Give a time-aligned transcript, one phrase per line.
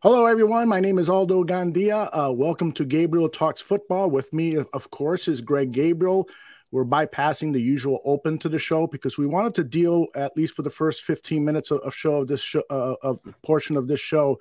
[0.00, 0.68] Hello, everyone.
[0.68, 2.08] My name is Aldo Gandia.
[2.12, 4.12] Uh, welcome to Gabriel Talks Football.
[4.12, 6.28] With me, of course, is Greg Gabriel.
[6.70, 10.54] We're bypassing the usual open to the show because we wanted to deal, at least
[10.54, 13.88] for the first 15 minutes of, of show of this show, uh, of portion of
[13.88, 14.38] this show,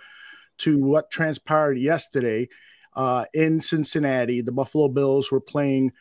[0.60, 2.48] to what transpired yesterday
[2.96, 4.42] uh, in Cincinnati.
[4.42, 5.92] The Buffalo Bills were playing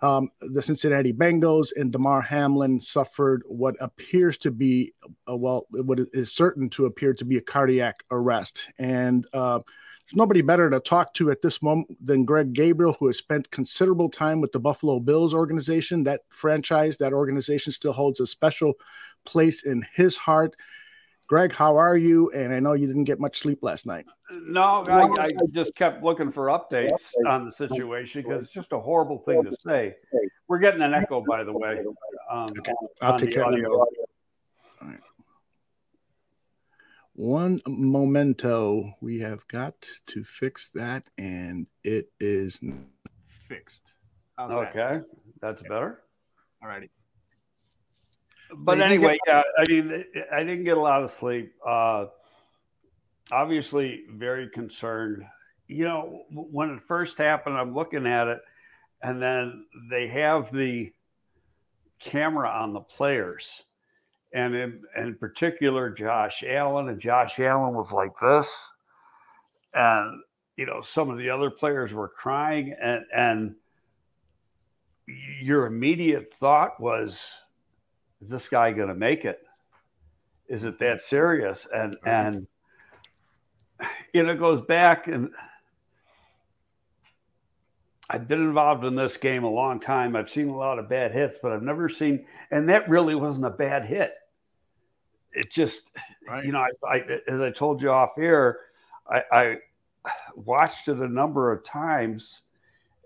[0.00, 4.92] um, the Cincinnati Bengals, and Damar Hamlin suffered what appears to be,
[5.28, 8.68] uh, well, what is certain to appear to be a cardiac arrest.
[8.78, 13.08] And uh, there's nobody better to talk to at this moment than Greg Gabriel, who
[13.08, 16.04] has spent considerable time with the Buffalo Bills organization.
[16.04, 18.74] That franchise, that organization still holds a special
[19.24, 20.56] place in his heart.
[21.28, 22.30] Greg, how are you?
[22.30, 24.06] And I know you didn't get much sleep last night.
[24.30, 28.80] No, I, I just kept looking for updates on the situation because it's just a
[28.80, 29.94] horrible thing to say.
[30.48, 31.84] We're getting an echo, by the way.
[32.30, 32.72] Um, okay.
[33.02, 35.00] I'll take care of it.
[37.12, 38.94] One memento.
[39.02, 39.74] We have got
[40.06, 42.60] to fix that, and it is
[43.48, 43.94] fixed.
[44.38, 45.04] How's okay, that?
[45.40, 46.04] that's better.
[46.62, 46.90] All righty
[48.56, 51.52] but anyway, yeah, I mean, I didn't get a lot of sleep.
[51.66, 52.06] Uh,
[53.30, 55.24] obviously, very concerned.
[55.66, 58.40] You know, when it first happened, I'm looking at it,
[59.02, 60.92] and then they have the
[62.00, 63.62] camera on the players,
[64.32, 68.48] and in, in particular, Josh Allen, and Josh Allen was like this,
[69.74, 70.20] and
[70.56, 73.54] you know, some of the other players were crying, and and
[75.40, 77.30] your immediate thought was
[78.20, 79.40] is this guy going to make it?
[80.48, 81.66] Is it that serious?
[81.74, 82.46] And and
[84.12, 85.30] you know, it goes back and
[88.10, 90.16] I've been involved in this game a long time.
[90.16, 93.44] I've seen a lot of bad hits, but I've never seen, and that really wasn't
[93.44, 94.12] a bad hit.
[95.32, 95.82] It just,
[96.26, 96.44] right.
[96.44, 98.60] you know, I, I, as I told you off air,
[99.10, 99.56] I, I
[100.34, 102.42] watched it a number of times,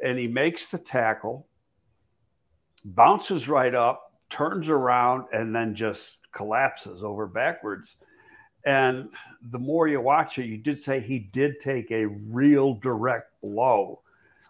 [0.04, 1.48] and he makes the tackle,
[2.84, 7.96] bounces right up, turns around and then just collapses over backwards.
[8.64, 9.08] And
[9.50, 14.00] the more you watch it, you did say he did take a real direct blow.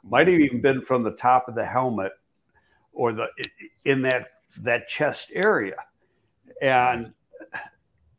[0.04, 0.44] Might have mm-hmm.
[0.44, 2.12] even been from the top of the helmet
[2.92, 3.26] or the
[3.84, 4.28] in that
[4.58, 5.76] that chest area.
[6.60, 7.12] And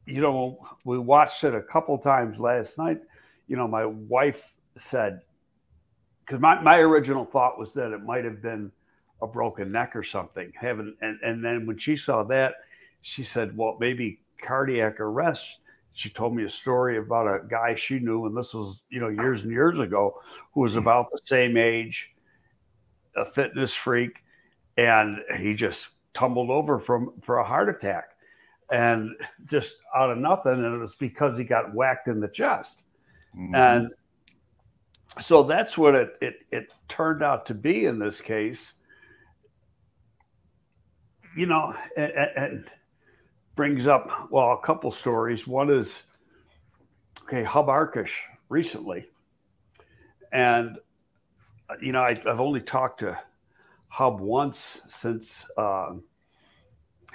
[0.06, 3.00] you know, we watched it a couple times last night.
[3.47, 5.22] You know, my wife said,
[6.25, 8.72] because my, my original thought was that it might have been
[9.23, 10.51] a broken neck or something.
[10.59, 12.56] Having and and then when she saw that,
[13.01, 15.45] she said, "Well, maybe cardiac arrest."
[15.94, 19.09] She told me a story about a guy she knew, and this was you know
[19.09, 20.22] years and years ago,
[20.53, 22.11] who was about the same age,
[23.16, 24.17] a fitness freak,
[24.78, 28.09] and he just tumbled over from for a heart attack,
[28.72, 29.11] and
[29.45, 32.81] just out of nothing, and it was because he got whacked in the chest,
[33.35, 33.55] mm-hmm.
[33.55, 33.94] and
[35.22, 38.73] so that's what it, it it turned out to be in this case
[41.36, 42.72] you know, and, and
[43.56, 45.48] brings up well a couple stories.
[45.48, 46.04] One is
[47.24, 48.12] okay, Hub Arkush
[48.50, 49.06] recently,
[50.32, 50.78] and
[51.82, 53.20] you know I, have only talked to
[53.90, 56.04] Hub once since um,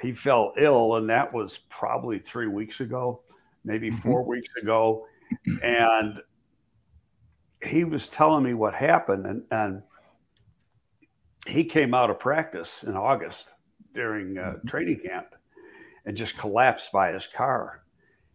[0.01, 3.23] he fell ill, and that was probably three weeks ago,
[3.65, 4.11] maybe mm-hmm.
[4.11, 5.06] 4 weeks ago,
[5.62, 6.21] and
[7.62, 9.83] he was telling me what happened, and and
[11.47, 13.47] he came out of practice in August
[13.98, 15.34] during uh, training camp
[16.06, 17.82] and just collapsed by his car.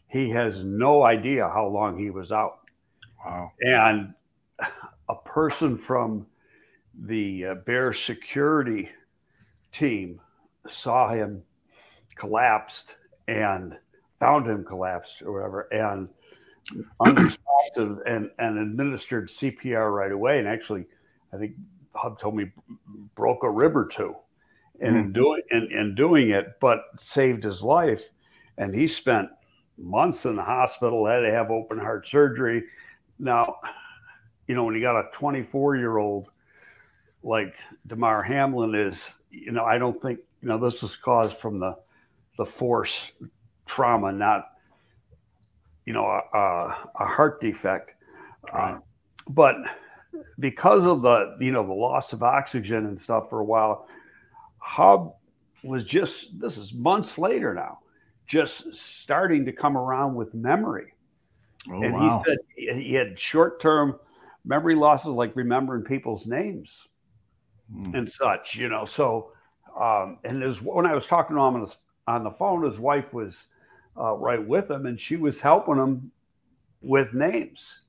[0.10, 2.60] He has no idea how long he was out.
[3.26, 3.50] Wow.
[3.62, 4.14] And
[5.10, 6.28] a person from
[7.06, 8.90] the uh, Bear security
[9.72, 10.20] team
[10.68, 11.42] saw him
[12.18, 12.96] collapsed
[13.30, 13.78] and
[14.20, 16.10] found him collapsed or whatever and
[17.00, 20.40] unresponsive and, and administered CPR right away.
[20.40, 20.88] And actually,
[21.34, 21.54] I think
[21.94, 22.52] Hub told me
[23.16, 24.14] broke a rib or two
[24.80, 25.12] and in hmm.
[25.12, 28.04] doing and, and doing it, but saved his life.
[28.58, 29.30] And he spent
[29.78, 32.64] months in the hospital, had to have open heart surgery.
[33.20, 33.58] Now,
[34.48, 36.28] you know, when you got a 24 year old
[37.24, 37.54] like
[37.88, 41.76] Damar Hamlin is, you know, I don't think, you know, this was caused from the
[42.38, 43.12] the force
[43.66, 44.50] trauma, not,
[45.86, 47.94] you know, a, a, a heart defect.
[48.52, 48.76] Right.
[48.76, 48.80] Uh,
[49.30, 49.56] but
[50.40, 53.88] because of the, you know, the loss of oxygen and stuff for a while,
[54.64, 55.14] Hub
[55.62, 57.80] was just, this is months later now,
[58.28, 60.94] just starting to come around with memory.
[61.70, 62.24] Oh, and wow.
[62.58, 64.00] he said he had short term
[64.46, 66.88] memory losses, like remembering people's names
[67.74, 67.94] mm.
[67.94, 68.86] and such, you know.
[68.86, 69.32] So,
[69.80, 71.76] um, and his, when I was talking to him on the,
[72.08, 73.48] on the phone, his wife was
[73.98, 76.12] uh, right with him and she was helping him
[76.82, 77.82] with names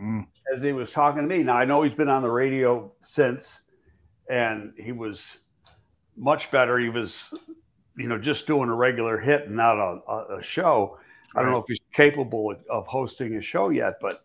[0.00, 0.26] mm.
[0.54, 1.42] as he was talking to me.
[1.42, 3.62] Now I know he's been on the radio since,
[4.28, 5.38] and he was
[6.16, 6.78] much better.
[6.78, 7.32] He was,
[7.96, 10.98] you know, just doing a regular hit and not a, a show.
[11.34, 11.40] Right.
[11.40, 14.24] I don't know if he's capable of hosting a show yet, but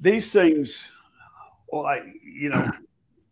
[0.00, 0.76] these things,
[1.68, 2.70] well, I, you know,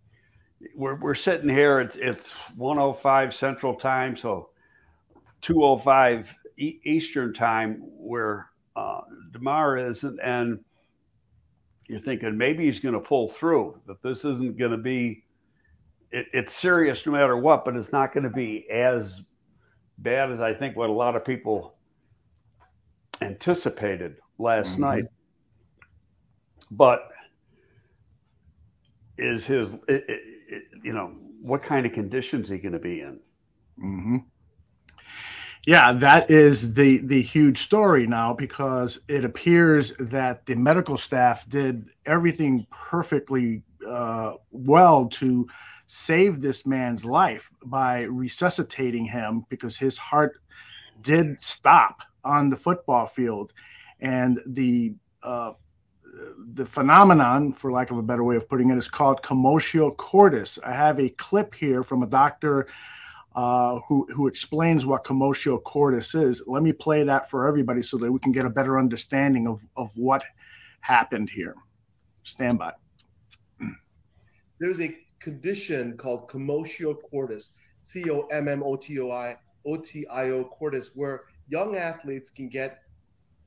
[0.77, 1.81] we're, we're sitting here.
[1.81, 4.51] It's it's 105 Central Time, so
[5.43, 9.01] 205 e- Eastern Time, where uh,
[9.33, 10.59] Damar is, and, and
[11.89, 13.81] you're thinking maybe he's going to pull through.
[13.87, 15.23] That this isn't going to be.
[16.17, 19.21] It, it's serious no matter what, but it's not going to be as
[19.99, 21.75] bad as I think what a lot of people
[23.21, 24.81] anticipated last mm-hmm.
[24.81, 25.05] night.
[26.71, 27.09] But
[29.19, 31.09] is his, it, it, you know,
[31.43, 33.21] what kind of conditions he going to be in?
[33.79, 34.17] Mm-hmm.
[35.67, 41.47] Yeah, that is the the huge story now because it appears that the medical staff
[41.49, 45.47] did everything perfectly uh, well to
[45.87, 50.39] save this man's life by resuscitating him because his heart
[51.03, 53.53] did stop on the football field,
[54.01, 55.53] and the uh,
[56.55, 60.59] the phenomenon, for lack of a better way of putting it, is called commotio cordis.
[60.65, 62.69] I have a clip here from a doctor
[63.35, 66.43] uh, who who explains what commotio cordis is.
[66.47, 69.65] Let me play that for everybody so that we can get a better understanding of
[69.77, 70.25] of what
[70.81, 71.55] happened here.
[72.25, 72.73] Stand by.
[74.59, 79.77] There's a condition called commotio cordis, C O M M O T O I O
[79.77, 82.81] T I O cordis, where young athletes can get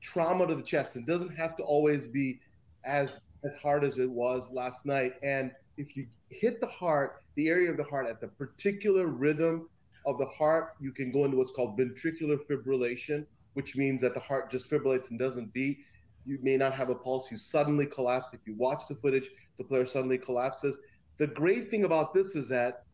[0.00, 0.96] trauma to the chest.
[0.96, 2.40] It doesn't have to always be
[2.84, 5.14] as as hard as it was last night.
[5.22, 9.68] And if you hit the heart, the area of the heart at the particular rhythm
[10.06, 14.20] of the heart, you can go into what's called ventricular fibrillation, which means that the
[14.20, 15.78] heart just fibrillates and doesn't beat.
[16.26, 17.30] You may not have a pulse.
[17.30, 18.28] You suddenly collapse.
[18.32, 20.78] If you watch the footage, the player suddenly collapses.
[21.20, 22.84] The great thing about this is that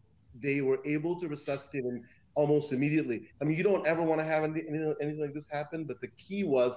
[0.43, 2.03] they were able to resuscitate him
[2.35, 3.29] almost immediately.
[3.41, 6.09] I mean, you don't ever want to have anything, anything like this happen, but the
[6.19, 6.75] key was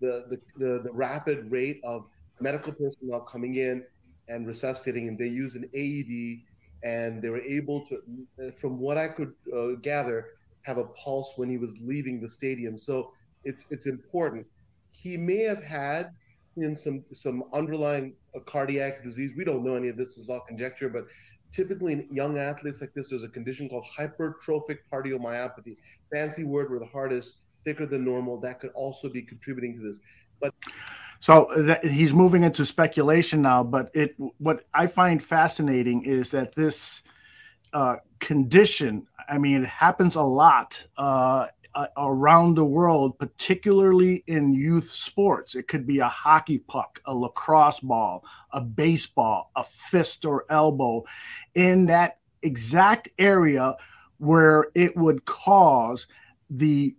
[0.00, 2.06] the, the, the, the rapid rate of
[2.38, 3.82] medical personnel coming in
[4.28, 5.16] and resuscitating him.
[5.16, 6.44] They used an AED
[6.84, 10.26] and they were able to, from what I could uh, gather,
[10.62, 12.78] have a pulse when he was leaving the stadium.
[12.78, 13.12] So
[13.42, 14.46] it's it's important.
[14.92, 16.10] He may have had
[16.56, 19.32] in some some underlying uh, cardiac disease.
[19.36, 21.06] We don't know any of this is all conjecture, but
[21.52, 25.76] typically in young athletes like this, there's a condition called hypertrophic cardiomyopathy.
[26.12, 28.40] Fancy word where the heart is thicker than normal.
[28.40, 30.00] That could also be contributing to this.
[30.40, 30.54] But
[31.20, 36.54] so that, he's moving into speculation now, but it what I find fascinating is that
[36.54, 37.02] this
[37.72, 39.06] uh, condition.
[39.28, 41.46] I mean, it happens a lot uh,
[41.96, 45.54] around the world, particularly in youth sports.
[45.54, 51.04] It could be a hockey puck, a lacrosse ball, a baseball, a fist or elbow,
[51.54, 53.76] in that exact area
[54.18, 56.06] where it would cause
[56.50, 56.94] the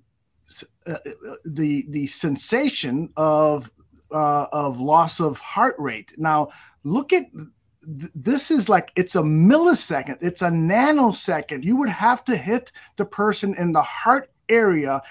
[0.85, 0.97] uh,
[1.45, 3.71] the the sensation of
[4.11, 6.13] uh, of loss of heart rate.
[6.17, 6.49] Now,
[6.83, 11.63] look at th- this is like it's a millisecond, it's a nanosecond.
[11.63, 15.01] You would have to hit the person in the heart area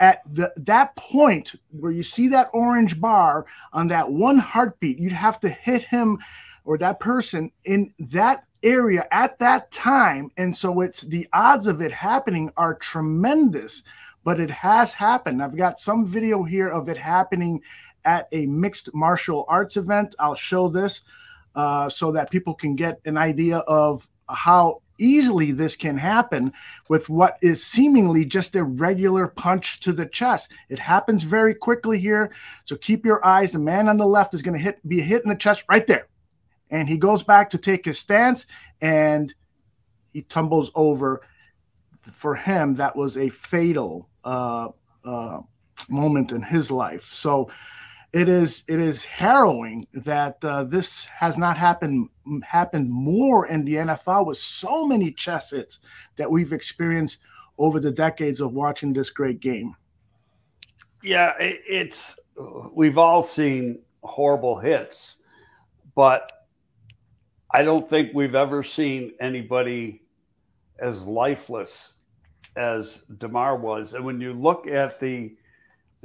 [0.00, 4.98] at the, that point where you see that orange bar on that one heartbeat.
[4.98, 6.18] You'd have to hit him
[6.64, 10.30] or that person in that area at that time.
[10.36, 13.82] And so it's the odds of it happening are tremendous,
[14.24, 15.42] but it has happened.
[15.42, 17.60] I've got some video here of it happening
[18.04, 20.14] at a mixed martial arts event.
[20.18, 21.02] I'll show this
[21.54, 26.52] uh, so that people can get an idea of how easily this can happen
[26.88, 30.50] with what is seemingly just a regular punch to the chest.
[30.68, 32.30] It happens very quickly here.
[32.64, 33.52] So keep your eyes.
[33.52, 35.86] The man on the left is going to hit be hit in the chest right
[35.86, 36.08] there.
[36.70, 38.46] And he goes back to take his stance
[38.80, 39.32] and
[40.12, 41.22] he tumbles over.
[42.12, 44.68] For him, that was a fatal uh,
[45.04, 45.40] uh,
[45.88, 47.04] moment in his life.
[47.04, 47.50] So
[48.14, 52.08] it is it is harrowing that uh, this has not happened
[52.44, 55.80] happened more in the NFL with so many chess hits
[56.14, 57.18] that we've experienced
[57.58, 59.74] over the decades of watching this great game.
[61.02, 62.16] Yeah, it, it's
[62.72, 65.16] we've all seen horrible hits,
[65.96, 66.30] but
[67.52, 70.02] I don't think we've ever seen anybody
[70.78, 71.94] as lifeless
[72.56, 73.94] as Damar was.
[73.94, 75.34] And when you look at the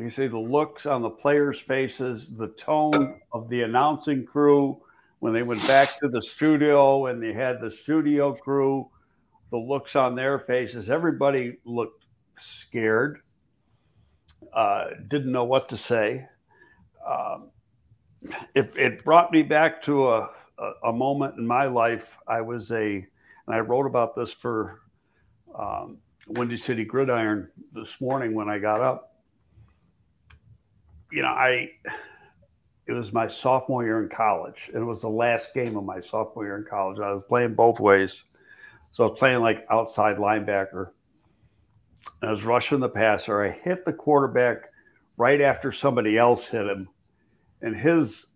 [0.05, 4.81] you see the looks on the players' faces, the tone of the announcing crew
[5.19, 8.89] when they went back to the studio and they had the studio crew,
[9.51, 10.89] the looks on their faces.
[10.89, 12.05] Everybody looked
[12.39, 13.21] scared.
[14.53, 16.25] uh, didn't know what to say.
[17.07, 17.49] Um,
[18.55, 22.17] it, it brought me back to a, a, a, moment in my life.
[22.27, 24.81] I was a, and I wrote about this for
[25.57, 29.08] um, Windy City Gridiron this morning when I got up.
[31.11, 31.69] You know, I,
[32.87, 34.69] it was my sophomore year in college.
[34.73, 36.99] and It was the last game of my sophomore year in college.
[36.99, 38.15] I was playing both ways.
[38.91, 40.91] So I was playing like outside linebacker.
[42.21, 43.43] I was rushing the passer.
[43.43, 44.57] I hit the quarterback
[45.17, 46.89] right after somebody else hit him.
[47.61, 48.27] And his,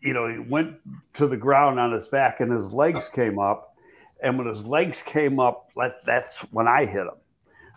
[0.00, 0.76] you know, he went
[1.14, 3.74] to the ground on his back and his legs came up.
[4.22, 5.70] And when his legs came up,
[6.06, 7.18] that's when I hit him.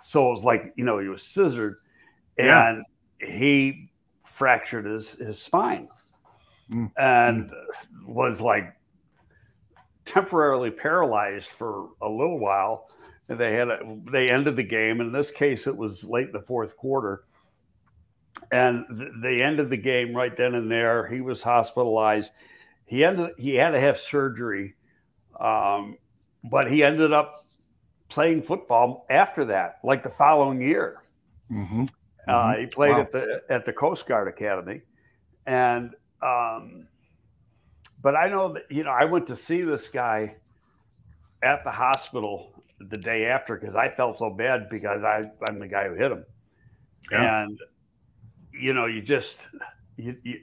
[0.04, 1.78] So it was like, you know, he was scissored
[2.38, 2.82] and yeah.
[3.20, 3.90] He
[4.24, 5.88] fractured his, his spine
[6.72, 6.92] mm.
[6.98, 8.06] and mm.
[8.06, 8.76] was like
[10.06, 12.88] temporarily paralyzed for a little while.
[13.28, 13.80] And they had a,
[14.12, 15.02] they ended the game.
[15.02, 17.24] In this case, it was late in the fourth quarter,
[18.52, 21.08] and th- they ended the game right then and there.
[21.08, 22.34] He was hospitalized.
[22.86, 24.76] He ended he had to have surgery,
[25.40, 25.98] um,
[26.44, 27.48] but he ended up
[28.10, 30.98] playing football after that, like the following year.
[31.52, 31.86] Mm-hmm.
[32.28, 32.52] Uh, mm-hmm.
[32.52, 33.02] Uh, he played wow.
[33.02, 34.82] at the at the Coast Guard Academy,
[35.46, 36.88] and um,
[38.02, 40.36] but I know that you know I went to see this guy
[41.44, 45.68] at the hospital the day after because I felt so bad because I I'm the
[45.68, 46.26] guy who hit him,
[47.12, 47.44] yeah.
[47.44, 47.60] and
[48.52, 49.38] you know you just
[49.98, 50.40] you you,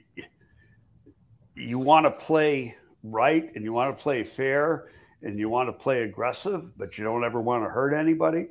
[1.55, 4.89] you want to play right and you want to play fair
[5.21, 8.47] and you want to play aggressive, but you don't ever want to hurt anybody,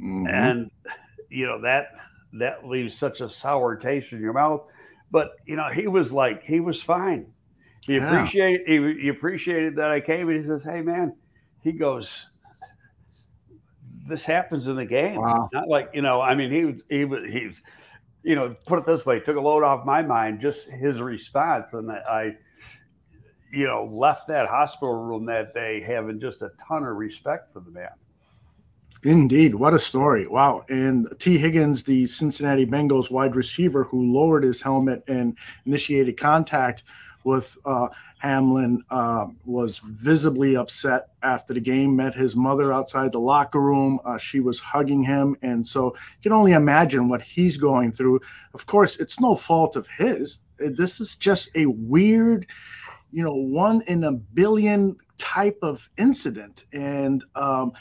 [0.00, 0.26] mm-hmm.
[0.26, 0.70] and
[1.30, 1.88] you know that
[2.34, 4.62] that leaves such a sour taste in your mouth.
[5.10, 7.26] But you know he was like he was fine.
[7.82, 8.12] He yeah.
[8.12, 11.14] appreciated he, he appreciated that I came and he says, "Hey man,"
[11.62, 12.26] he goes
[14.08, 15.16] this happens in the game.
[15.16, 15.48] Wow.
[15.52, 16.20] Not like you know.
[16.20, 17.62] I mean, he was he was he was,
[18.22, 20.40] you know, put it this way, took a load off my mind.
[20.40, 22.36] Just his response, and I,
[23.52, 27.60] you know, left that hospital room that day having just a ton of respect for
[27.60, 27.90] the man.
[29.04, 30.26] Indeed, what a story!
[30.26, 30.64] Wow.
[30.68, 36.82] And Tee Higgins, the Cincinnati Bengals wide receiver, who lowered his helmet and initiated contact
[37.24, 43.20] with uh, Hamlin uh, was visibly upset after the game, met his mother outside the
[43.20, 44.00] locker room.
[44.04, 45.36] Uh, she was hugging him.
[45.42, 48.20] And so you can only imagine what he's going through.
[48.54, 50.38] Of course, it's no fault of his.
[50.58, 52.46] This is just a weird,
[53.12, 56.64] you know, one in a billion type of incident.
[56.72, 57.72] And, um,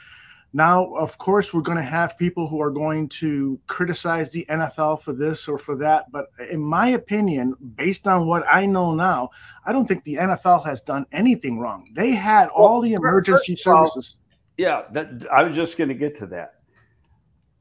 [0.54, 5.02] now, of course, we're going to have people who are going to criticize the NFL
[5.02, 6.12] for this or for that.
[6.12, 9.30] But in my opinion, based on what I know now,
[9.66, 11.92] I don't think the NFL has done anything wrong.
[11.94, 14.20] They had all the emergency services.
[14.58, 16.56] yeah, that, I was just going to get to that.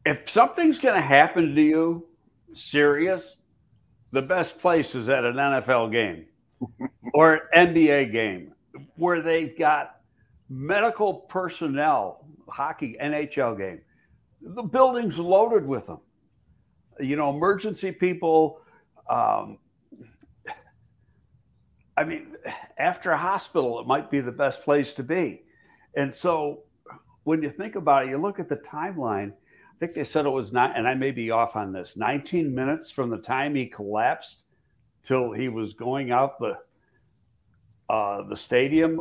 [0.04, 2.06] If something's going to happen to you
[2.54, 3.36] serious,
[4.12, 6.26] the best place is at an NFL game
[7.14, 8.52] or NBA game
[8.94, 9.96] where they've got
[10.48, 13.80] medical personnel hockey NHL game.
[14.40, 15.98] The building's loaded with them.
[17.00, 18.60] You know, emergency people.
[19.10, 19.58] Um,
[21.96, 22.36] I mean,
[22.78, 25.42] after a hospital, it might be the best place to be.
[25.96, 26.64] And so
[27.24, 29.32] when you think about it, you look at the timeline.
[29.32, 32.54] I think they said it was not, and I may be off on this, 19
[32.54, 34.42] minutes from the time he collapsed
[35.06, 36.58] till he was going out the
[37.88, 39.00] uh, the stadium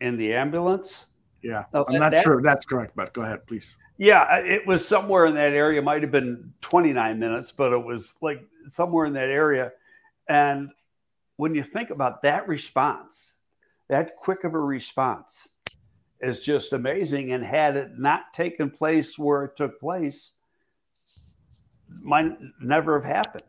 [0.00, 1.06] in the ambulance.
[1.44, 3.76] Yeah, I'm not that, sure that's correct, but go ahead, please.
[3.98, 5.82] Yeah, it was somewhere in that area.
[5.82, 9.72] Might have been 29 minutes, but it was like somewhere in that area.
[10.26, 10.70] And
[11.36, 13.34] when you think about that response,
[13.88, 15.46] that quick of a response
[16.20, 17.32] is just amazing.
[17.32, 20.30] And had it not taken place where it took place,
[22.02, 23.42] might never have happened.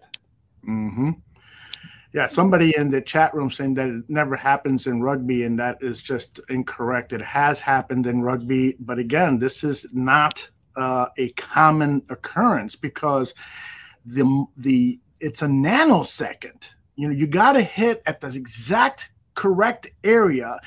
[0.67, 1.11] Mm-hmm.
[2.15, 5.79] Yeah, somebody in the chat room saying that it never happens in rugby, and that
[5.81, 7.11] is just incorrect.
[7.11, 13.33] It has happened in rugby, but again, this is not uh, a common occurrence because
[14.05, 16.69] the the it's a nanosecond.
[16.95, 20.57] You know, you got to hit at the exact correct area,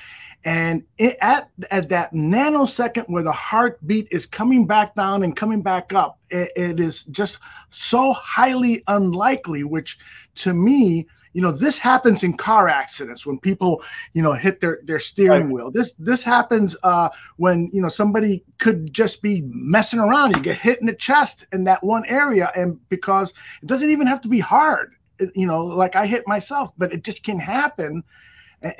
[0.44, 5.62] and it, at at that nanosecond where the heartbeat is coming back down and coming
[5.62, 7.38] back up, it, it is just
[7.70, 9.64] so highly unlikely.
[9.64, 9.98] Which,
[10.34, 11.06] to me,
[11.38, 13.80] you know this happens in car accidents when people
[14.12, 15.52] you know hit their their steering right.
[15.52, 20.42] wheel this this happens uh when you know somebody could just be messing around you
[20.42, 24.20] get hit in the chest in that one area and because it doesn't even have
[24.20, 24.96] to be hard
[25.36, 28.02] you know like i hit myself but it just can happen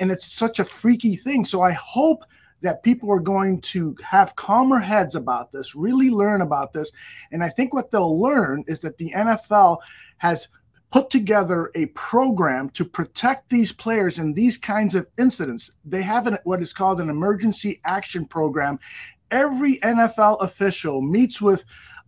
[0.01, 2.25] and it's such a freaky thing so i hope
[2.61, 6.91] that people are going to have calmer heads about this, really learn about this.
[7.31, 9.77] And I think what they'll learn is that the NFL
[10.17, 10.49] has
[10.91, 15.71] put together a program to protect these players in these kinds of incidents.
[15.85, 18.79] They have an, what is called an emergency action program.
[19.31, 21.63] Every NFL official meets with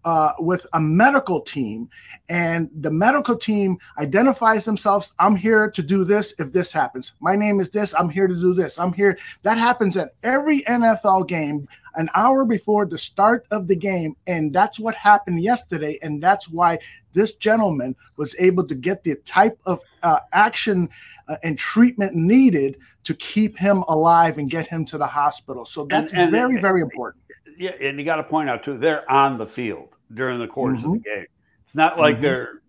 [0.06, 1.90] uh, with a medical team,
[2.30, 5.14] and the medical team identifies themselves.
[5.20, 7.14] I'm here to do this if this happens.
[7.20, 7.94] My name is this.
[7.98, 8.80] I'm here to do this.
[8.80, 9.18] I'm here.
[9.44, 14.16] That happens at every NFL game an hour before the start of the game.
[14.28, 16.00] And that's what happened yesterday.
[16.02, 16.80] And that's why
[17.14, 20.90] this gentleman was able to get the type of uh, action
[21.28, 25.66] uh, and treatment needed to keep him alive and get him to the hospital.
[25.66, 27.21] So that's and, and, very, very important.
[27.62, 30.80] Yeah, and you got to point out too, they're on the field during the course
[30.80, 30.94] mm-hmm.
[30.94, 31.20] of the mm-hmm.
[31.20, 31.28] game.
[31.64, 32.24] It's not like mm-hmm.
[32.24, 32.62] they're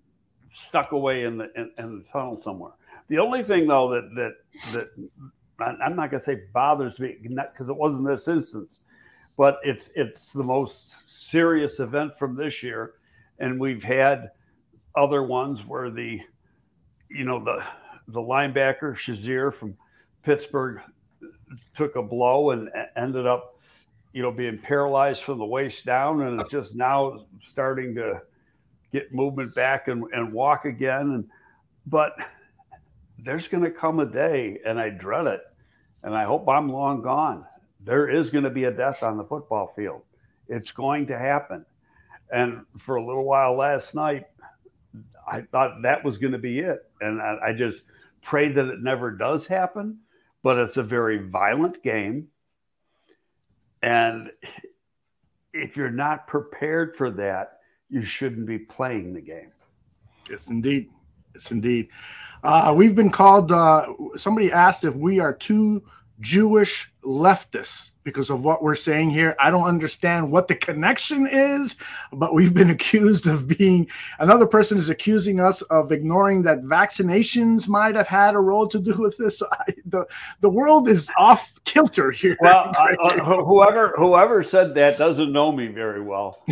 [0.55, 2.73] stuck away in the in, in, the tunnel somewhere.
[3.09, 4.35] The only thing though that that
[4.75, 8.81] that I'm not going to say bothers me because it wasn't this instance,
[9.39, 12.93] but it's it's the most serious event from this year,
[13.39, 14.31] and we've had
[14.95, 16.21] other ones where the
[17.09, 17.65] you know the
[18.09, 19.75] the linebacker Shazier from
[20.23, 20.83] Pittsburgh
[21.75, 23.52] took a blow and ended up
[24.13, 28.21] you know being paralyzed from the waist down and it's just now starting to
[28.93, 31.25] get movement back and, and walk again and
[31.87, 32.15] but
[33.19, 35.41] there's going to come a day and i dread it
[36.03, 37.45] and i hope i'm long gone
[37.85, 40.03] there is going to be a death on the football field.
[40.49, 41.65] It's going to happen.
[42.31, 44.27] And for a little while last night,
[45.27, 46.81] I thought that was going to be it.
[47.01, 47.83] And I, I just
[48.23, 49.99] pray that it never does happen.
[50.43, 52.29] But it's a very violent game.
[53.83, 54.31] And
[55.53, 57.59] if you're not prepared for that,
[57.89, 59.53] you shouldn't be playing the game.
[60.31, 60.91] Yes, indeed.
[61.35, 61.89] Yes, indeed.
[62.43, 63.87] Uh, we've been called, uh,
[64.17, 65.83] somebody asked if we are too
[66.23, 69.37] Jewish leftists because of what we're saying here.
[69.39, 71.77] I don't understand what the connection is,
[72.13, 73.89] but we've been accused of being
[74.19, 78.79] another person is accusing us of ignoring that vaccinations might have had a role to
[78.79, 79.43] do with this.
[79.53, 80.07] I, the
[80.41, 82.37] the world is off kilter here.
[82.41, 86.43] Well, uh, whoever whoever said that doesn't know me very well.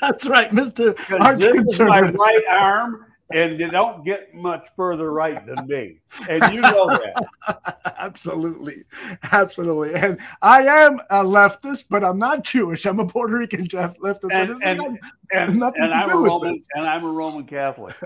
[0.00, 0.92] That's right, Mister.
[0.92, 6.54] This is my right arm and you don't get much further right than me, and
[6.54, 7.76] you know that.
[7.98, 8.84] absolutely,
[9.32, 9.94] absolutely.
[9.94, 12.86] And I am a leftist, but I'm not Jewish.
[12.86, 14.32] I'm a Puerto Rican leftist.
[14.32, 14.98] And, and,
[15.32, 16.66] and, and I'm a Roman, this.
[16.74, 17.96] and I'm a Roman Catholic.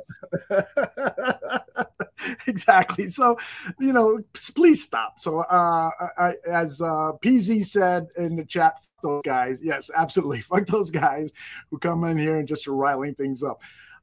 [2.47, 3.09] exactly.
[3.11, 3.39] So,
[3.79, 4.21] you know,
[4.55, 5.21] please stop.
[5.21, 10.67] So, uh, I, as uh, PZ said in the chat, those guys, yes, absolutely, fuck
[10.67, 11.33] those guys
[11.71, 13.61] who come in here and just are riling things up.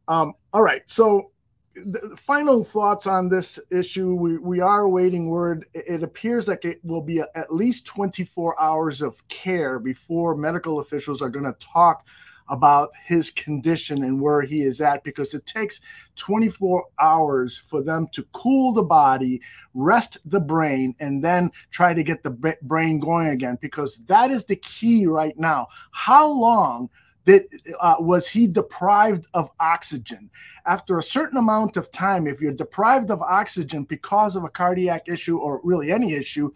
[0.10, 0.82] Um, all right.
[0.90, 1.32] So,
[1.76, 4.14] the final thoughts on this issue.
[4.14, 5.66] We, we are awaiting word.
[5.74, 10.80] It appears like it will be a, at least 24 hours of care before medical
[10.80, 12.06] officials are going to talk
[12.50, 15.80] about his condition and where he is at because it takes
[16.16, 19.40] 24 hours for them to cool the body,
[19.76, 24.44] rest the brain, and then try to get the brain going again because that is
[24.46, 25.68] the key right now.
[25.92, 26.90] How long?
[27.30, 27.48] That
[27.80, 30.30] uh, was he deprived of oxygen?
[30.66, 35.08] After a certain amount of time if you're deprived of oxygen because of a cardiac
[35.08, 36.52] issue or really any issue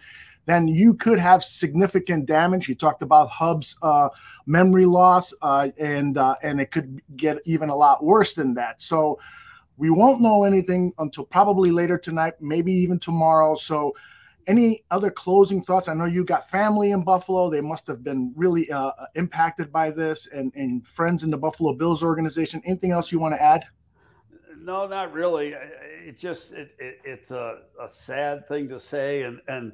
[0.46, 2.66] then you could have significant damage.
[2.66, 4.10] He talked about hub's uh,
[4.46, 8.82] memory loss uh, and uh, and it could get even a lot worse than that.
[8.82, 9.20] So
[9.78, 13.56] we won't know anything until probably later tonight maybe even tomorrow.
[13.56, 13.96] So
[14.47, 15.88] any other closing thoughts?
[15.88, 17.49] I know you got family in Buffalo.
[17.49, 21.38] They must have been really uh, uh, impacted by this, and, and friends in the
[21.38, 22.62] Buffalo Bills organization.
[22.65, 23.65] Anything else you want to add?
[24.60, 25.53] No, not really.
[26.06, 29.73] It just it, it, it's a, a sad thing to say, and and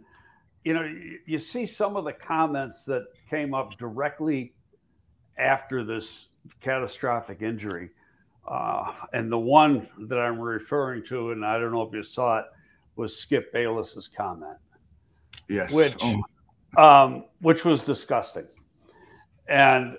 [0.64, 4.54] you know you, you see some of the comments that came up directly
[5.38, 6.28] after this
[6.60, 7.92] catastrophic injury,
[8.50, 12.40] uh, and the one that I'm referring to, and I don't know if you saw
[12.40, 12.46] it
[13.00, 14.58] was Skip Bayless's comment.
[15.48, 15.72] Yes.
[15.72, 16.22] Which, oh.
[16.78, 18.46] um, which was disgusting.
[19.48, 19.98] And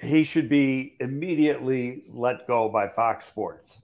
[0.00, 3.78] he should be immediately let go by Fox Sports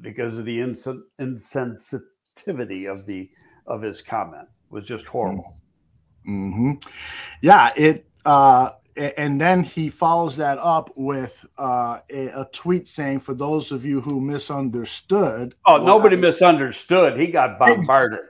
[0.00, 0.86] because of the ins-
[1.20, 3.28] insensitivity of the
[3.66, 5.56] of his comment it was just horrible.
[6.28, 6.72] Mm-hmm.
[7.42, 13.20] Yeah, it uh and then he follows that up with uh, a, a, tweet saying,
[13.20, 17.18] "For those of you who misunderstood." Oh, nobody misunderstood.
[17.18, 18.20] He got bombarded.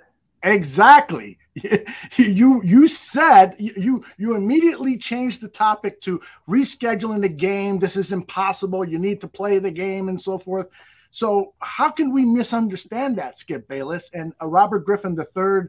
[0.43, 1.39] Ex- exactly.
[2.17, 7.79] you you said you you immediately changed the topic to rescheduling the game.
[7.79, 8.85] This is impossible.
[8.85, 10.69] You need to play the game and so forth.
[11.11, 15.69] So how can we misunderstand that, Skip Bayless and uh, Robert Griffin III?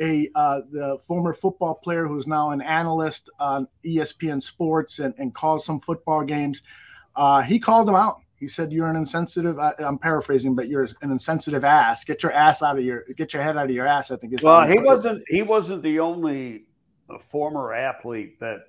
[0.00, 5.34] A uh, the former football player who's now an analyst on ESPN Sports and, and
[5.34, 6.62] calls some football games.
[7.16, 8.20] Uh, he called him out.
[8.36, 12.04] He said, "You're an insensitive." I, am paraphrasing, but you're an insensitive ass.
[12.04, 14.10] Get your ass out of your, get your head out of your ass.
[14.10, 14.32] I think.
[14.32, 15.22] Is well, he wasn't.
[15.28, 16.64] He wasn't the only
[17.30, 18.60] former athlete that,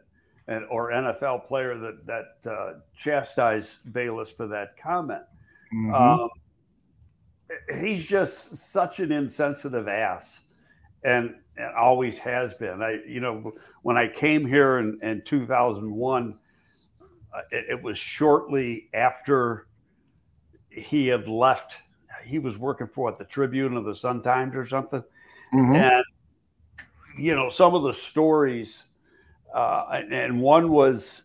[0.69, 5.23] or NFL player that that uh, chastised Bayless for that comment.
[5.73, 5.93] Mm-hmm.
[5.93, 6.29] Um,
[7.79, 10.41] he's just such an insensitive ass,
[11.03, 12.81] and, and always has been.
[12.81, 16.39] I, you know, when I came here in, in 2001
[17.33, 19.67] uh, it, it, was shortly after
[20.69, 21.75] he had left.
[22.25, 25.03] He was working for what, the Tribune or the Sun Times or something.
[25.53, 25.75] Mm-hmm.
[25.75, 26.03] And,
[27.17, 28.83] you know, some of the stories,
[29.55, 31.23] uh, and, and one was,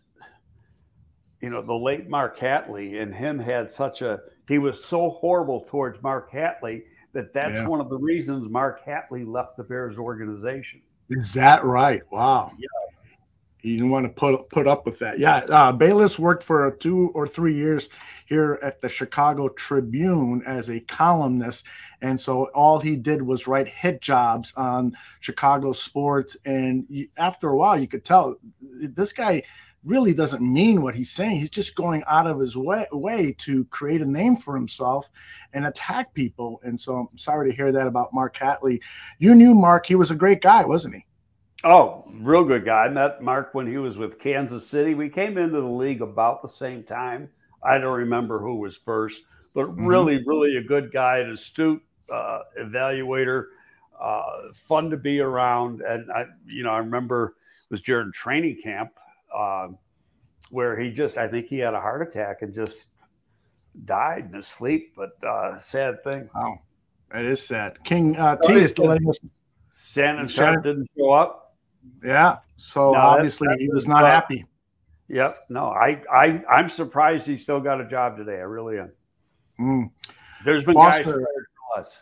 [1.41, 5.61] you know, the late Mark Hatley and him had such a, he was so horrible
[5.61, 6.83] towards Mark Hatley
[7.17, 7.67] that that's yeah.
[7.67, 10.83] one of the reasons Mark Hatley left the Bears organization.
[11.09, 12.03] Is that right?
[12.11, 12.51] Wow.
[12.59, 12.67] Yeah.
[13.57, 15.17] He didn't want to put put up with that.
[15.17, 17.89] Yeah, uh, Bayless worked for two or three years
[18.27, 21.65] here at the Chicago Tribune as a columnist,
[22.03, 26.37] and so all he did was write hit jobs on Chicago sports.
[26.45, 26.85] And
[27.17, 29.41] after a while, you could tell this guy
[29.83, 31.37] really doesn't mean what he's saying.
[31.39, 35.09] He's just going out of his way, way to create a name for himself
[35.53, 36.59] and attack people.
[36.63, 38.81] And so I'm sorry to hear that about Mark Hatley.
[39.19, 41.05] You knew Mark; he was a great guy, wasn't he?
[41.63, 42.85] Oh, real good guy.
[42.85, 44.93] I met Mark when he was with Kansas City.
[44.93, 47.29] We came into the league about the same time.
[47.63, 49.23] I don't remember who was first,
[49.55, 49.85] but mm-hmm.
[49.85, 51.81] really, really a good guy, an astute
[52.13, 53.45] uh, evaluator,
[53.99, 55.81] uh, fun to be around.
[55.81, 58.91] And I, you know, I remember it was during training camp
[59.35, 59.67] uh,
[60.49, 62.85] where he just, I think he had a heart attack and just
[63.85, 64.93] died in his sleep.
[64.95, 66.29] But uh, sad thing.
[66.33, 66.59] Wow,
[67.11, 67.83] that is sad.
[67.83, 69.19] King uh, T is still letting us.
[69.75, 71.55] Shannon Sharpe didn't show up.
[72.03, 72.37] Yeah.
[72.55, 74.45] So no, obviously that's, that's he was not happy.
[75.07, 75.37] Yep.
[75.49, 78.37] No, I, I, I'm surprised he still got a job today.
[78.37, 78.91] I really am.
[79.59, 79.91] Mm.
[80.43, 81.25] There's been Foster, guys
[81.77, 81.95] us.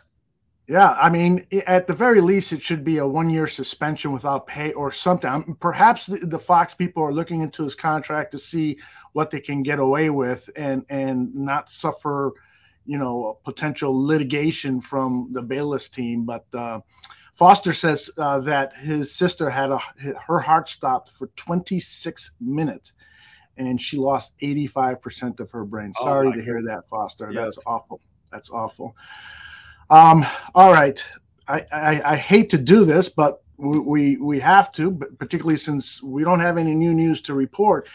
[0.68, 4.72] Yeah, I mean, at the very least, it should be a one-year suspension without pay
[4.72, 5.56] or something.
[5.60, 8.76] Perhaps the, the, Fox people are looking into his contract to see
[9.12, 12.32] what they can get away with and and not suffer,
[12.84, 16.24] you know, potential litigation from the Bayless team.
[16.26, 16.80] But uh,
[17.34, 19.78] Foster says uh, that his sister had a,
[20.26, 22.92] her heart stopped for 26 minutes
[23.56, 25.92] and she lost 85% of her brain.
[26.00, 27.30] Oh Sorry oh to hear that, Foster.
[27.30, 27.44] Yes.
[27.44, 28.00] That's awful.
[28.32, 28.96] That's awful.
[29.90, 31.02] Um, all right.
[31.48, 36.24] I, I, I, hate to do this, but we, we, have to, particularly since we
[36.24, 37.88] don't have any new news to report.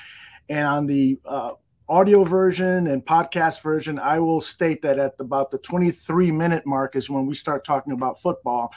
[0.48, 1.52] And on the uh,
[1.90, 6.96] audio version and podcast version, I will state that at about the 23 minute mark
[6.96, 8.72] is when we start talking about football.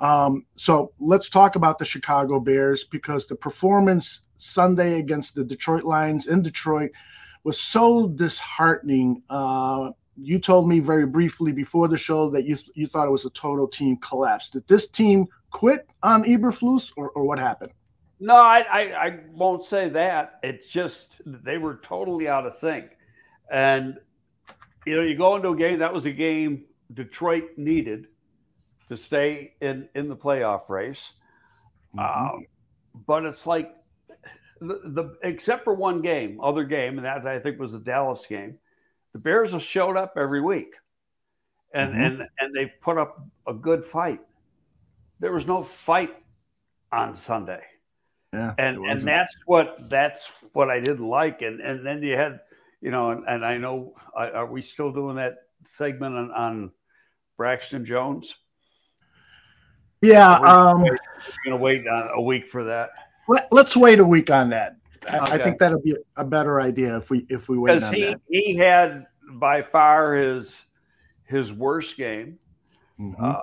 [0.00, 5.84] Um, so let's talk about the Chicago Bears because the performance Sunday against the Detroit
[5.84, 6.90] Lions in Detroit
[7.44, 9.22] was so disheartening.
[9.30, 13.24] Uh, you told me very briefly before the show that you you thought it was
[13.24, 14.50] a total team collapse.
[14.50, 17.72] Did this team quit on Eberflus, or, or what happened?
[18.20, 20.40] No, I, I, I won't say that.
[20.42, 22.90] It's just they were totally out of sync,
[23.50, 23.96] and
[24.86, 28.06] you know you go into a game that was a game Detroit needed
[28.88, 31.12] to stay in in the playoff race.
[31.96, 32.34] Mm-hmm.
[32.34, 32.46] Um,
[33.06, 33.74] but it's like
[34.60, 38.26] the, the except for one game, other game, and that I think was the Dallas
[38.26, 38.58] game.
[39.12, 40.74] The Bears have showed up every week,
[41.74, 42.02] and mm-hmm.
[42.02, 44.20] and and they put up a good fight.
[45.18, 46.14] There was no fight
[46.92, 47.62] on Sunday.
[48.32, 51.42] Yeah, and and that's what that's what I didn't like.
[51.42, 52.40] And and then you had,
[52.80, 56.70] you know, and, and I know, are we still doing that segment on, on
[57.36, 58.36] Braxton Jones?
[60.02, 60.96] Yeah, um, we're
[61.44, 62.90] going to wait a week for that.
[63.28, 64.76] Let, us wait a week on that.
[65.08, 65.32] I, okay.
[65.32, 68.20] I, think that'll be a better idea if we if we wait because he that.
[68.28, 70.52] he had by far his
[71.24, 72.38] his worst game.
[72.98, 73.24] Mm-hmm.
[73.24, 73.38] Uh,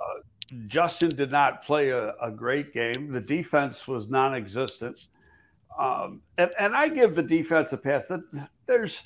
[0.66, 3.12] Justin did not play a, a, great game.
[3.12, 5.08] The defense was non-existent,
[5.78, 8.06] um, and, and I give the defense a pass.
[8.06, 8.98] That there's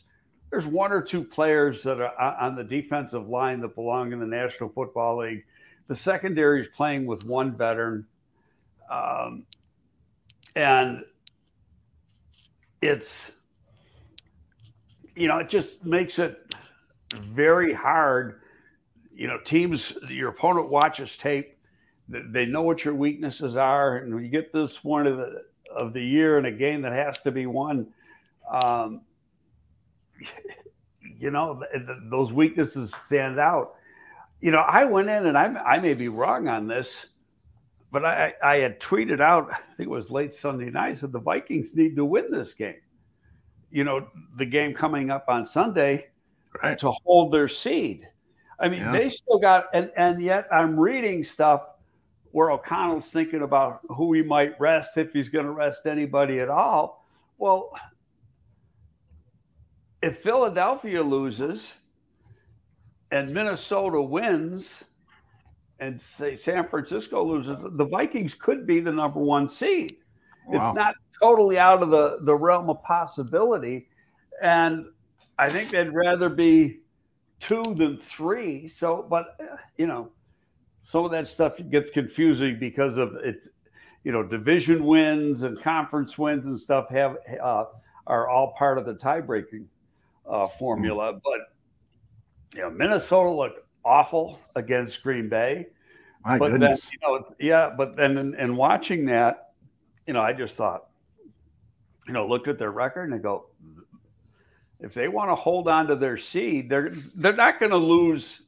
[0.50, 4.26] there's one or two players that are on the defensive line that belong in the
[4.26, 5.44] National Football League
[5.88, 8.06] the secondary is playing with one veteran.
[8.90, 9.44] Um,
[10.56, 11.04] and
[12.82, 13.32] it's,
[15.16, 16.54] you know, it just makes it
[17.14, 18.40] very hard.
[19.14, 21.56] You know, teams, your opponent watches tape,
[22.08, 23.98] they know what your weaknesses are.
[23.98, 26.92] And when you get this one of the, of the year in a game that
[26.92, 27.86] has to be won,
[28.50, 29.02] um,
[31.18, 31.62] you know,
[32.10, 33.76] those weaknesses stand out
[34.42, 37.06] you know, I went in and I, I may be wrong on this.
[37.92, 41.20] But I, I had tweeted out, I think it was late Sunday night, said the
[41.20, 42.80] Vikings need to win this game.
[43.70, 46.06] You know, the game coming up on Sunday
[46.62, 46.78] right.
[46.78, 48.08] to hold their seed.
[48.58, 48.92] I mean, yeah.
[48.92, 51.68] they still got, and, and yet I'm reading stuff
[52.30, 56.48] where O'Connell's thinking about who he might rest if he's going to rest anybody at
[56.48, 57.06] all.
[57.36, 57.72] Well,
[60.00, 61.74] if Philadelphia loses
[63.10, 64.82] and Minnesota wins,
[65.78, 69.96] and say San Francisco loses, the Vikings could be the number one seed.
[70.46, 70.54] Wow.
[70.54, 73.88] It's not totally out of the, the realm of possibility.
[74.40, 74.86] And
[75.38, 76.80] I think they'd rather be
[77.40, 78.68] two than three.
[78.68, 79.40] So, but,
[79.76, 80.10] you know,
[80.84, 83.48] some of that stuff gets confusing because of it's,
[84.04, 87.64] you know, division wins and conference wins and stuff have uh,
[88.06, 89.68] are all part of the tie breaking
[90.28, 91.14] uh, formula.
[91.14, 91.20] Mm.
[91.22, 91.40] But,
[92.54, 95.66] you know, Minnesota looked awful against Green Bay.
[96.24, 96.84] My but goodness.
[96.84, 99.52] Then, you know, yeah, but then in, in, watching that,
[100.06, 100.88] you know, I just thought,
[102.06, 103.46] you know, looked at their record and go,
[104.80, 108.42] if they want to hold on to their seed, they're they're not going to lose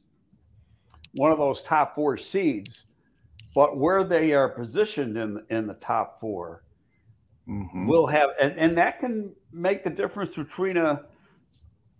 [1.13, 2.85] one of those top four seeds,
[3.53, 6.61] but where they are positioned in in the top 4
[7.47, 7.87] mm-hmm.
[7.87, 11.03] will have, and, and that can make the difference between a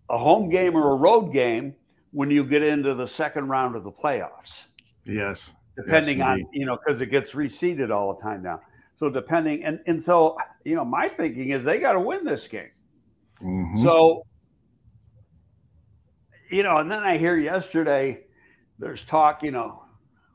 [0.09, 1.73] a home game or a road game
[2.15, 4.61] when you get into the second round of the playoffs.
[5.03, 5.51] Yes.
[5.75, 8.61] Depending yes, on, you know, because it gets reseeded all the time now.
[8.97, 12.47] So depending, and, and so, you know, my thinking is they got to win this
[12.47, 12.71] game.
[13.43, 13.83] Mm-hmm.
[13.83, 14.25] So,
[16.49, 18.23] you know, and then I hear yesterday
[18.79, 19.83] there's talk, you know,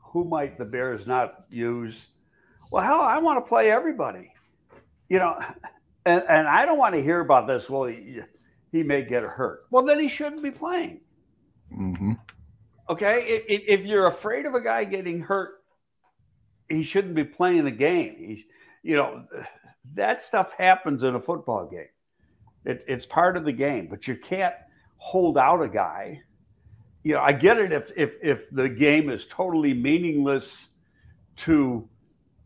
[0.03, 2.09] who might the Bears not use?
[2.71, 4.31] Well, hell, I want to play everybody,
[5.09, 5.39] you know,
[6.05, 7.71] and, and I don't want to hear about this.
[7.71, 8.19] Well, he,
[8.71, 9.63] he may get hurt.
[9.71, 11.01] Well, then he shouldn't be playing.
[11.75, 12.13] Mm-hmm.
[12.89, 15.51] Okay, if, if, you're afraid of a guy getting hurt,
[16.67, 18.15] he shouldn't be playing the game.
[18.17, 18.45] He,
[18.83, 19.23] you know,
[19.93, 21.85] that stuff happens in a football game.
[22.65, 24.55] It, it's part of the game, but you can't
[24.97, 26.21] hold out a guy.
[27.03, 30.67] You know, I get it if if if the game is totally meaningless
[31.37, 31.87] to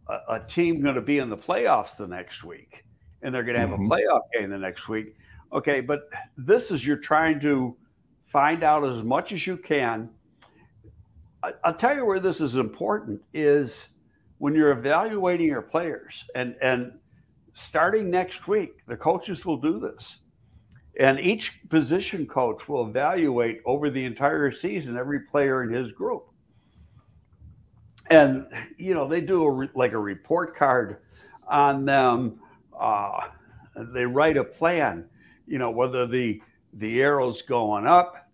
[0.07, 2.85] a, a team going to be in the playoffs the next week,
[3.21, 3.91] and they're going to have mm-hmm.
[3.91, 5.15] a playoff game the next week.
[5.51, 7.75] Okay, but this is you're trying to
[8.35, 10.09] find out as much as you can.
[11.63, 13.87] I'll tell you where this is important is
[14.39, 16.91] when you're evaluating your players and and
[17.53, 20.17] starting next week, the coaches will do this.
[20.99, 26.25] And each position coach will evaluate over the entire season every player in his group.
[28.09, 30.97] And, you know, they do a, like a report card
[31.47, 32.41] on them.
[32.77, 33.29] Uh,
[33.93, 35.05] they write a plan,
[35.47, 36.41] you know, whether the,
[36.73, 38.24] the arrow's going up,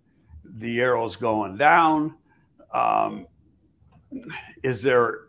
[0.58, 2.16] the arrow's going down.
[2.74, 3.28] Um,
[4.64, 5.20] is there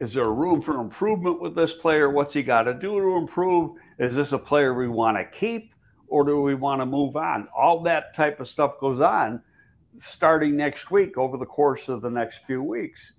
[0.00, 2.10] is there room for improvement with this player?
[2.10, 3.72] What's he got to do to improve?
[3.98, 5.74] Is this a player we want to keep
[6.06, 7.48] or do we want to move on?
[7.56, 9.42] All that type of stuff goes on
[10.00, 13.12] starting next week over the course of the next few weeks.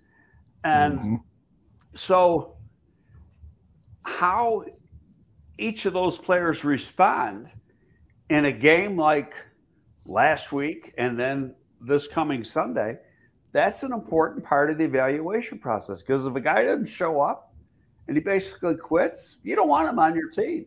[0.64, 1.16] And mm-hmm.
[1.96, 2.56] so,
[4.04, 4.64] how
[5.58, 7.50] each of those players respond
[8.30, 9.34] in a game like
[10.10, 12.98] last week and then this coming Sunday,
[13.52, 16.02] that's an important part of the evaluation process.
[16.02, 17.54] Because if a guy doesn't show up
[18.08, 20.66] and he basically quits, you don't want him on your team.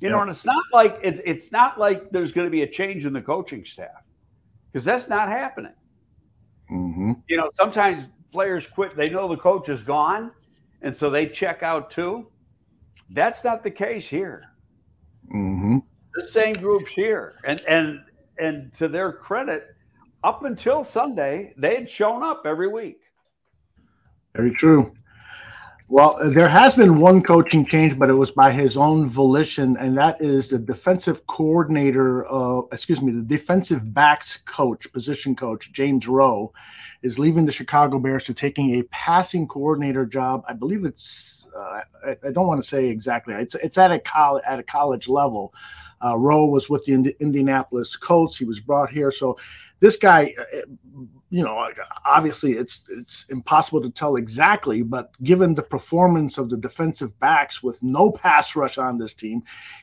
[0.00, 2.66] You know, and it's not like it's it's not like there's going to be a
[2.66, 4.02] change in the coaching staff
[4.72, 5.74] because that's not happening.
[6.72, 7.12] Mm-hmm.
[7.28, 10.32] You know, sometimes players quit; they know the coach is gone,
[10.80, 12.28] and so they check out too.
[13.10, 14.44] That's not the case here.
[15.34, 15.78] Mm-hmm.
[16.14, 18.02] The same groups here, and and
[18.40, 19.68] and to their credit,
[20.24, 23.00] up until Sunday, they had shown up every week.
[24.34, 24.92] Very true.
[25.88, 29.98] Well, there has been one coaching change, but it was by his own volition, and
[29.98, 36.06] that is the defensive coordinator, uh, excuse me, the defensive backs coach, position coach, James
[36.06, 36.52] Rowe,
[37.02, 40.44] is leaving the Chicago Bears to taking a passing coordinator job.
[40.46, 43.98] I believe it's, uh, I, I, don't want to say exactly, it's, it's at a
[43.98, 45.52] college at a college level.
[46.04, 48.36] Uh, Rowe was with the Indi- Indianapolis Colts.
[48.36, 49.10] He was brought here.
[49.10, 49.38] So
[49.80, 51.68] this guy, uh, you know,
[52.04, 57.62] obviously it's it's impossible to tell exactly, but given the performance of the defensive backs
[57.62, 59.42] with no pass rush on this team,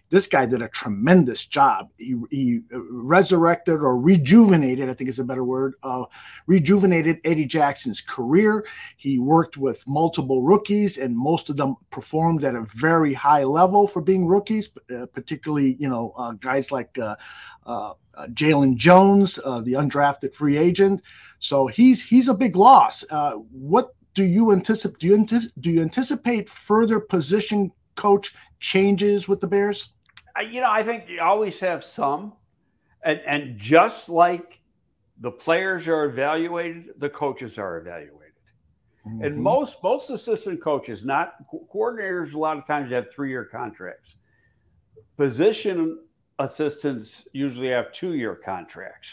[0.09, 1.89] this guy did a tremendous job.
[1.97, 6.03] He, he resurrected or rejuvenated, I think is a better word, uh,
[6.47, 8.65] rejuvenated Eddie Jackson's career.
[8.97, 13.87] He worked with multiple rookies, and most of them performed at a very high level
[13.87, 16.97] for being rookies, uh, particularly you know uh, guys like.
[16.99, 17.15] Uh,
[17.65, 21.01] uh, uh, Jones, uh, the undrafted free agent.
[21.39, 23.05] So he's he's a big loss.
[23.09, 29.27] Uh, what do you anticipate do you anticipate do you anticipate further position coach changes
[29.27, 29.89] with the Bears?
[30.51, 32.33] You know, I think you always have some,
[33.03, 34.59] and and just like
[35.19, 38.17] the players are evaluated, the coaches are evaluated.
[39.07, 39.23] Mm-hmm.
[39.23, 41.35] And most most assistant coaches, not
[41.73, 44.17] coordinators, a lot of times have three year contracts.
[45.17, 45.99] Position
[46.39, 49.07] assistants usually have two year contracts.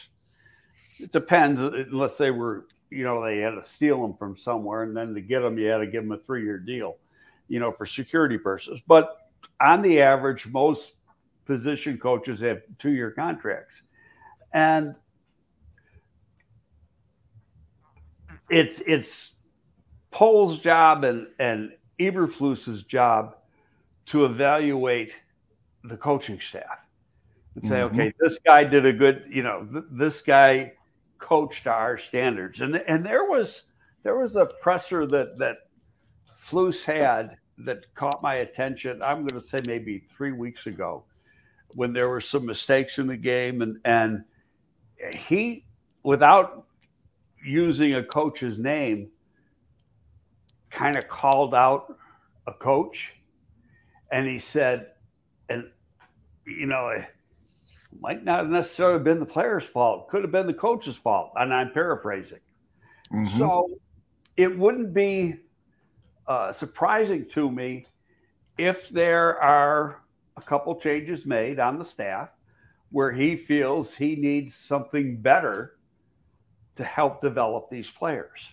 [0.99, 1.61] It depends.
[1.93, 5.21] Let's say we're you know they had to steal them from somewhere, and then to
[5.21, 6.97] get them, you had to give them a three year deal,
[7.49, 8.81] you know, for security purposes.
[8.87, 9.17] But
[9.61, 10.93] on the average, most
[11.45, 13.83] position coaches have two year contracts,
[14.53, 14.95] and
[18.51, 19.33] it's it's
[20.11, 23.35] Poles' job and, and Eberflus's job
[24.07, 25.13] to evaluate
[25.83, 26.87] the coaching staff
[27.57, 28.01] and say, mm-hmm.
[28.01, 30.73] okay, this guy did a good, you know, th- this guy
[31.25, 32.61] coached to our standards.
[32.61, 33.63] And and there was
[34.03, 35.57] there was a presser that that
[36.41, 39.03] Flus had that caught my attention.
[39.03, 41.05] I'm going to say maybe three weeks ago,
[41.75, 44.25] when there were some mistakes in the game, and and
[45.17, 45.65] he,
[46.03, 46.67] without
[47.45, 49.11] using a coach's name,
[50.71, 51.97] kind of called out
[52.47, 53.15] a coach
[54.15, 54.93] and he said,
[55.49, 55.65] and
[56.47, 57.05] you know,
[58.01, 61.33] might not have necessarily been the player's fault, could have been the coach's fault.
[61.37, 62.41] And I'm paraphrasing.
[63.13, 63.39] Mm-hmm.
[63.39, 63.69] So
[64.37, 65.37] it wouldn't be
[66.27, 67.87] uh, surprising to me
[68.59, 70.03] if there are
[70.37, 72.31] a couple changes made on the staff
[72.91, 75.77] where he feels he needs something better
[76.77, 78.49] to help develop these players.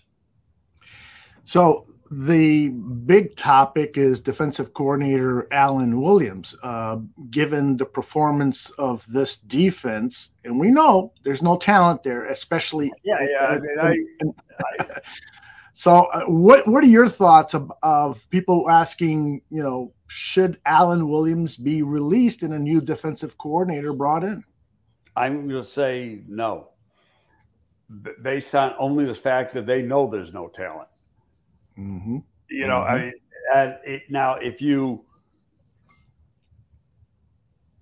[1.43, 2.67] So the
[3.05, 6.53] big topic is defensive coordinator Alan Williams.
[6.61, 6.97] Uh,
[7.29, 12.91] given the performance of this defense, and we know there's no talent there, especially.
[13.05, 13.45] Yeah, yeah.
[13.45, 14.35] I mean,
[14.77, 14.99] I, I,
[15.73, 19.41] so, uh, what what are your thoughts of, of people asking?
[19.49, 24.43] You know, should Alan Williams be released and a new defensive coordinator brought in?
[25.15, 26.71] I'm going to say no,
[28.21, 30.89] based on only the fact that they know there's no talent.
[31.77, 32.17] Mm-hmm.
[32.49, 32.93] You know, mm-hmm.
[32.93, 33.13] I mean,
[33.53, 35.03] and it, now if you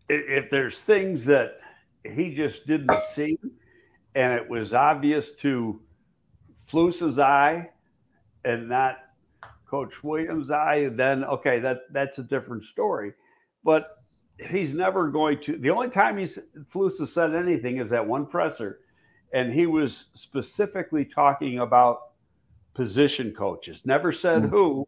[0.07, 1.59] if there's things that
[2.03, 3.37] he just didn't see,
[4.15, 5.79] and it was obvious to
[6.67, 7.69] Flus's eye
[8.43, 8.97] and not
[9.67, 13.13] Coach Williams' eye, then okay, that that's a different story.
[13.63, 13.97] But
[14.49, 15.57] he's never going to.
[15.57, 16.39] The only time he's
[16.73, 18.79] Flus has said anything is that one presser,
[19.33, 21.99] and he was specifically talking about
[22.73, 23.85] position coaches.
[23.85, 24.49] Never said mm-hmm.
[24.49, 24.87] who,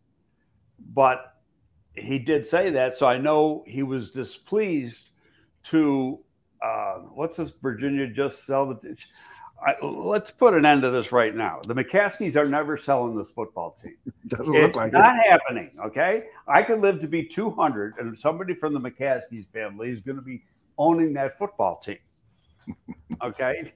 [0.93, 1.35] but
[1.93, 2.95] he did say that.
[2.95, 5.09] So I know he was displeased
[5.65, 6.19] to
[6.61, 7.51] uh, what's this?
[7.61, 8.97] Virginia just sell the.
[9.63, 11.59] I, let's put an end to this right now.
[11.67, 13.95] The McCaskies are never selling this football team.
[14.27, 15.29] Doesn't it's like not it.
[15.29, 15.71] happening.
[15.85, 20.17] Okay, I could live to be 200, and somebody from the McCaskies family is going
[20.17, 20.43] to be
[20.77, 21.99] owning that football team.
[23.21, 23.71] Okay,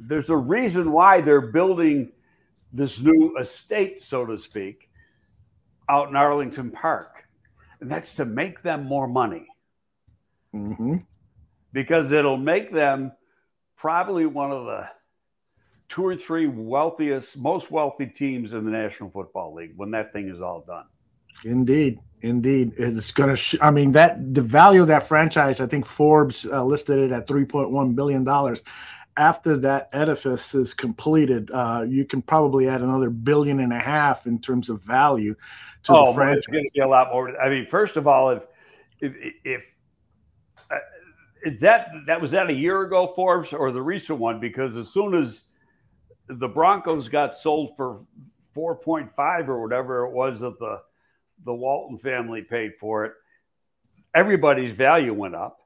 [0.00, 2.10] there's a reason why they're building
[2.72, 4.88] this new estate, so to speak,
[5.88, 7.24] out in Arlington Park.
[7.80, 9.46] And that's to make them more money.
[10.54, 10.98] Mm-hmm.
[11.72, 13.12] Because it'll make them
[13.76, 14.86] probably one of the
[15.88, 20.28] two or three wealthiest, most wealthy teams in the National Football League when that thing
[20.28, 20.84] is all done.
[21.44, 23.36] Indeed, indeed, it's going to.
[23.36, 25.60] Sh- I mean, that the value of that franchise.
[25.60, 28.62] I think Forbes uh, listed it at three point one billion dollars
[29.16, 34.26] after that edifice is completed, uh, you can probably add another billion and a half
[34.26, 35.34] in terms of value
[35.84, 36.38] to oh, the franchise.
[36.38, 37.38] It's going to be a lot more.
[37.40, 38.42] I mean, first of all, if
[39.00, 39.64] if, if
[40.70, 40.76] uh,
[41.44, 44.40] is that that was that a year ago, Forbes, or the recent one?
[44.40, 45.44] Because as soon as
[46.28, 48.06] the Broncos got sold for
[48.54, 50.80] four point five or whatever it was that the
[51.44, 53.12] the Walton family paid for it,
[54.14, 55.58] everybody's value went up.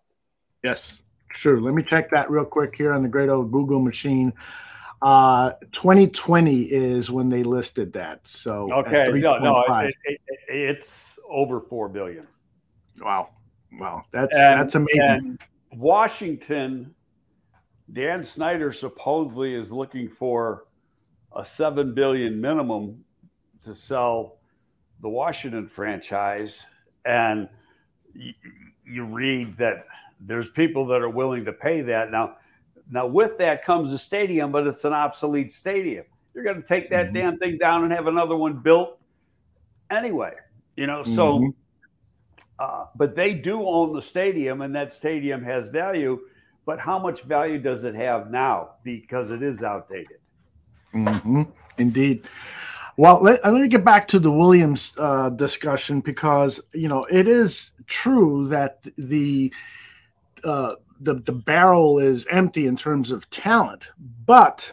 [0.64, 1.00] Yes.
[1.32, 1.60] Sure.
[1.60, 4.32] Let me check that real quick here on the great old Google machine.
[5.02, 8.26] Uh, 2020 is when they listed that.
[8.26, 12.26] So okay, no, no, it, it, it, it's over four billion.
[13.00, 13.30] Wow,
[13.78, 15.38] wow, that's and, that's amazing.
[15.74, 16.94] Washington,
[17.92, 20.64] Dan Snyder supposedly is looking for
[21.36, 23.04] a seven billion minimum
[23.64, 24.38] to sell
[25.02, 26.64] the Washington franchise,
[27.04, 27.50] and
[28.14, 28.32] you,
[28.86, 29.84] you read that
[30.20, 32.36] there's people that are willing to pay that now.
[32.90, 36.04] Now, with that comes a stadium, but it's an obsolete stadium.
[36.34, 37.14] You're going to take that mm-hmm.
[37.14, 38.98] damn thing down and have another one built
[39.90, 40.32] anyway.
[40.76, 41.38] You know, so.
[41.38, 41.50] Mm-hmm.
[42.58, 46.18] Uh, but they do own the stadium, and that stadium has value.
[46.64, 48.70] But how much value does it have now?
[48.82, 50.18] Because it is outdated.
[50.94, 51.42] Mm-hmm.
[51.78, 52.26] Indeed.
[52.96, 57.28] Well, let, let me get back to the Williams uh, discussion because you know it
[57.28, 59.52] is true that the
[60.44, 63.90] uh, the the barrel is empty in terms of talent,
[64.24, 64.72] but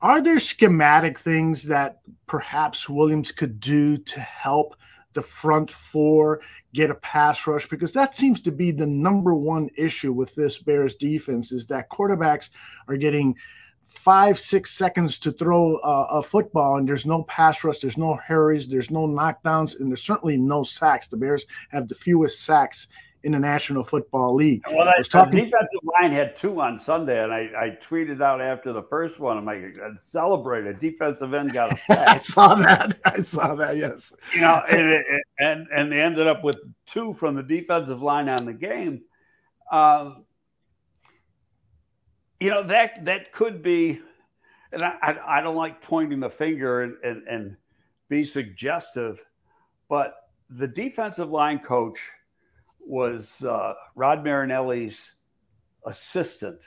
[0.00, 4.74] are there schematic things that perhaps Williams could do to help
[5.12, 6.40] the front four
[6.74, 7.68] get a pass rush?
[7.68, 11.90] Because that seems to be the number one issue with this Bears defense is that
[11.90, 12.50] quarterbacks
[12.88, 13.36] are getting
[13.86, 18.14] five, six seconds to throw a, a football, and there's no pass rush, there's no
[18.16, 21.08] hurries, there's no knockdowns, and there's certainly no sacks.
[21.08, 22.88] The Bears have the fewest sacks
[23.24, 24.62] in the National Football League.
[24.70, 28.40] Well, I, talking- the defensive line had two on Sunday, and I, I tweeted out
[28.40, 32.08] after the first one, I'm like, celebrate a defensive end got a sack.
[32.08, 32.98] I saw that.
[33.04, 33.76] I saw that.
[33.76, 34.12] Yes.
[34.34, 35.04] You know, and,
[35.38, 36.56] and and they ended up with
[36.86, 39.02] two from the defensive line on the game.
[39.70, 40.24] Um,
[42.40, 44.00] you know that that could be,
[44.72, 47.56] and I, I, I don't like pointing the finger and, and and
[48.08, 49.24] be suggestive,
[49.88, 50.16] but
[50.50, 52.00] the defensive line coach
[52.86, 55.12] was uh, Rod Marinelli's
[55.86, 56.60] assistant.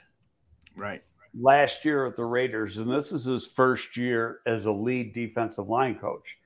[0.76, 1.02] Right.
[1.38, 5.68] Last year at the Raiders, and this is his first year as a lead defensive
[5.68, 6.36] line coach.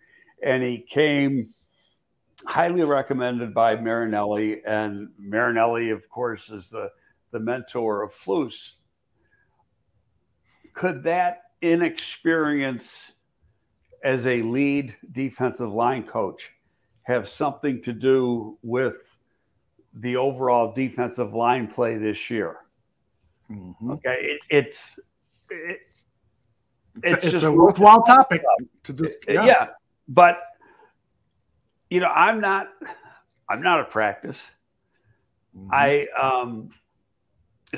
[0.42, 1.54] And he came
[2.46, 4.62] highly recommended by Marinelli.
[4.64, 6.90] And Marinelli, of course, is the,
[7.30, 8.72] the mentor of Flus.
[10.74, 13.12] Could that inexperience
[14.02, 16.50] as a lead defensive line coach
[17.02, 19.16] have something to do with
[19.94, 22.58] the overall defensive line play this year.
[23.50, 23.90] Mm-hmm.
[23.92, 25.00] Okay, it, it's
[25.50, 25.80] it,
[27.02, 28.42] it's, it's, a worthwhile topic
[28.84, 29.44] to just yeah.
[29.44, 29.66] yeah.
[30.08, 30.38] but
[31.88, 32.68] you know i'm not
[33.48, 34.38] i'm not a practice
[35.56, 35.68] mm-hmm.
[35.72, 36.70] i um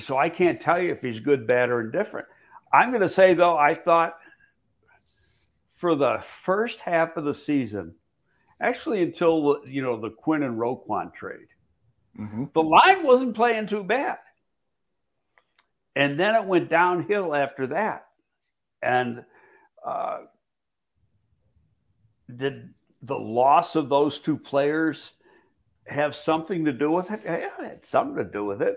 [0.01, 2.27] so i can't tell you if he's good bad or indifferent
[2.73, 4.15] i'm going to say though i thought
[5.77, 7.95] for the first half of the season
[8.61, 11.47] actually until you know the quinn and roquan trade
[12.19, 12.45] Mm-hmm.
[12.55, 14.19] The line wasn't playing too bad.
[15.95, 18.07] And then it went downhill after that.
[18.83, 19.25] And
[19.85, 20.19] uh,
[22.35, 22.71] did
[23.03, 25.13] the loss of those two players
[25.87, 27.21] have something to do with it?
[27.25, 28.77] Yeah, it had something to do with it,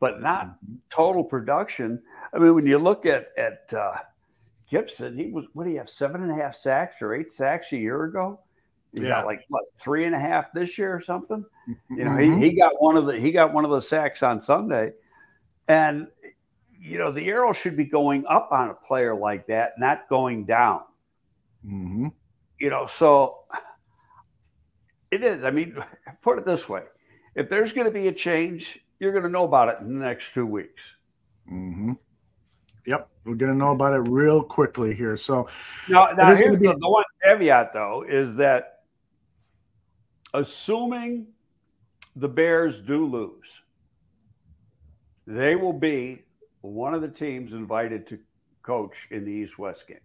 [0.00, 0.74] but not mm-hmm.
[0.90, 2.02] total production.
[2.32, 3.94] I mean, when you look at at uh,
[4.70, 7.72] Gipson, he was what do you have seven and a half sacks or eight sacks
[7.72, 8.40] a year ago?
[8.96, 9.08] He yeah.
[9.10, 11.44] got like what three and a half this year or something.
[11.90, 12.40] You know, mm-hmm.
[12.40, 14.92] he, he got one of the he got one of the sacks on Sunday,
[15.68, 16.06] and
[16.80, 20.46] you know the arrow should be going up on a player like that, not going
[20.46, 20.80] down.
[21.64, 22.08] Mm-hmm.
[22.58, 23.40] You know, so
[25.10, 25.44] it is.
[25.44, 25.76] I mean,
[26.22, 26.82] put it this way:
[27.34, 30.04] if there's going to be a change, you're going to know about it in the
[30.04, 30.82] next two weeks.
[31.52, 31.92] Mm-hmm.
[32.86, 35.16] Yep, we're going to know about it real quickly here.
[35.16, 35.48] So
[35.88, 38.75] now, now here's be- the, the one caveat, though, is that
[40.34, 41.26] assuming
[42.14, 43.60] the Bears do lose,
[45.26, 46.22] they will be
[46.60, 48.18] one of the teams invited to
[48.62, 49.98] coach in the East West game.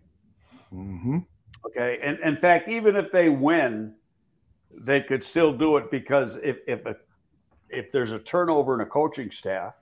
[0.73, 1.17] Mm-hmm.
[1.65, 1.99] Okay.
[2.01, 3.93] And in fact, even if they win,
[4.73, 6.95] they could still do it because if if a,
[7.69, 9.73] if there's a turnover in a coaching staff,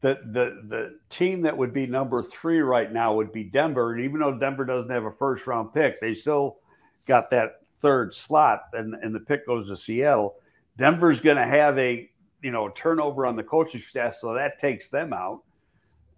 [0.00, 3.92] the the the team that would be number three right now would be Denver.
[3.92, 6.58] And even though Denver doesn't have a first round pick, they still
[7.06, 10.36] got that third slot and, and the pick goes to Seattle,
[10.78, 12.08] Denver's going to have a
[12.42, 15.42] you know turnover on the coaching staff, so that takes them out.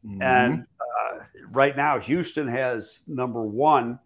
[0.07, 0.23] Mm-hmm.
[0.23, 1.19] And uh,
[1.51, 3.99] right now, Houston has number one.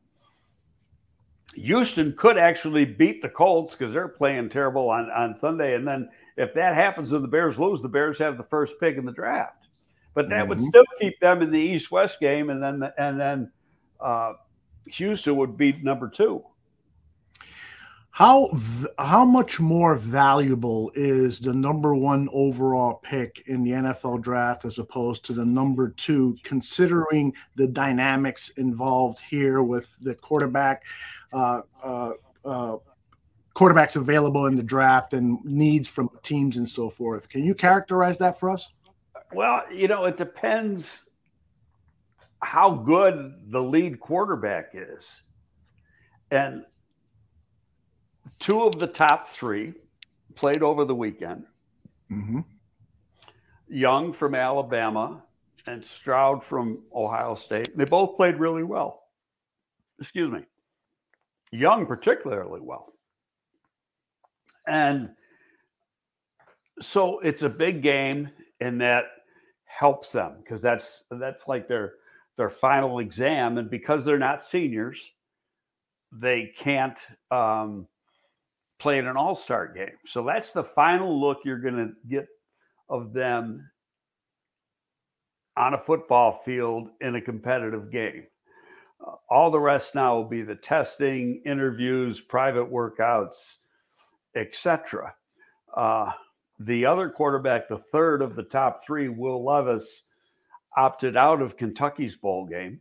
[1.55, 5.75] Houston could actually beat the Colts because they're playing terrible on, on Sunday.
[5.75, 8.97] And then if that happens and the Bears lose, the Bears have the first pick
[8.97, 9.67] in the draft.
[10.15, 10.49] But that mm-hmm.
[10.51, 13.51] would still keep them in the East West game, and then and then
[13.99, 14.35] uh,
[14.87, 16.43] Houston would be number two.
[18.13, 18.51] How
[18.99, 24.79] how much more valuable is the number one overall pick in the NFL draft as
[24.79, 30.83] opposed to the number two, considering the dynamics involved here with the quarterback,
[31.33, 32.11] uh, uh,
[32.45, 32.77] uh,
[33.55, 37.31] quarterbacks available in the draft and needs from teams and so forth?
[37.31, 38.75] Can you characterize that for us?
[39.33, 41.07] Well, you know, it depends
[42.43, 45.23] how good the lead quarterback is,
[46.31, 46.65] and
[48.43, 49.73] two of the top three
[50.35, 51.45] played over the weekend.
[52.11, 52.41] Mm-hmm.
[53.69, 55.23] Young from Alabama
[55.67, 57.77] and Stroud from Ohio State.
[57.77, 59.05] They both played really well.
[60.01, 60.41] Excuse me.
[61.53, 62.93] Young, particularly well.
[64.67, 65.11] And
[66.81, 68.29] so it's a big game,
[68.61, 69.05] and that
[69.65, 71.95] helps them because that's that's like their
[72.37, 73.59] their final exam.
[73.59, 75.11] And because they're not seniors,
[76.11, 76.99] they can't
[77.31, 77.87] um,
[78.83, 79.97] play in an All Star game.
[80.07, 82.27] So that's the final look you're going to get
[82.89, 83.71] of them
[85.57, 88.25] on a football field in a competitive game.
[89.07, 93.57] Uh, all the rest now will be the testing, interviews, private workouts,
[94.37, 95.15] etc.
[95.77, 96.13] Uh,
[96.59, 100.05] the other quarterback, the third of the top three, Will Levis,
[100.77, 102.81] opted out of Kentucky's bowl game.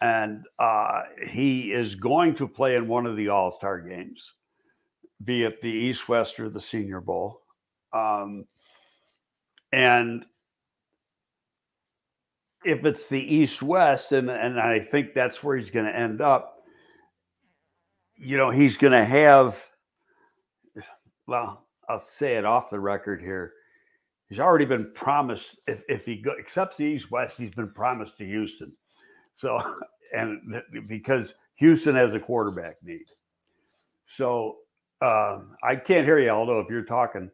[0.00, 4.32] And uh, he is going to play in one of the All Star games,
[5.24, 7.42] be it the East West or the Senior Bowl.
[7.92, 8.46] Um,
[9.72, 10.24] and
[12.64, 16.20] if it's the East West, and, and I think that's where he's going to end
[16.20, 16.62] up,
[18.16, 19.62] you know, he's going to have,
[21.26, 23.54] well, I'll say it off the record here.
[24.28, 28.16] He's already been promised if, if he go, accepts the East West, he's been promised
[28.18, 28.72] to Houston.
[29.34, 29.60] So,
[30.16, 33.06] and because Houston has a quarterback need.
[34.06, 34.56] So
[35.00, 37.30] uh, I can't hear you, Aldo, if you're talking.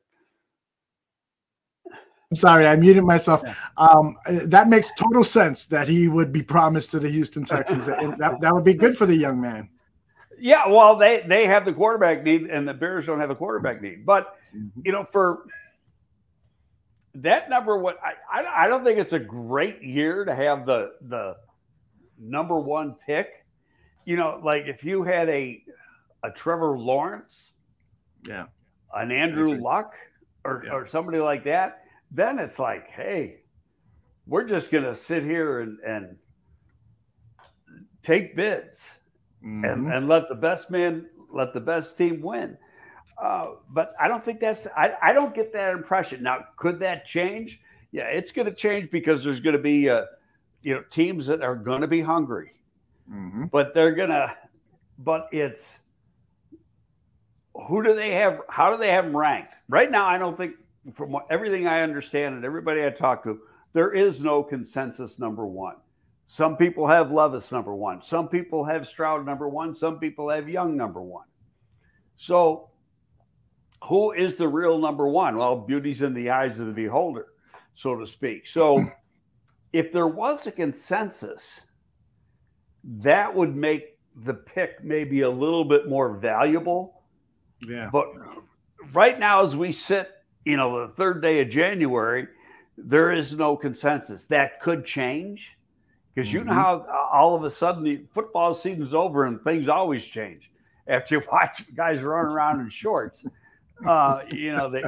[2.30, 3.42] I'm sorry, I muted myself.
[3.76, 7.86] Um, that makes total sense that he would be promised to the Houston Texans.
[8.18, 9.68] that, that would be good for the young man.
[10.38, 13.80] Yeah, well, they they have the quarterback need, and the Bears don't have a quarterback
[13.80, 14.04] need.
[14.04, 14.80] But mm-hmm.
[14.84, 15.46] you know, for
[17.14, 20.92] that number, what I, I I don't think it's a great year to have the
[21.08, 21.36] the
[22.18, 23.28] number one pick.
[24.04, 25.62] You know, like if you had a
[26.22, 27.52] a Trevor Lawrence,
[28.28, 28.46] yeah,
[28.94, 29.94] an Andrew Luck,
[30.44, 30.72] or yeah.
[30.72, 33.40] or somebody like that, then it's like, hey,
[34.26, 36.16] we're just gonna sit here and and
[38.02, 38.98] take bids
[39.44, 39.64] mm-hmm.
[39.64, 42.56] and, and let the best man, let the best team win.
[43.20, 46.22] Uh, but I don't think that's, I, I don't get that impression.
[46.22, 47.58] Now, could that change?
[47.90, 50.04] Yeah, it's going to change because there's going to be, uh,
[50.62, 52.52] you know, teams that are going to be hungry,
[53.10, 53.46] mm-hmm.
[53.46, 54.36] but they're going to,
[54.98, 55.80] but it's,
[57.68, 58.40] who do they have?
[58.48, 59.52] How do they have them ranked?
[59.68, 60.54] Right now, I don't think,
[60.94, 63.40] from everything I understand and everybody I talk to,
[63.72, 65.76] there is no consensus number one.
[66.28, 68.02] Some people have Levis number one.
[68.02, 69.74] Some people have Stroud number one.
[69.74, 71.26] Some people have Young number one.
[72.16, 72.70] So,
[73.84, 75.36] who is the real number one?
[75.36, 77.26] Well, beauty's in the eyes of the beholder,
[77.74, 78.46] so to speak.
[78.46, 78.84] So,
[79.72, 81.60] if there was a consensus,
[82.84, 86.95] that would make the pick maybe a little bit more valuable.
[87.60, 87.88] Yeah.
[87.92, 88.06] But
[88.92, 90.10] right now, as we sit,
[90.44, 92.28] you know, the third day of January,
[92.76, 94.24] there is no consensus.
[94.26, 95.56] That could change
[96.14, 96.60] because you know mm-hmm.
[96.60, 100.50] how uh, all of a sudden the football season's over and things always change
[100.88, 103.24] after you watch guys run around in shorts.
[103.86, 104.82] Uh, you know, they,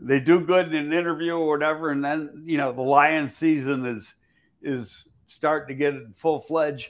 [0.00, 3.84] they do good in an interview or whatever, and then you know the lion season
[3.86, 4.14] is
[4.62, 6.88] is starting to get full fledged.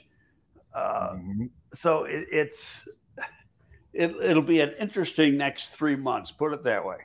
[0.73, 1.45] Uh, mm-hmm.
[1.73, 2.87] So it, it's
[3.93, 6.31] it, it'll be an interesting next three months.
[6.31, 6.97] Put it that way.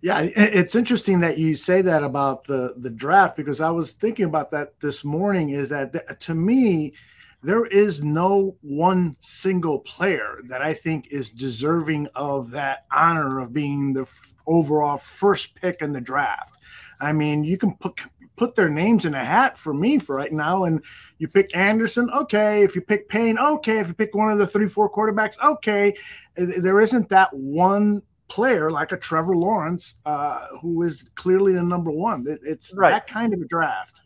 [0.00, 4.24] Yeah, it's interesting that you say that about the the draft because I was thinking
[4.24, 5.50] about that this morning.
[5.50, 6.92] Is that to me,
[7.40, 13.52] there is no one single player that I think is deserving of that honor of
[13.52, 14.06] being the
[14.46, 16.58] overall first pick in the draft.
[17.00, 18.00] I mean, you can put
[18.42, 20.82] put their names in a hat for me for right now, and
[21.18, 22.64] you pick Anderson, okay.
[22.64, 23.78] If you pick Payne, okay.
[23.78, 25.94] If you pick one of the three, four quarterbacks, okay.
[26.34, 31.92] There isn't that one player like a Trevor Lawrence, uh, who is clearly the number
[31.92, 32.24] one.
[32.26, 32.90] It, it's right.
[32.90, 34.02] that kind of a draft.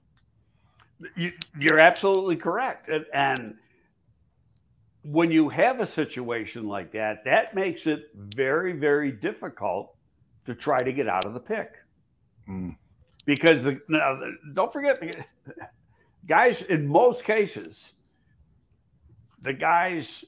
[1.14, 1.32] You,
[1.70, 3.54] are absolutely correct, and, and
[5.02, 9.96] when you have a situation like that, that makes it very, very difficult
[10.44, 11.76] to try to get out of the pick.
[12.46, 12.76] Mm.
[13.26, 14.18] Because the, now,
[14.54, 14.98] don't forget,
[16.28, 17.84] guys, in most cases,
[19.42, 20.24] the guys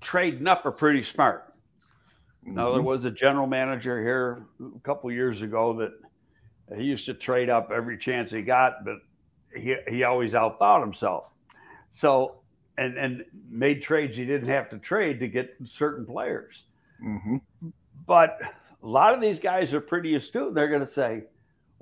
[0.00, 1.52] trading up are pretty smart.
[2.44, 2.54] Mm-hmm.
[2.54, 2.86] Now, there mm-hmm.
[2.86, 7.70] was a general manager here a couple years ago that he used to trade up
[7.74, 8.98] every chance he got, but
[9.54, 11.24] he, he always outthought himself.
[11.94, 12.36] So,
[12.78, 16.62] and, and made trades he didn't have to trade to get certain players.
[17.04, 17.36] Mm-hmm.
[18.06, 18.38] But
[18.82, 20.54] a lot of these guys are pretty astute.
[20.54, 21.24] They're going to say,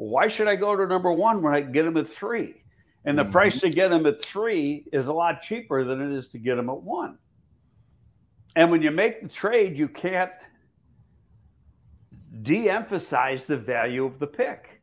[0.00, 2.62] why should I go to number one when I can get them at three?
[3.04, 3.32] And the mm-hmm.
[3.32, 6.56] price to get them at three is a lot cheaper than it is to get
[6.56, 7.18] them at one.
[8.56, 10.30] And when you make the trade, you can't
[12.42, 14.80] de-emphasize the value of the pick.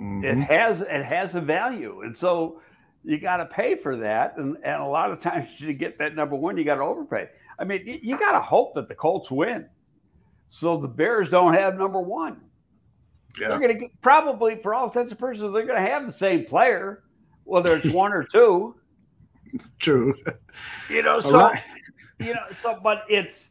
[0.00, 0.24] Mm-hmm.
[0.24, 2.62] It has it has a value, and so
[3.02, 4.36] you got to pay for that.
[4.36, 7.28] And, and a lot of times to get that number one, you got to overpay.
[7.58, 9.66] I mean, you, you got to hope that the Colts win,
[10.50, 12.42] so the Bears don't have number one.
[13.40, 13.48] Yeah.
[13.48, 16.12] They're going to get probably, for all intents and purposes, they're going to have the
[16.12, 17.02] same player,
[17.44, 18.76] whether it's one or two.
[19.78, 20.14] True.
[20.90, 21.62] You know, so right.
[22.18, 23.50] you know, so but it's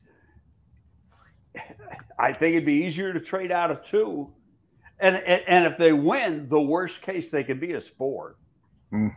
[2.18, 4.32] I think it'd be easier to trade out of two.
[5.00, 8.36] And and, and if they win, the worst case they can be is four.
[8.94, 9.16] Mm.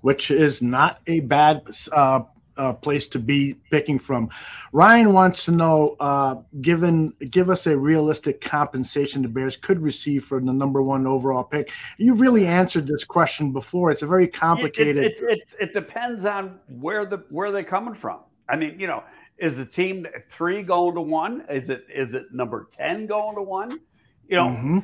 [0.00, 2.20] Which is not a bad uh,
[2.56, 4.30] uh, place to be picking from.
[4.72, 10.24] Ryan wants to know, uh, given give us a realistic compensation the Bears could receive
[10.24, 11.70] for the number one overall pick.
[11.98, 13.90] You've really answered this question before.
[13.90, 15.04] It's a very complicated.
[15.04, 18.20] It, it, it, it depends on where the where they're coming from.
[18.48, 19.02] I mean, you know,
[19.38, 21.44] is the team three going to one?
[21.50, 23.80] Is it is it number ten going to one?
[24.28, 24.78] You know, mm-hmm.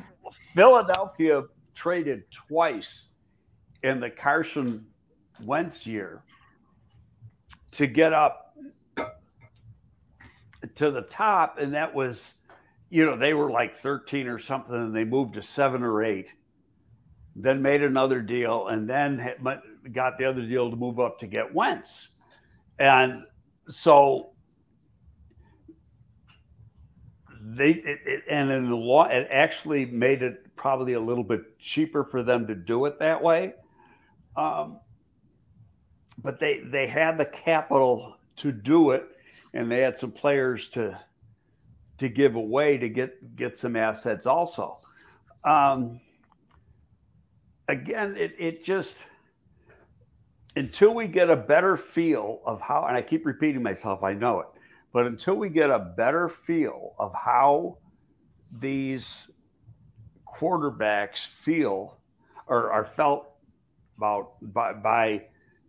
[0.55, 1.43] Philadelphia
[1.73, 3.07] traded twice
[3.83, 4.85] in the Carson
[5.45, 6.23] Wentz year
[7.71, 8.55] to get up
[10.75, 12.35] to the top, and that was,
[12.89, 16.33] you know, they were like 13 or something, and they moved to seven or eight,
[17.35, 19.35] then made another deal, and then
[19.91, 22.09] got the other deal to move up to get Wentz.
[22.79, 23.23] And
[23.69, 24.31] so
[27.43, 31.57] they it, it, and in the law it actually made it probably a little bit
[31.59, 33.53] cheaper for them to do it that way
[34.35, 34.79] um,
[36.23, 39.03] but they they had the capital to do it,
[39.53, 40.99] and they had some players to
[41.97, 44.77] to give away to get get some assets also.
[45.43, 45.99] Um,
[47.67, 48.97] again, it it just
[50.55, 54.41] until we get a better feel of how, and I keep repeating myself, I know
[54.41, 54.47] it,
[54.91, 57.77] but until we get a better feel of how
[58.59, 59.29] these
[60.27, 61.97] quarterbacks feel
[62.47, 63.27] or are felt
[63.97, 65.21] about by, by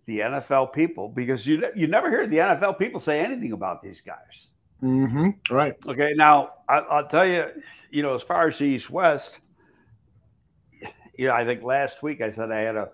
[0.07, 4.01] the NFL people because you you never hear the NFL people say anything about these
[4.01, 4.49] guys.
[4.83, 5.55] Mm-hmm.
[5.55, 5.77] Right.
[5.87, 6.13] Okay.
[6.17, 7.47] Now I, will tell you,
[7.91, 9.39] you know, as far as East West,
[11.17, 12.89] you know, I think last week I said I had a.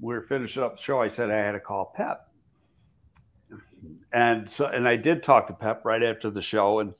[0.00, 1.00] We were finishing up the show.
[1.00, 2.28] I said I had to call Pep,
[4.12, 6.94] and so and I did talk to Pep right after the show, and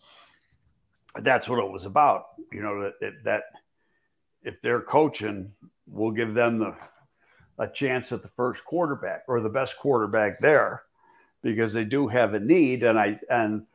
[1.23, 2.27] that's what it was about.
[2.53, 3.43] You know that that
[4.43, 5.51] if they're coaching,
[5.89, 6.77] we'll give them the
[7.59, 10.83] a chance at the first quarterback or the best quarterback there
[11.43, 13.67] because they do have a need and I and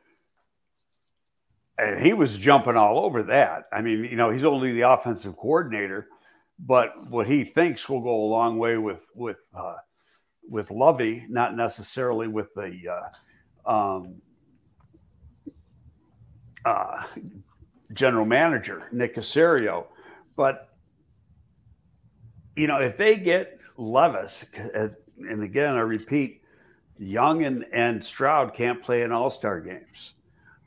[1.78, 3.64] and he was jumping all over that.
[3.72, 6.08] I mean, you know, he's only the offensive coordinator,
[6.58, 9.76] but what he thinks will go a long way with with uh,
[10.48, 13.00] with Lovie, not necessarily with the
[13.66, 14.16] uh, um,
[16.64, 17.04] uh,
[17.92, 19.86] general manager Nick Caserio.
[20.36, 20.68] But
[22.56, 26.42] you know, if they get Levis, and again, I repeat,
[26.98, 30.12] Young and, and Stroud can't play in all star games.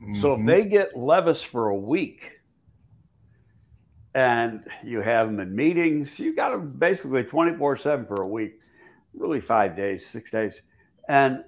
[0.02, 0.20] Mm-hmm.
[0.20, 0.48] So if mm-hmm.
[0.48, 2.32] they get Levis for a week
[4.14, 8.62] and you have them in meetings, you got them basically 24 7 for a week,
[9.14, 10.60] really five days, six days.
[11.08, 11.44] And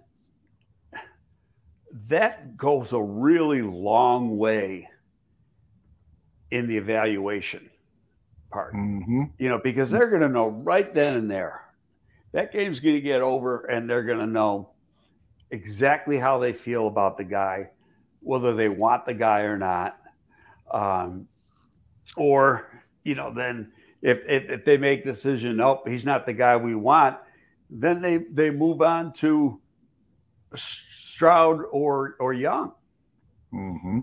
[2.08, 4.88] that goes a really long way
[6.52, 7.68] in the evaluation
[8.74, 9.22] Mm-hmm.
[9.38, 11.66] You know, because they're going to know right then and there
[12.36, 14.68] that game's going to get over, and they're going to know
[15.50, 17.70] exactly how they feel about the guy,
[18.20, 19.98] whether they want the guy or not.
[20.70, 21.28] Um,
[22.14, 26.58] or, you know, then if, if, if they make decision, nope, he's not the guy
[26.58, 27.16] we want,
[27.70, 29.58] then they, they move on to
[30.56, 32.72] Stroud or, or Young.
[33.54, 34.00] Mm-hmm.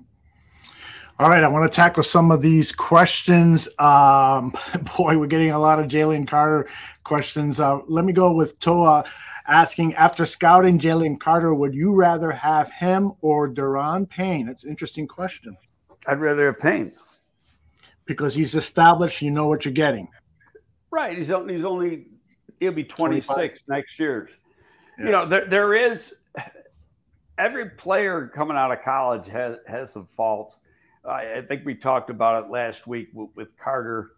[1.20, 3.68] All right, I want to tackle some of these questions.
[3.78, 4.58] Um,
[4.98, 6.68] boy, we're getting a lot of Jalen Carter
[7.04, 7.60] questions.
[7.60, 9.06] Uh, let me go with Toa
[9.48, 14.48] asking after scouting Jalen Carter, would you rather have him or Daron Payne?
[14.48, 15.56] That's an interesting question.
[16.08, 16.94] I'd rather have Payne
[18.06, 19.22] because he's established.
[19.22, 20.08] You know what you're getting.
[20.90, 21.16] Right.
[21.16, 22.08] He's only, he's only
[22.60, 23.60] he'll be 26 25.
[23.68, 24.30] next year.
[24.98, 25.06] Yes.
[25.06, 26.16] You know, there, there is
[27.38, 30.58] every player coming out of college has has some faults
[31.06, 34.12] I, I think we talked about it last week with, with Carter.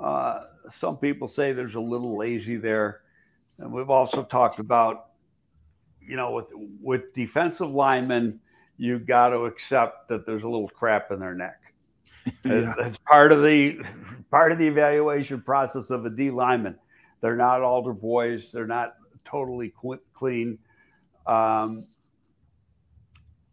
[0.00, 0.42] Uh,
[0.76, 3.00] some people say there's a little lazy there.
[3.58, 5.10] And we've also talked about,
[6.00, 6.46] you know, with
[6.82, 8.40] with defensive linemen,
[8.76, 11.60] you got to accept that there's a little crap in their neck.
[12.44, 12.74] yeah.
[12.76, 13.84] That's part of the
[14.30, 16.76] part of the evaluation process of a D lineman.
[17.20, 18.50] They're not altar boys.
[18.50, 19.72] They're not totally
[20.14, 20.58] clean.
[21.26, 21.86] Um,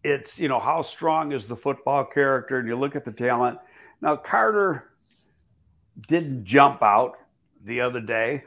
[0.04, 3.60] it's you know how strong is the football character and you look at the talent.
[4.02, 4.92] Now carter
[6.08, 7.18] didn't jump out
[7.66, 8.44] the other day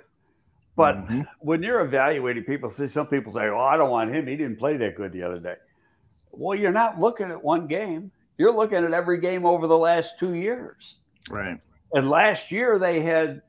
[0.76, 1.20] but mm-hmm.
[1.38, 4.26] when you're evaluating people see some people say well i don't want him.
[4.26, 5.56] He didn't play that good the other day.
[6.32, 8.10] Well you're not looking at one game.
[8.38, 10.96] You're looking at every game over the last two years.
[11.30, 11.56] Right.
[11.92, 13.42] And last year they had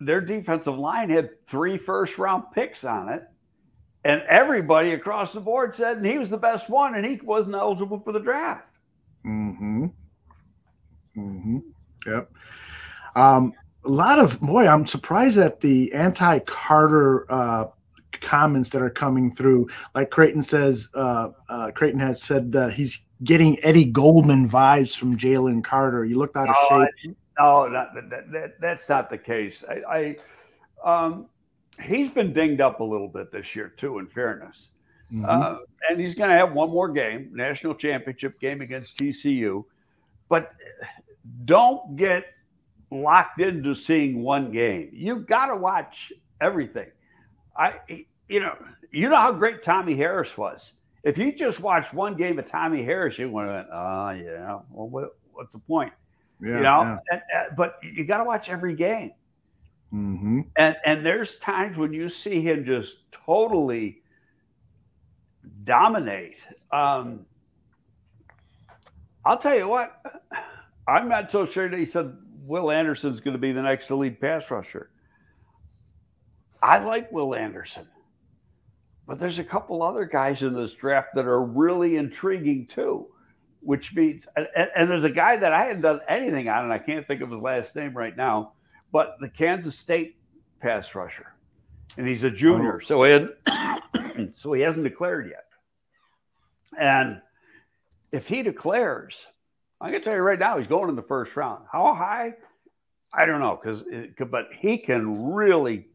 [0.00, 3.24] their defensive line had three first round picks on it
[4.04, 7.56] And everybody across the board said and he was the best one and he wasn't
[7.56, 8.66] eligible for the draft.
[9.26, 9.86] Mm-hmm.
[11.16, 11.58] Mm-hmm.
[12.06, 12.32] Yep.
[13.14, 13.52] Um,
[13.84, 17.66] a lot of boy, I'm surprised at the anti-Carter uh,
[18.12, 19.68] comments that are coming through.
[19.94, 25.16] Like Creighton says, uh, uh, Creighton has said that he's getting Eddie Goldman vibes from
[25.16, 26.04] Jalen Carter.
[26.04, 27.14] You looked out of shape.
[27.38, 29.62] I, no, not, that, that, that's not the case.
[29.68, 30.16] I,
[30.84, 31.26] I um,
[31.82, 33.98] he's been dinged up a little bit this year too.
[33.98, 34.68] In fairness,
[35.12, 35.24] mm-hmm.
[35.26, 35.56] uh,
[35.88, 39.64] and he's going to have one more game, national championship game against TCU.
[40.28, 40.52] But
[41.44, 42.24] don't get
[42.90, 44.90] locked into seeing one game.
[44.92, 46.88] You've got to watch everything.
[47.56, 47.74] I,
[48.28, 48.56] you know,
[48.92, 50.72] you know how great Tommie Harris was.
[51.02, 54.58] If you just watched one game of Tommie Harris, you would have went, oh yeah,
[54.70, 55.92] well, what, what's the point?
[56.42, 56.98] Yeah, you know, yeah.
[57.10, 59.12] and, and, but you got to watch every game.
[59.92, 60.40] Mm-hmm.
[60.56, 64.02] And and there's times when you see him just totally
[65.64, 66.36] dominate.
[66.72, 67.26] Um,
[69.24, 70.00] I'll tell you what,
[70.86, 74.20] I'm not so sure that he said Will Anderson's going to be the next elite
[74.20, 74.90] pass rusher.
[76.62, 77.86] I like Will Anderson,
[79.06, 83.08] but there's a couple other guys in this draft that are really intriguing too,
[83.60, 86.78] which means, and, and there's a guy that I hadn't done anything on, and I
[86.78, 88.52] can't think of his last name right now,
[88.92, 90.16] but the Kansas State
[90.60, 91.32] pass rusher,
[91.96, 92.84] and he's a junior, oh.
[92.84, 95.46] so he had, so he hasn't declared yet,
[96.78, 97.20] and
[98.12, 99.26] if he declares,
[99.80, 101.64] I can tell you right now, he's going in the first round.
[101.70, 102.34] How high?
[103.12, 103.82] I don't know, because
[104.30, 105.88] but he can really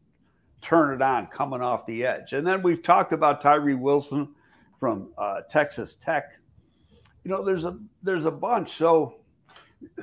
[0.62, 2.32] turn it on coming off the edge.
[2.32, 4.28] And then we've talked about Tyree Wilson
[4.80, 6.24] from uh, Texas Tech.
[7.24, 8.72] You know, there's a there's a bunch.
[8.72, 9.16] So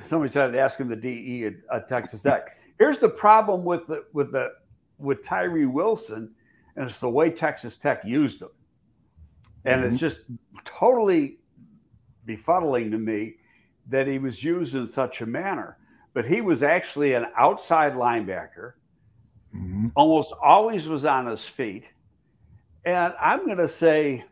[0.08, 2.58] somebody started asking the DE at, at Texas Tech.
[2.78, 4.52] Here's the problem with the with the
[4.98, 6.34] with Tyree Wilson,
[6.76, 8.48] and it's the way Texas Tech used him.
[9.64, 9.92] And mm-hmm.
[9.92, 10.20] it's just
[10.64, 11.38] totally
[12.26, 13.34] befuddling to me
[13.88, 15.78] that he was used in such a manner.
[16.12, 18.74] But he was actually an outside linebacker,
[19.54, 19.88] mm-hmm.
[19.96, 21.84] almost always was on his feet.
[22.84, 24.24] And I'm going to say,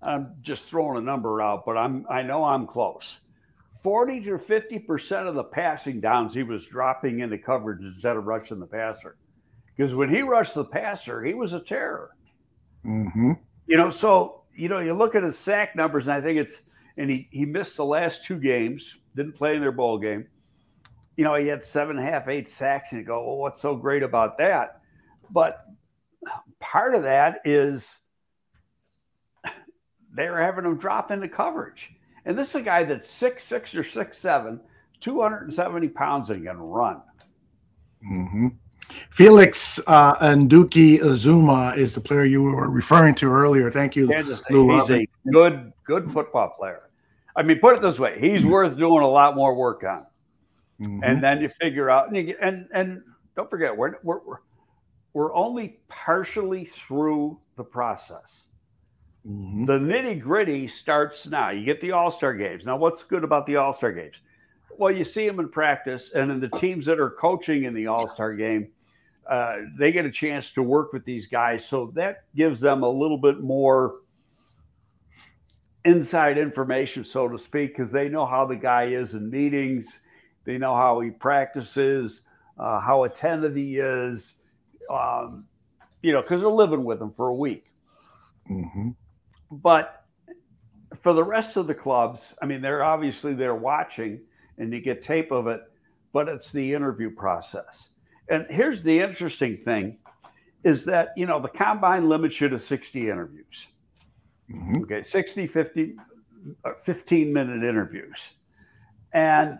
[0.00, 3.18] I'm just throwing a number out, but I'm I know I'm close.
[3.82, 8.60] 40 to 50% of the passing downs he was dropping into coverage instead of rushing
[8.60, 9.16] the passer.
[9.76, 12.10] Because when he rushed the passer, he was a terror.
[12.86, 13.32] Mm-hmm.
[13.66, 16.60] You know, so you know, you look at his sack numbers, and I think it's
[16.96, 20.26] and he he missed the last two games, didn't play in their bowl game.
[21.16, 23.60] You know, he had seven and a half, eight sacks, and you go, well, what's
[23.60, 24.80] so great about that?
[25.30, 25.64] But
[26.60, 27.98] part of that is
[30.14, 31.90] they're having him drop into coverage.
[32.24, 34.60] And this is a guy that's six six or six seven,
[35.00, 37.02] 270 pounds, and can run.
[38.08, 38.48] Mm-hmm.
[39.10, 43.70] Felix uh, Anudike-Uzomah is the player you were referring to earlier.
[43.70, 44.08] Thank you.
[44.08, 44.54] Kansas State.
[44.54, 46.90] He's a good, good football player.
[47.34, 50.06] I mean, put it this way: he's worth doing a lot more work on.
[50.80, 51.00] Mm-hmm.
[51.04, 53.02] And then you figure out, and, you, and and
[53.36, 54.20] don't forget, we're, we're
[55.14, 58.48] we're only partially through the process.
[59.28, 59.66] Mm-hmm.
[59.66, 61.50] The nitty gritty starts now.
[61.50, 62.64] You get the All Star games.
[62.64, 64.16] Now, what's good about the All Star games?
[64.76, 67.86] Well, you see them in practice, and in the teams that are coaching in the
[67.86, 68.68] All Star game,
[69.30, 71.64] uh, they get a chance to work with these guys.
[71.64, 73.96] So that gives them a little bit more
[75.84, 80.00] inside information, so to speak, because they know how the guy is in meetings,
[80.44, 82.22] they know how he practices,
[82.58, 84.36] uh, how attentive he is,
[84.90, 85.44] um,
[86.02, 87.66] you know, because they're living with him for a week.
[88.50, 88.90] Mm-hmm.
[89.52, 90.04] But
[91.00, 94.20] for the rest of the clubs, I mean, they're obviously they're watching
[94.58, 95.60] and you get tape of it,
[96.12, 97.90] but it's the interview process.
[98.28, 99.98] And here's the interesting thing
[100.64, 103.66] is that, you know, the combine limits you to 60 interviews.
[104.50, 104.82] Mm-hmm.
[104.82, 105.96] Okay, 60, 50,
[106.64, 108.30] uh, 15 minute interviews.
[109.12, 109.58] And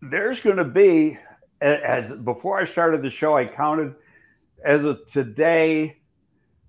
[0.00, 1.18] there's going to be,
[1.60, 3.94] as before I started the show, I counted
[4.64, 5.98] as of today,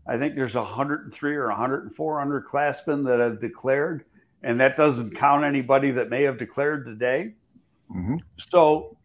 [0.05, 4.03] I think there's 103 or 104 underclassmen that have declared,
[4.41, 7.35] and that doesn't count anybody that may have declared today.
[7.89, 8.17] Mm-hmm.
[8.37, 8.97] So,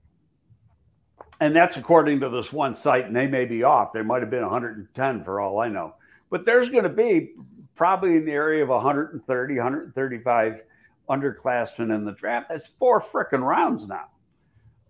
[1.41, 3.93] and that's according to this one site, and they may be off.
[3.93, 5.95] There might have been 110 for all I know,
[6.31, 7.31] but there's going to be
[7.77, 10.63] probably in the area of 130, 135
[11.09, 12.49] underclassmen in the draft.
[12.49, 14.09] That's four freaking rounds now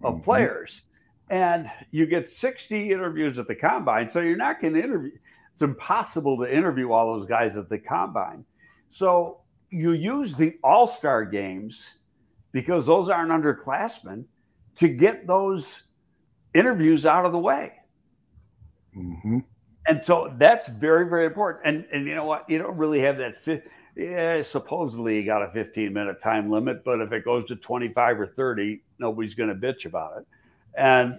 [0.02, 0.24] of mm-hmm.
[0.24, 0.80] players.
[1.30, 4.08] And you get 60 interviews at the combine.
[4.08, 5.10] So you're not going to interview
[5.58, 8.44] it's impossible to interview all those guys at the combine.
[8.90, 9.40] So
[9.70, 11.94] you use the All Star games
[12.52, 14.22] because those aren't underclassmen
[14.76, 15.82] to get those
[16.54, 17.72] interviews out of the way.
[18.96, 19.38] Mm-hmm.
[19.88, 21.66] And so that's very, very important.
[21.66, 22.48] And and you know what?
[22.48, 23.68] You don't really have that fit.
[23.96, 28.20] Yeah, supposedly you got a 15 minute time limit, but if it goes to 25
[28.20, 30.26] or 30, nobody's going to bitch about it.
[30.76, 31.18] And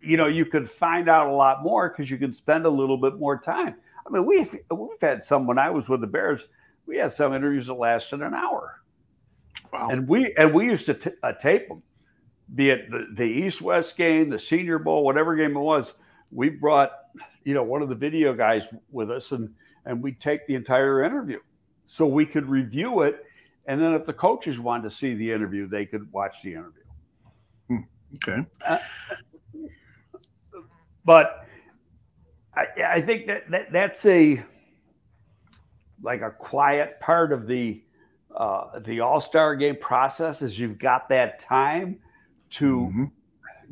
[0.00, 2.96] you know, you could find out a lot more because you can spend a little
[2.96, 3.74] bit more time.
[4.06, 6.42] I mean, we've we've had some when I was with the Bears,
[6.86, 8.80] we had some interviews that lasted an hour.
[9.72, 9.88] Wow.
[9.90, 11.82] And we and we used to t- uh, tape them,
[12.54, 15.94] be it the, the East West game, the Senior Bowl, whatever game it was.
[16.30, 16.92] We brought
[17.44, 19.50] you know one of the video guys with us, and
[19.84, 21.40] and we take the entire interview,
[21.86, 23.24] so we could review it,
[23.66, 26.82] and then if the coaches wanted to see the interview, they could watch the interview.
[27.68, 27.76] Hmm.
[28.16, 28.46] Okay.
[28.66, 28.78] Uh,
[31.08, 31.46] but
[32.54, 34.44] I, I think that, that that's a
[36.02, 37.82] like a quiet part of the
[38.36, 41.98] uh, the All Star game process is you've got that time
[42.50, 43.04] to mm-hmm.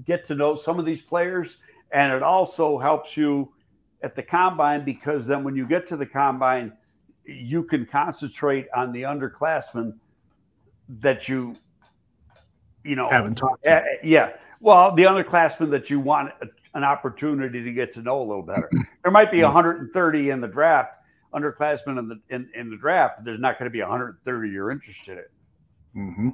[0.07, 1.59] get to know some of these players,
[1.91, 3.53] and it also helps you
[4.01, 6.73] at the combine because then when you get to the combine,
[7.27, 9.93] you can concentrate on the underclassmen
[10.89, 11.55] that you
[12.83, 13.63] you know haven't talked.
[13.65, 13.85] To.
[14.03, 14.33] Yeah,
[14.63, 16.33] well, the underclassmen that you want
[16.77, 18.71] an opportunity to get to know a little better.
[19.03, 20.99] There might be 130 in the draft
[21.37, 25.19] underclassmen in the in, in the draft, there's not going to be 130 you're interested
[25.95, 26.11] in.
[26.11, 26.29] Mm-hmm.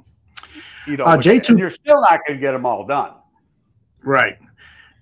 [0.87, 3.13] You know, uh, J2, you're still not going to get them all done.
[4.03, 4.37] Right.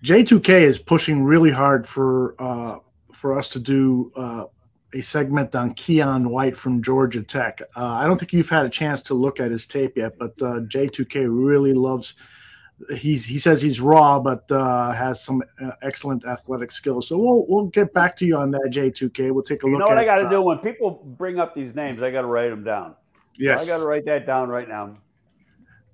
[0.04, 2.80] J2K is pushing really hard for uh,
[3.14, 4.46] for us to do uh,
[4.94, 7.62] a segment on Keion White from Georgia Tech.
[7.76, 10.32] Uh, I don't think you've had a chance to look at his tape yet, but
[10.42, 12.16] uh, J2K really loves
[12.96, 17.08] he's he says he's raw, but uh, has some uh, excellent athletic skills.
[17.08, 19.32] So we'll we'll get back to you on that J2K.
[19.32, 19.74] We'll take a look.
[19.74, 22.02] You know what at, I got to uh, do when people bring up these names,
[22.02, 22.96] I got to write them down.
[23.38, 24.94] Yes, so I got to write that down right now.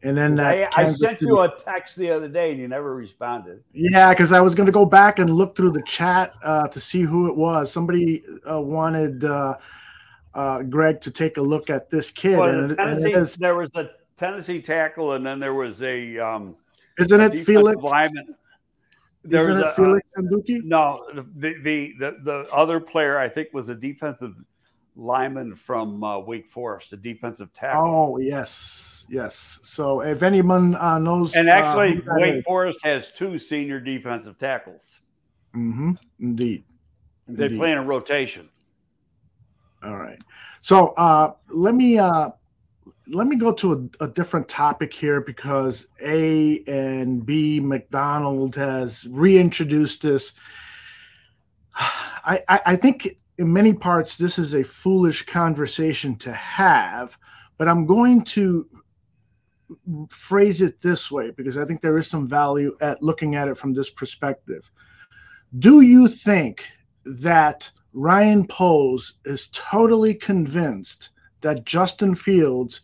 [0.04, 3.64] And then I, I, sent you a text the other day, and you never responded.
[3.74, 6.80] Yeah, because I was going to go back and look through the chat uh, to
[6.80, 7.72] see who it was.
[7.72, 12.38] Somebody uh, wanted uh, Greg to take a look at this kid.
[12.38, 16.56] Well, and, Tennessee, and there was a Tennessee tackle, and then there was a um,
[16.98, 17.82] isn't it Felix?
[17.82, 18.36] Lineman.
[19.24, 20.64] There Isn't it a, Felix uh, Anduki?
[20.64, 24.34] No, the, the, the the other player I think was a defensive
[24.96, 27.86] lineman from uh, Wake Forest, a defensive tackle.
[27.86, 29.60] Oh yes, yes.
[29.64, 35.00] So if anyone uh, knows, and actually, uh, Wake Forest has two senior defensive tackles.
[35.54, 35.94] Mm-hmm.
[36.20, 36.64] Indeed.
[37.28, 37.58] They Indeed.
[37.58, 38.48] play in a rotation.
[39.84, 40.20] All right.
[40.62, 42.30] So uh, let me uh,
[43.10, 49.06] let me go to a, a, different topic here because A and B McDonald has
[49.10, 50.34] reintroduced this.
[51.76, 57.18] I, I, I think in many parts this is a foolish conversation to have,
[57.58, 58.68] but I'm going to
[60.10, 63.58] phrase it this way because I think there is some value at looking at it
[63.58, 64.70] from this perspective.
[65.60, 66.66] Do you think
[67.06, 71.10] that Ryan Poles is totally convinced
[71.42, 72.82] that Justin Fields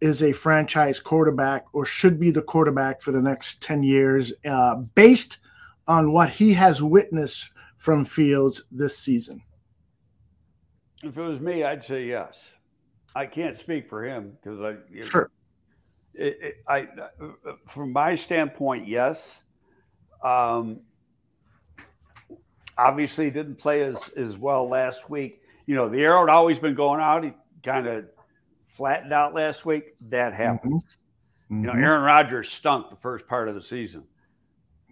[0.00, 4.76] is a franchise quarterback or should be the quarterback for the next 10 years uh,
[4.76, 5.38] based
[5.86, 9.42] on what he has witnessed from Fields this season?
[11.02, 12.34] If it was me, I'd say yes.
[13.14, 15.30] I can't speak for him because I sure.
[16.14, 16.88] It, it, I,
[17.68, 19.42] from my standpoint, yes.
[20.22, 20.80] Um,
[22.76, 25.40] obviously, he didn't play as as well last week.
[25.66, 27.24] You know, the arrow had always been going out.
[27.24, 27.32] He
[27.64, 28.04] kind of
[28.78, 30.84] flattened out last week, that happens.
[31.50, 31.60] Mm-hmm.
[31.60, 31.84] You know, mm-hmm.
[31.84, 34.04] Aaron Rodgers stunk the first part of the season.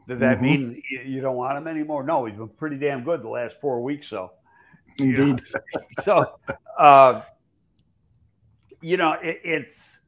[0.08, 0.44] Does that mm-hmm.
[0.44, 2.02] mean you don't want him anymore?
[2.02, 4.08] No, he's been pretty damn good the last four weeks.
[4.08, 4.32] So,
[4.98, 5.40] indeed.
[6.02, 6.38] So,
[6.78, 7.22] uh,
[8.82, 9.98] you know, it, it's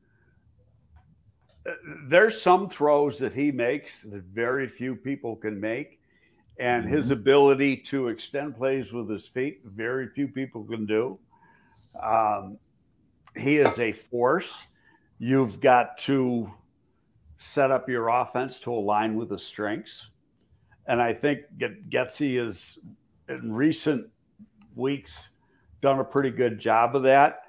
[2.07, 6.01] there's some throws that he makes that very few people can make,
[6.59, 6.95] and mm-hmm.
[6.95, 11.19] his ability to extend plays with his feet, very few people can do.
[12.03, 12.59] Um,
[13.39, 14.55] he is a force.
[15.19, 16.51] You've got to
[17.37, 20.09] set up your offense to align with the strengths.
[20.87, 22.79] And I think Getsy has,
[23.29, 24.07] in recent
[24.75, 25.31] weeks,
[25.81, 27.43] done a pretty good job of that.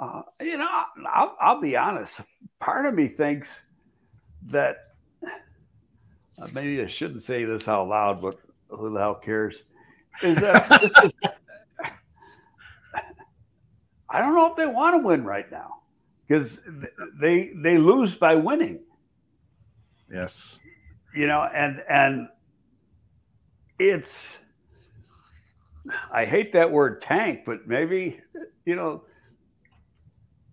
[0.00, 0.68] Uh, you know,
[1.12, 2.22] I'll, I'll, be honest.
[2.58, 3.60] Part of me thinks
[4.48, 4.76] that
[5.22, 9.64] uh, maybe I shouldn't say this out loud, but who the hell cares?
[10.22, 11.30] Is that is,
[14.12, 15.76] I don't know if they want to win right now
[16.28, 16.60] because
[17.20, 18.80] they they lose by winning.
[20.12, 20.60] Yes.
[21.16, 22.28] You know, and and
[23.78, 24.36] it's
[26.12, 28.20] I hate that word tank, but maybe
[28.66, 29.04] you know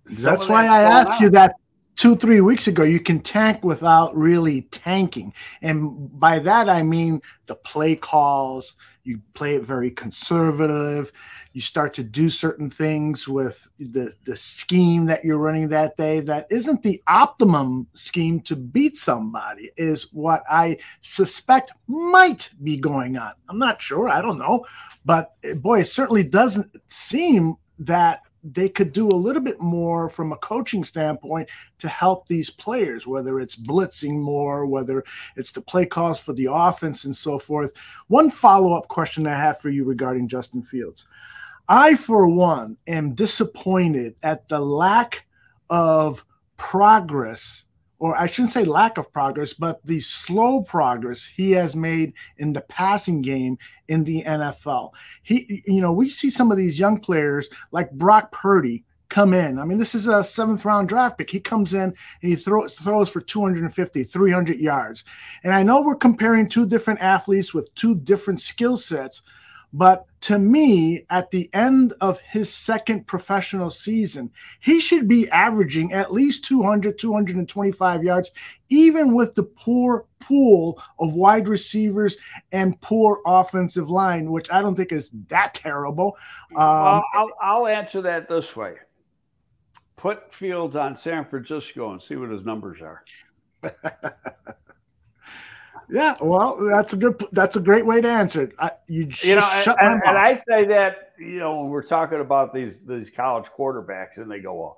[0.10, 1.22] that's why I asked out.
[1.22, 1.56] you that
[2.00, 5.34] two, three weeks ago, you can tank without really tanking.
[5.62, 8.76] And by that, I mean the play calls,
[9.10, 11.12] you play it very conservative.
[11.54, 16.20] You start to do certain things with the, the scheme that you're running that day
[16.22, 23.18] that isn't the optimum scheme to beat somebody, is what I suspect might be going
[23.18, 23.34] on.
[23.50, 24.10] I'm not sure.
[24.10, 24.66] I don't know.
[25.04, 30.10] But eh, boy, it certainly doesn't seem that they could do a little bit more
[30.10, 35.04] from a coaching standpoint to help these players, whether it's blitzing more, whether
[35.36, 37.74] it's the play calls for the offense and so forth.
[38.08, 41.06] One follow up question I have for you regarding Justin Fields.
[41.68, 45.28] I, for one, am disappointed at the lack
[45.70, 46.26] of
[46.58, 47.66] progress
[48.00, 52.54] or I shouldn't say lack of progress, but the slow progress he has made in
[52.54, 53.58] the passing game
[53.90, 54.92] in the NFL.
[55.22, 59.60] He, you know, we see some of these young players like Brock Purdy come in.
[59.60, 61.30] I mean, this is a seventh round draft pick.
[61.30, 65.04] He comes in and he throws throws for 250, 300 yards.
[65.44, 69.22] And I know we're comparing two different athletes with two different skill sets,
[69.74, 75.94] but to me, at the end of his second professional season, he should be averaging
[75.94, 78.32] at least 200, 225 yards,
[78.70, 82.18] even with the poor pool of wide receivers
[82.52, 86.18] and poor offensive line, which I don't think is that terrible.
[86.56, 88.76] Um, I'll, I'll answer that this way
[90.00, 93.04] put Fields on San Francisco and see what his numbers are.
[95.90, 97.22] Yeah, well, that's a good.
[97.32, 98.54] That's a great way to answer it.
[98.60, 102.20] I, you you know, and, and, and, I say that you know when we're talking
[102.20, 104.78] about these these college quarterbacks, and they go, well,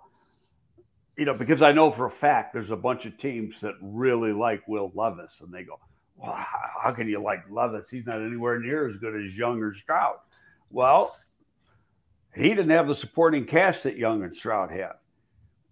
[1.18, 4.32] you know, because I know for a fact there's a bunch of teams that really
[4.32, 5.80] like Will Levis, and they go,
[6.16, 7.90] well, how, how can you like Levis?
[7.90, 10.16] He's not anywhere near as good as Young or Stroud.
[10.70, 11.18] Well,
[12.34, 14.94] he didn't have the supporting cast that Young and Stroud had.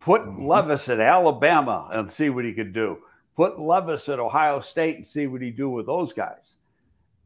[0.01, 0.47] Put mm-hmm.
[0.47, 2.97] Levis at Alabama and see what he could do
[3.39, 6.57] Put Levis at Ohio State and see what he do with those guys.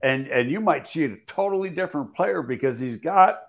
[0.04, 3.48] And and you might see a totally different player because he's got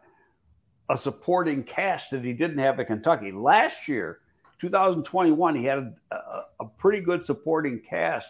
[0.89, 3.33] a supporting cast that he didn't have at Kentucky.
[3.33, 4.21] Last year,
[4.61, 6.17] 2021, he had a,
[6.59, 8.29] a, pretty good supporting cast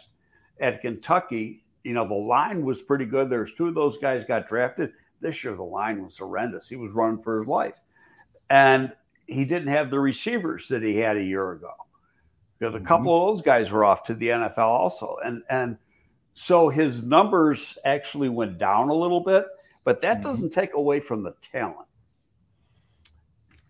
[0.59, 1.63] at Kentucky.
[1.85, 3.29] You know, the line was pretty good.
[3.29, 4.91] There's two of those guys got drafted.
[5.21, 6.67] This year, the line was horrendous.
[6.67, 7.79] He was running for his life.
[8.49, 8.91] And
[9.27, 11.71] he didn't have the receivers that he had a year ago
[12.59, 12.87] because a mm-hmm.
[12.87, 13.29] couple mm-hmm.
[13.29, 15.77] of those guys were off to the NFL also, and and
[16.33, 19.45] so his numbers actually went down a little bit,
[19.83, 20.27] but that mm-hmm.
[20.27, 21.87] doesn't take away from the talent.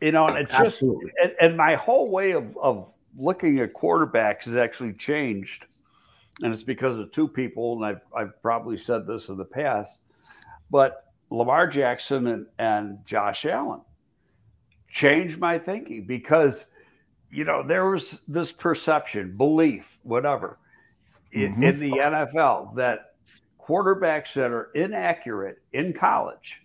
[0.01, 1.05] You know, and it's Absolutely.
[1.05, 5.65] just and, and my whole way of of looking at quarterbacks has actually changed,
[6.41, 9.99] and it's because of two people, and I've I've probably said this in the past,
[10.69, 13.81] but Lamar Jackson and, and Josh Allen
[14.89, 16.67] changed my thinking because
[17.32, 20.57] you know, there was this perception, belief, whatever,
[21.36, 21.63] mm-hmm.
[21.63, 23.15] in, in, the NFL that
[23.59, 26.61] quarterbacks that are inaccurate in college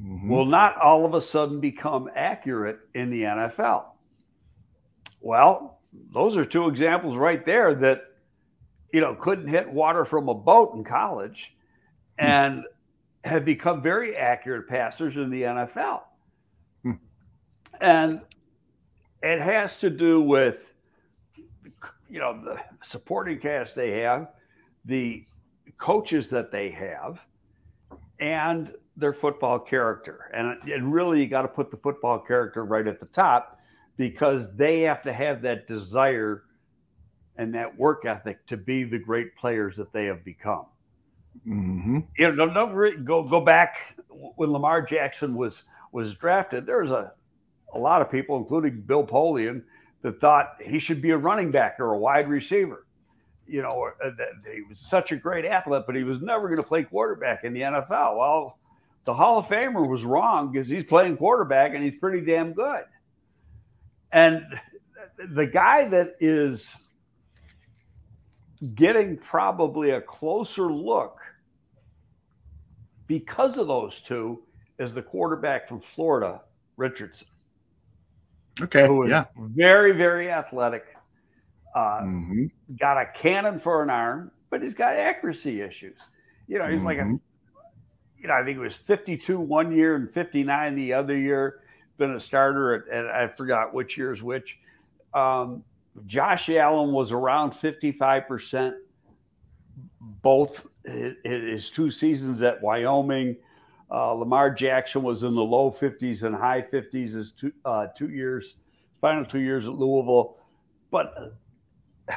[0.00, 0.28] mm-hmm.
[0.28, 3.84] will not all of a sudden become accurate in the NFL.
[5.20, 5.78] Well,
[6.12, 8.02] those are two examples right there that,
[8.92, 11.52] you know, couldn't hit water from a boat in college
[12.18, 12.26] hmm.
[12.26, 12.64] and
[13.24, 16.02] have become very accurate passers in the NFL.
[16.82, 16.92] Hmm.
[17.80, 18.20] And
[19.22, 20.72] it has to do with
[22.08, 24.28] you know the supporting cast they have,
[24.84, 25.24] the
[25.78, 27.20] coaches that they have,
[28.20, 30.30] and their football character.
[30.34, 33.60] And, and really, you got to put the football character right at the top
[33.96, 36.44] because they have to have that desire
[37.36, 40.66] and that work ethic to be the great players that they have become.
[41.46, 42.00] Mm-hmm.
[42.18, 45.62] You know, don't, don't go go back when Lamar Jackson was
[45.92, 46.66] was drafted.
[46.66, 47.12] There was a
[47.74, 49.62] a lot of people, including Bill Polian,
[50.02, 52.86] that thought he should be a running back or a wide receiver.
[53.46, 54.10] You know, uh,
[54.52, 57.54] he was such a great athlete, but he was never going to play quarterback in
[57.54, 58.18] the NFL.
[58.18, 58.58] Well,
[59.04, 62.84] the Hall of Famer was wrong because he's playing quarterback and he's pretty damn good.
[64.12, 64.44] And
[65.30, 66.74] the guy that is
[68.74, 71.18] getting probably a closer look
[73.06, 74.42] because of those two
[74.78, 76.42] is the quarterback from Florida,
[76.76, 77.26] Richardson.
[78.60, 78.86] Okay.
[78.86, 79.24] Who is yeah.
[79.36, 80.84] very, very athletic.
[81.74, 82.44] Uh, mm-hmm.
[82.78, 85.98] Got a cannon for an arm, but he's got accuracy issues.
[86.46, 86.86] You know, he's mm-hmm.
[86.86, 87.16] like a, mm-hmm.
[88.20, 91.60] you know, I think it was 52 one year and 59 the other year.
[91.98, 94.58] Been a starter at, and I forgot which year is which.
[95.14, 95.64] Um,
[96.06, 98.74] Josh Allen was around 55%,
[100.00, 103.36] both his two seasons at Wyoming.
[103.90, 108.10] Uh, Lamar Jackson was in the low 50s and high 50s his two, uh, two
[108.10, 108.56] years,
[109.00, 110.36] final two years at Louisville.
[110.90, 111.34] But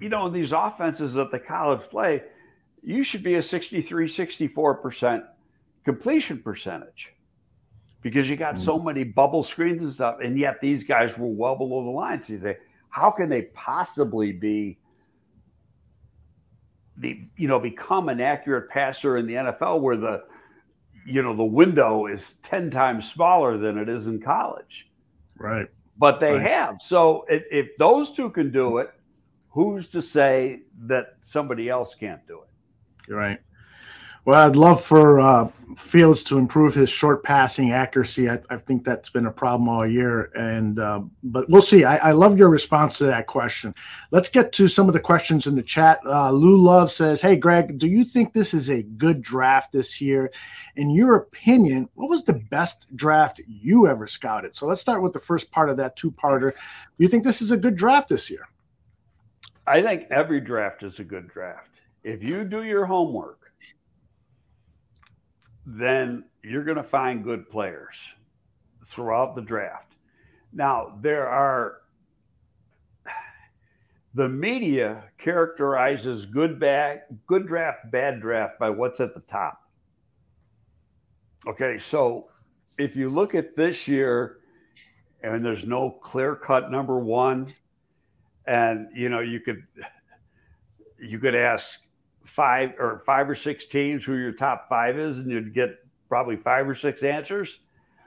[0.00, 2.22] you know, in these offenses that the college play,
[2.82, 5.24] you should be a 63, 64%
[5.84, 7.14] completion percentage
[8.02, 10.18] because you got so many bubble screens and stuff.
[10.22, 12.22] And yet these guys were well below the line.
[12.22, 12.58] So you say,
[12.90, 14.78] how can they possibly be,
[17.00, 20.22] be you know, become an accurate passer in the NFL where the,
[21.06, 24.88] you know, the window is 10 times smaller than it is in college?
[25.38, 25.68] Right.
[25.98, 26.46] But they right.
[26.46, 26.78] have.
[26.80, 28.90] So if, if those two can do it,
[29.50, 33.12] who's to say that somebody else can't do it?
[33.12, 33.38] Right.
[34.24, 38.30] Well, I'd love for uh, Fields to improve his short passing accuracy.
[38.30, 41.84] I, I, think that's been a problem all year, and uh, but we'll see.
[41.84, 43.74] I, I, love your response to that question.
[44.12, 45.98] Let's get to some of the questions in the chat.
[46.06, 50.00] Uh, Lou Love says, "Hey, Greg, do you think this is a good draft this
[50.00, 50.30] year?
[50.76, 55.12] In your opinion, what was the best draft you ever scouted?" So let's start with
[55.12, 56.52] the first part of that two-parter.
[56.52, 56.58] Do
[56.98, 58.46] you think this is a good draft this year?
[59.66, 61.80] I think every draft is a good draft.
[62.04, 63.43] If you do your homework,
[65.66, 67.96] then you're going to find good players
[68.86, 69.92] throughout the draft.
[70.52, 71.78] Now, there are
[74.14, 79.60] the media characterizes good bad good draft bad draft by what's at the top.
[81.46, 82.28] Okay, so
[82.78, 84.38] if you look at this year
[85.22, 87.52] and there's no clear cut number 1
[88.46, 89.64] and you know you could
[91.00, 91.80] you could ask
[92.34, 95.78] five or five or six teams who your top five is, and you'd get
[96.08, 97.60] probably five or six answers.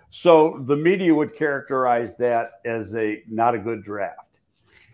[0.09, 4.27] So the media would characterize that as a not a good draft.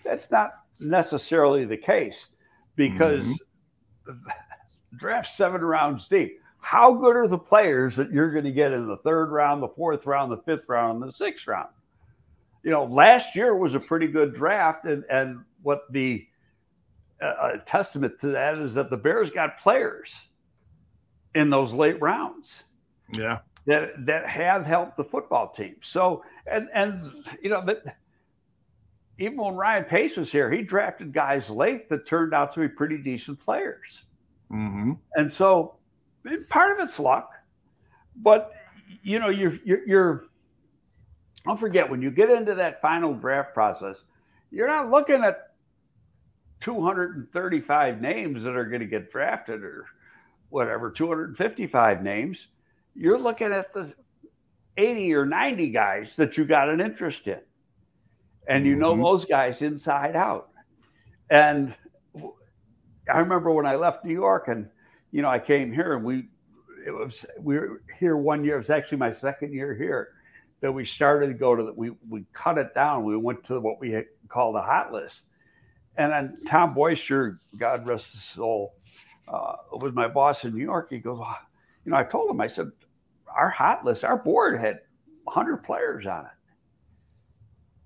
[0.04, 2.28] That's not necessarily the case
[2.76, 3.26] because
[4.08, 4.28] mm-hmm.
[4.98, 6.40] draft seven rounds deep.
[6.60, 9.68] How good are the players that you're going to get in the third round, the
[9.68, 11.70] fourth round, the fifth round, and the sixth round?
[12.64, 16.28] You know, last year was a pretty good draft, and and what the
[17.24, 20.14] a testament to that is that the Bears got players
[21.36, 22.64] in those late rounds.
[23.12, 23.40] Yeah.
[23.66, 25.76] That that have helped the football team.
[25.82, 27.98] So and and you know that
[29.18, 32.68] even when Ryan Pace was here, he drafted guys late that turned out to be
[32.68, 34.04] pretty decent players.
[34.52, 34.94] Mm-hmm.
[35.16, 35.76] And so
[36.50, 37.32] part of it's luck,
[38.18, 38.52] but
[39.02, 40.26] you know you're, you're you're
[41.46, 44.04] don't forget when you get into that final draft process,
[44.52, 45.53] you're not looking at
[46.64, 49.86] 235 names that are going to get drafted or
[50.50, 52.48] whatever, 255 names,
[52.96, 53.94] you're looking at the
[54.78, 57.42] 80 or 90 guys that you got an interest in.
[58.48, 59.04] And you know mm-hmm.
[59.04, 60.50] those guys inside out.
[61.30, 61.76] And
[63.12, 64.70] I remember when I left New York and,
[65.12, 66.30] you know, I came here and we,
[66.86, 68.56] it was, we were here one year.
[68.56, 70.10] It was actually my second year here
[70.62, 73.04] that we started to go to the, we, we cut it down.
[73.04, 75.24] We went to what we call the hot list
[75.98, 78.76] and then Tom Boisture, God rest his soul,
[79.28, 80.90] uh, was my boss in New York.
[80.90, 81.38] He goes, well,
[81.86, 82.72] you know, I told him, I said,
[83.28, 84.80] our hot list, our board had
[85.24, 86.32] 100 players on it.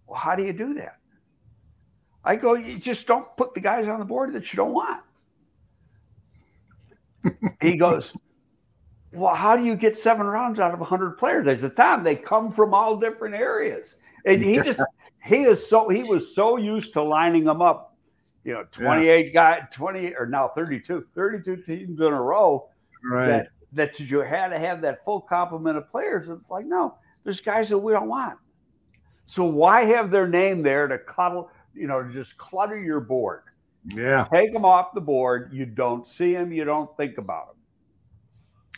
[0.08, 0.98] Well, how do you do that?
[2.24, 5.04] I go, you just don't put the guys on the board that you don't want.
[7.62, 8.14] he goes,
[9.14, 11.48] well, how do you get seven rounds out of 100 players?
[11.48, 13.98] I said, Tom, they come from all different areas.
[14.26, 14.82] And he just,
[15.24, 17.87] he is so, he was so used to lining them up
[18.48, 19.32] you know, 28 yeah.
[19.34, 22.70] guy, 20 or now 32, 32 teams in a row.
[23.04, 23.28] Right.
[23.28, 26.30] That, that you had to have that full complement of players.
[26.30, 28.40] It's like, no, there's guys that we don't want.
[29.26, 33.44] So why have their name there to cuddle, you know, to just clutter your board?
[33.86, 34.26] Yeah.
[34.32, 35.52] Take them off the board.
[35.52, 36.54] You don't see them.
[36.54, 37.56] You don't think about them.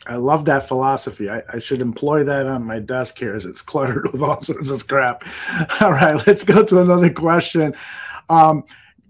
[0.08, 1.30] I love that philosophy.
[1.30, 4.72] I, I, should employ that on my desk here as it's cluttered with all sorts
[4.72, 5.24] of crap.
[5.82, 7.76] All right, let's go to another question.
[8.30, 8.64] Um,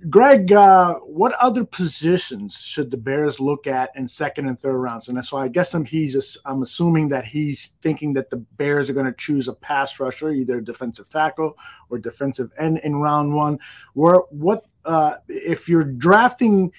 [0.07, 5.09] Greg, uh, what other positions should the Bears look at in second and third rounds?
[5.09, 8.93] And so I guess I'm he's I'm assuming that he's thinking that the Bears are
[8.93, 11.57] going to choose a pass rusher, either defensive tackle
[11.89, 13.59] or defensive end in round one.
[13.93, 16.71] Where what uh, if you're drafting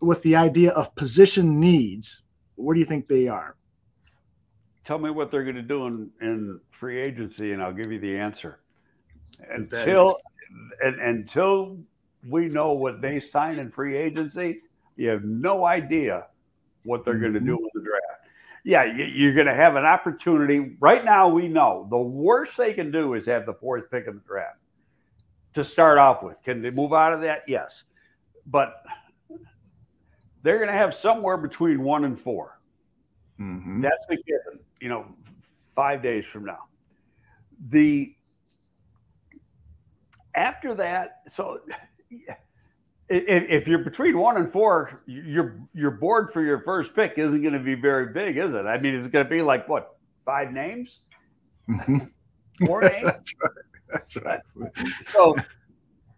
[0.00, 2.22] with the idea of position needs?
[2.54, 3.56] What do you think they are?
[4.84, 8.00] Tell me what they're going to do in, in free agency, and I'll give you
[8.00, 8.60] the answer.
[9.50, 10.18] Until
[10.80, 11.78] and, until
[12.28, 14.62] we know what they sign in free agency.
[14.96, 16.26] You have no idea
[16.84, 17.22] what they're mm-hmm.
[17.22, 18.04] going to do with the draft.
[18.64, 20.76] Yeah, you're going to have an opportunity.
[20.80, 24.14] Right now, we know the worst they can do is have the fourth pick in
[24.14, 24.58] the draft
[25.54, 26.42] to start off with.
[26.42, 27.44] Can they move out of that?
[27.46, 27.84] Yes.
[28.46, 28.82] But
[30.42, 32.58] they're going to have somewhere between one and 4
[33.40, 33.80] mm-hmm.
[33.80, 35.06] That's the given, you know,
[35.74, 36.64] five days from now.
[37.70, 38.14] The
[40.34, 41.60] after that, so
[43.08, 47.54] if, you're between one and four, your your board for your first pick isn't going
[47.54, 48.66] to be very big, is it?
[48.66, 51.00] I mean, it's going to be like what five names,
[51.68, 51.98] mm-hmm.
[52.66, 53.04] four names.
[53.04, 53.58] That's right.
[53.90, 54.40] That's right.
[55.02, 55.36] So,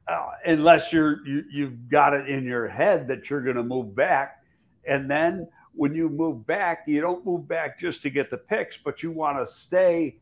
[0.08, 3.94] uh, unless you're you you've got it in your head that you're going to move
[3.94, 4.42] back,
[4.86, 8.76] and then when you move back, you don't move back just to get the picks,
[8.76, 10.16] but you want to stay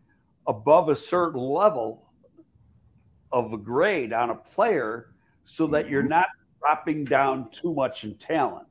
[0.46, 2.04] above a certain level
[3.32, 5.08] of a grade on a player
[5.48, 6.10] so that you're mm-hmm.
[6.10, 6.26] not
[6.60, 8.66] dropping down too much in talent.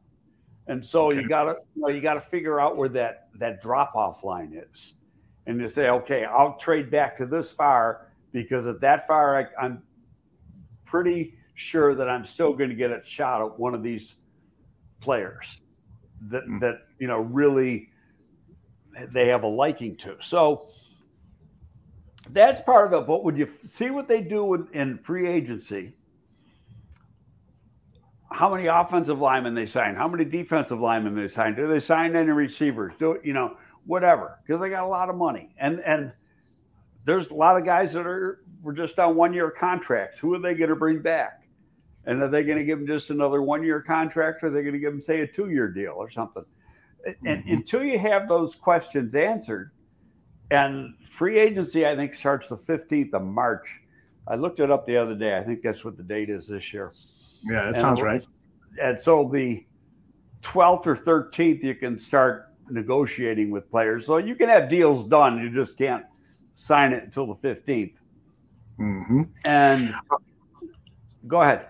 [0.67, 4.23] And so you gotta you, know, you gotta figure out where that that drop off
[4.23, 4.93] line is.
[5.45, 9.45] And you say, okay, I'll trade back to this far because at that far I,
[9.61, 9.81] I'm
[10.85, 14.15] pretty sure that I'm still going to get a shot at one of these
[14.99, 15.57] players
[16.29, 16.59] that mm.
[16.59, 17.89] that you know really
[19.13, 20.17] they have a liking to.
[20.21, 20.67] So
[22.31, 23.07] that's part of it.
[23.07, 25.93] But when you see what they do in, in free agency,
[28.31, 32.15] how many offensive linemen they sign, how many defensive linemen they sign, do they sign
[32.15, 32.93] any receivers?
[32.99, 34.39] Do you know whatever?
[34.45, 36.11] Because they got a lot of money, and and
[37.05, 40.19] there's a lot of guys that are were just on one year contracts.
[40.19, 41.43] Who are they going to bring back?
[42.05, 44.61] And are they going to give them just another one year contract, or are they
[44.61, 46.45] going to give them say a two year deal or something?
[47.05, 47.53] And mm-hmm.
[47.53, 49.71] until you have those questions answered,
[50.51, 53.81] and free agency, I think starts the 15th of March.
[54.27, 55.37] I looked it up the other day.
[55.37, 56.93] I think that's what the date is this year.
[57.43, 58.25] Yeah, that and sounds right.
[58.81, 59.65] And so the
[60.43, 64.05] 12th or 13th, you can start negotiating with players.
[64.05, 65.39] So you can have deals done.
[65.39, 66.05] You just can't
[66.53, 67.93] sign it until the 15th.
[68.79, 69.23] Mm-hmm.
[69.45, 69.93] And
[71.27, 71.67] go ahead.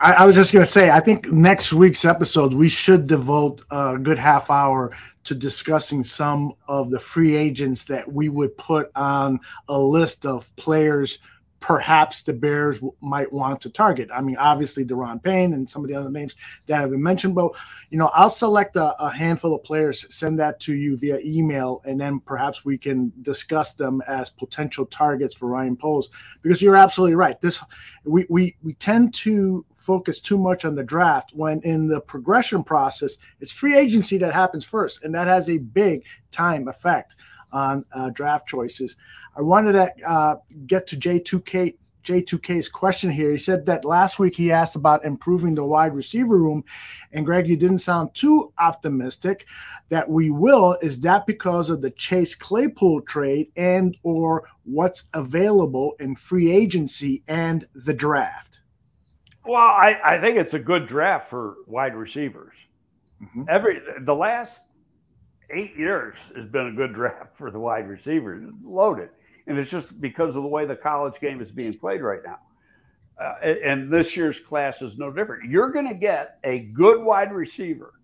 [0.00, 3.62] I, I was just going to say, I think next week's episode, we should devote
[3.70, 8.90] a good half hour to discussing some of the free agents that we would put
[8.94, 11.18] on a list of players–
[11.64, 14.10] perhaps the Bears might want to target.
[14.12, 16.36] I mean, obviously Da'Ron Payne and some of the other names
[16.66, 17.52] that have been mentioned, but
[17.88, 21.80] you know, I'll select a, a, handful of players, send that to you via email,
[21.86, 26.10] and then perhaps we can discuss them as potential targets for Ryan Poles.
[26.42, 27.40] Because you're absolutely right.
[27.40, 27.58] This
[28.04, 32.62] we we we tend to focus too much on the draft when in the progression
[32.62, 37.16] process, it's free agency that happens first, and that has a big time effect
[37.54, 38.96] on uh, draft choices.
[39.36, 40.36] I wanted to uh,
[40.66, 41.74] get to J2K
[42.04, 43.30] J2K's question here.
[43.30, 46.62] He said that last week he asked about improving the wide receiver room.
[47.12, 49.46] And Greg, you didn't sound too optimistic
[49.88, 50.76] that we will.
[50.82, 57.22] Is that because of the Chase Claypool trade and or what's available in free agency
[57.26, 58.60] and the draft?
[59.46, 62.54] Well, I, I think it's a good draft for wide receivers.
[63.22, 63.44] Mm-hmm.
[63.48, 64.62] Every the last
[65.50, 68.42] eight years has been a good draft for the wide receivers.
[68.46, 69.10] It's loaded
[69.46, 72.38] and it's just because of the way the college game is being played right now.
[73.20, 75.50] Uh, and this year's class is no different.
[75.50, 77.94] You're going to get a good wide receiver,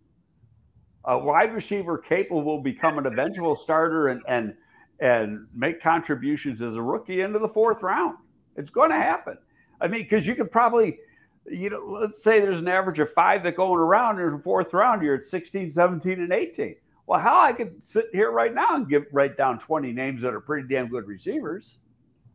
[1.05, 4.55] a wide receiver capable of becoming an eventual starter and and
[5.01, 8.19] and make contributions as a rookie into the fourth round.
[8.57, 9.39] It's going to happen.
[9.81, 10.99] I mean, because you could probably,
[11.47, 14.75] you know, let's say there's an average of five that going around in the fourth
[14.75, 16.77] round, you're at 16, 17, and 18.
[17.11, 20.33] Well, how I could sit here right now and give write down 20 names that
[20.33, 21.79] are pretty damn good receivers.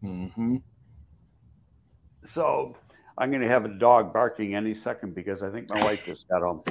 [0.04, 0.58] Mm-hmm.
[2.26, 2.76] So
[3.18, 6.28] I'm going to have a dog barking any second because I think my wife just
[6.28, 6.62] got home.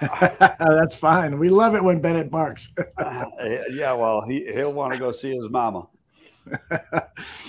[0.60, 1.36] That's fine.
[1.36, 2.70] We love it when Bennett barks.
[2.98, 3.24] uh,
[3.68, 5.88] yeah, well, he, he'll want to go see his mama.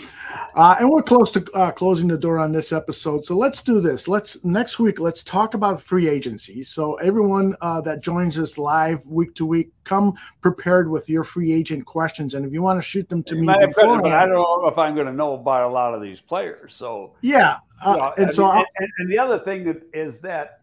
[0.56, 3.26] Uh, and we're close to uh, closing the door on this episode.
[3.26, 4.08] So let's do this.
[4.08, 5.00] Let's next week.
[5.00, 6.64] Let's talk about free agency.
[6.64, 11.52] So everyone uh, that joins us live week to week, come prepared with your free
[11.52, 12.34] agent questions.
[12.34, 14.78] And if you want to shoot them to you me, before, I don't know if
[14.78, 16.76] I'm going to know about a lot of these players.
[16.76, 19.82] So yeah, uh, you know, and I so mean, and, and the other thing that
[19.94, 20.62] is that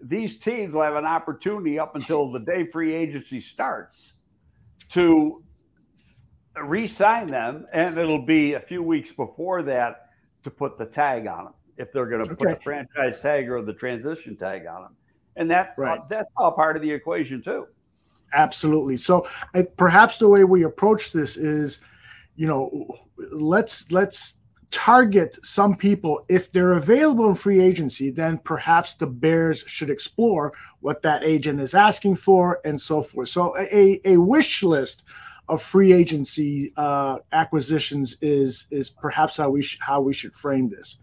[0.00, 4.12] these teams will have an opportunity up until the day free agency starts
[4.90, 5.42] to
[6.64, 10.10] re-sign them, and it'll be a few weeks before that
[10.44, 12.44] to put the tag on them if they're going to okay.
[12.44, 14.96] put the franchise tag or the transition tag on them,
[15.36, 15.98] and that right.
[15.98, 17.66] uh, that's all part of the equation too.
[18.32, 18.96] Absolutely.
[18.96, 21.80] So uh, perhaps the way we approach this is,
[22.36, 22.86] you know,
[23.32, 24.34] let's let's
[24.70, 30.52] target some people if they're available in free agency then perhaps the bears should explore
[30.80, 35.04] what that agent is asking for and so forth so a, a wish list
[35.48, 40.68] of free agency uh, acquisitions is is perhaps how we sh- how we should frame
[40.68, 40.98] this.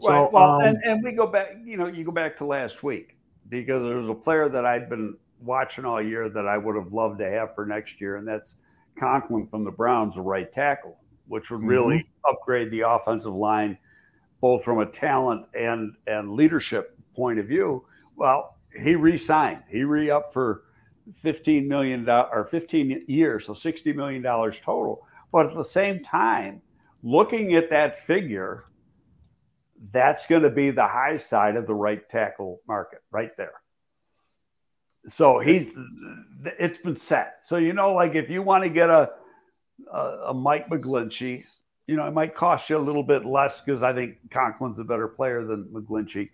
[0.00, 0.32] So, right.
[0.32, 1.56] Well, um, and, and we go back.
[1.64, 3.16] You know, you go back to last week
[3.48, 6.92] because there was a player that I'd been watching all year that I would have
[6.92, 8.56] loved to have for next year, and that's
[8.98, 10.96] Conklin from the Browns, the right tackle,
[11.28, 12.34] which would really mm-hmm.
[12.34, 13.78] upgrade the offensive line
[14.40, 17.82] both from a talent and and leadership point of view.
[18.14, 19.62] Well, he re-signed.
[19.70, 20.63] He re-upped for
[21.16, 25.06] fifteen million dollars or fifteen years, so sixty million dollars total.
[25.32, 26.62] But at the same time,
[27.02, 28.64] looking at that figure,
[29.92, 33.54] that's going to be the high side of the right tackle market, right there.
[35.08, 35.66] So he's
[36.58, 37.40] it's been set.
[37.42, 39.10] So you know, like if you want to get a
[39.92, 39.98] a,
[40.28, 41.44] a Mike McGlinchey,
[41.86, 44.84] you know, it might cost you a little bit less because I think Conklin's a
[44.84, 46.30] better player than McGlinchey.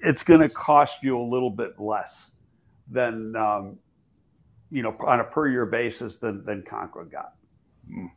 [0.00, 2.32] It's going to cost you a little bit less
[2.90, 3.78] than um,
[4.74, 7.34] you know on a per year basis than than Conklin got.
[7.88, 8.10] Mm.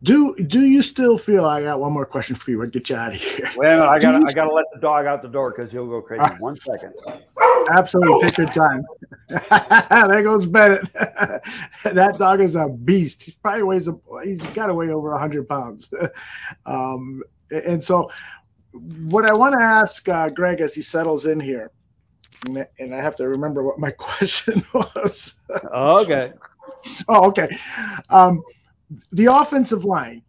[0.00, 1.44] Do do you still feel?
[1.44, 2.58] I got one more question for you.
[2.58, 3.50] We'll get you out of here.
[3.56, 6.00] Minute, I got I got to let the dog out the door because he'll go
[6.00, 6.22] crazy.
[6.38, 6.94] One second.
[7.70, 8.84] Absolutely, take your time.
[10.08, 10.88] there goes Bennett.
[10.94, 13.24] that dog is a beast.
[13.24, 13.98] He probably weighs a.
[14.22, 15.90] He's got to weigh over hundred pounds.
[16.66, 18.08] um, and so,
[19.06, 21.72] what I want to ask uh, Greg as he settles in here,
[22.46, 25.34] and I have to remember what my question was.
[25.50, 26.30] okay.
[27.08, 27.58] oh, okay.
[28.10, 28.42] Um,
[29.12, 30.22] the offensive line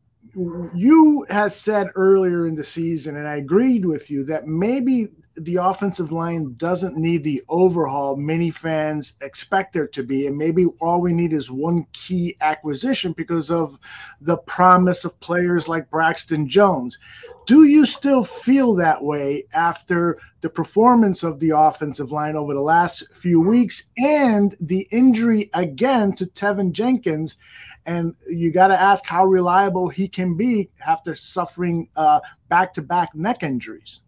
[0.74, 5.10] you had said earlier in the season and i agreed with you that maybe
[5.40, 10.28] the offensive line doesn't need the overhaul many fans expect there to be.
[10.28, 13.80] And maybe all we need is one key acquisition because of
[14.22, 16.98] the promise of players like braxton jones.
[17.46, 22.62] Do you still feel that way after the performance of the offensive line over the
[22.62, 27.38] last few weeks and the injury again to teven jenkins?
[27.86, 33.42] And you got to ask how reliable he can be after suffering uh, back-to-back neck
[33.42, 34.02] injuries.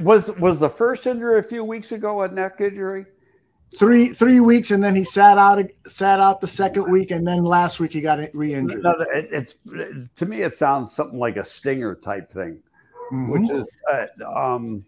[0.00, 3.06] Was was the first injury a few weeks ago a neck injury?
[3.78, 7.42] Three three weeks, and then he sat out sat out the second week, and then
[7.42, 8.82] last week he got re-injured.
[8.82, 9.54] No, it, it's
[10.16, 12.62] to me it sounds something like a stinger type thing,
[13.12, 13.30] mm-hmm.
[13.30, 14.84] which is uh, um,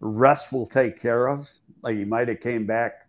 [0.00, 1.48] rest will take care of.
[1.82, 3.08] Like he might have came back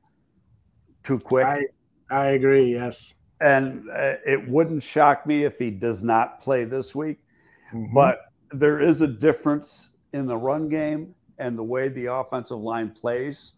[1.04, 1.46] too quick.
[1.46, 1.66] I,
[2.10, 2.74] I agree.
[2.74, 3.14] Yes.
[3.42, 7.20] And uh, it wouldn't shock me if he does not play this week.
[7.74, 7.94] Mm-hmm.
[7.94, 8.20] But
[8.52, 13.52] there is a difference in the run game and the way the offensive line plays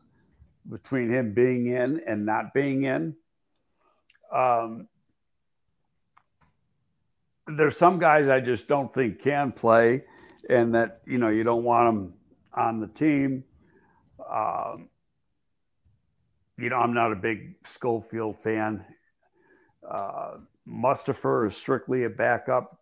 [0.68, 3.16] between him being in and not being in.
[4.34, 4.88] Um,
[7.48, 10.02] there's some guys I just don't think can play,
[10.50, 12.14] and that you know you don't want them
[12.54, 13.44] on the team.
[14.30, 14.90] Um,
[16.58, 18.84] you know, I'm not a big Schofield fan.
[19.90, 22.80] Uh, Mustipher is strictly a backup.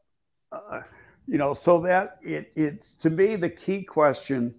[0.52, 0.80] Uh,
[1.28, 4.56] you know, so that it, it's to me the key question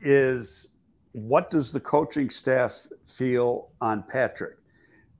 [0.00, 0.68] is
[1.12, 4.56] what does the coaching staff feel on Patrick?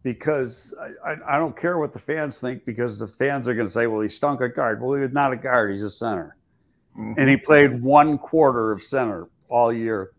[0.05, 3.73] Because I, I, don't care what the fans think, because the fans are going to
[3.73, 4.81] say, well, he stunk a guard.
[4.81, 6.37] Well, he's not a guard, he's a center.
[6.97, 7.15] Mm-hmm.
[7.19, 10.13] And he played one quarter of center all year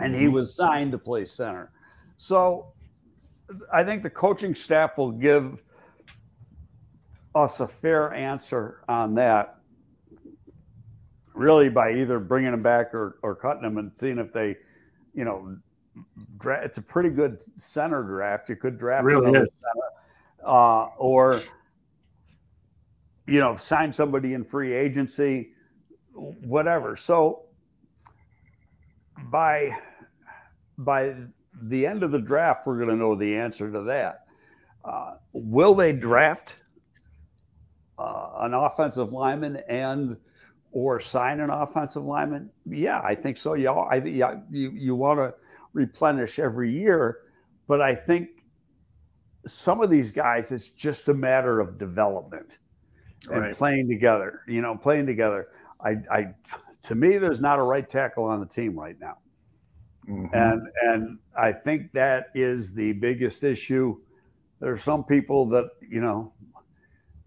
[0.00, 0.34] and he mm-hmm.
[0.34, 1.70] was signed to play center.
[2.16, 2.72] So
[3.72, 5.62] I think the coaching staff will give
[7.34, 9.56] us a fair answer on that,
[11.34, 14.56] really by either bringing them back or, or cutting them and seeing if they,
[15.14, 15.56] you know,
[16.38, 18.48] dra- it's a pretty good center draft.
[18.48, 19.46] You could draft really center,
[20.44, 21.40] uh, or
[23.26, 25.52] you know, sign somebody in free agency,
[26.12, 26.96] whatever.
[26.96, 27.44] So
[29.30, 29.76] by
[30.78, 31.14] by
[31.62, 34.26] the end of the draft, we're going to know the answer to that.
[34.84, 36.56] Uh, will they draft
[37.98, 40.16] uh, an offensive lineman and
[40.72, 42.50] or sign an offensive lineman?
[42.66, 43.54] Yeah, I think so.
[43.54, 45.34] Yeah, I, yeah, you you want to
[45.72, 47.18] replenish every year,
[47.66, 48.44] but I think
[49.46, 52.58] some of these guys, it's just a matter of development
[53.30, 53.54] and right.
[53.54, 54.40] playing together.
[54.48, 55.48] You know, playing together.
[55.84, 56.34] I, I
[56.84, 59.18] to me, there's not a right tackle on the team right now.
[60.08, 60.34] Mm-hmm.
[60.34, 63.98] And and I think that is the biggest issue.
[64.60, 66.32] There are some people that you know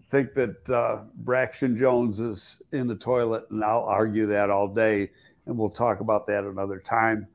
[0.08, 5.12] think that uh, Braxton Jones is in the toilet, and I'll argue that all day,
[5.46, 7.28] and we'll talk about that another time.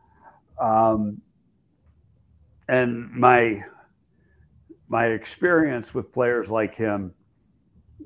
[0.59, 1.21] Um,
[2.69, 3.63] and my
[4.89, 7.15] my experience with players like him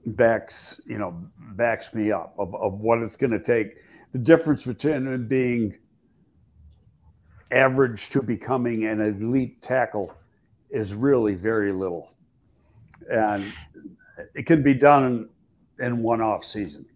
[0.06, 1.16] backs you know
[1.52, 3.76] backs me up of, of what it's going to take
[4.12, 5.76] the difference between him being
[7.50, 10.12] average to becoming an elite tackle
[10.70, 12.12] is really very little.
[13.10, 13.52] And
[14.34, 15.28] it can be done
[15.78, 16.86] in, in one off season.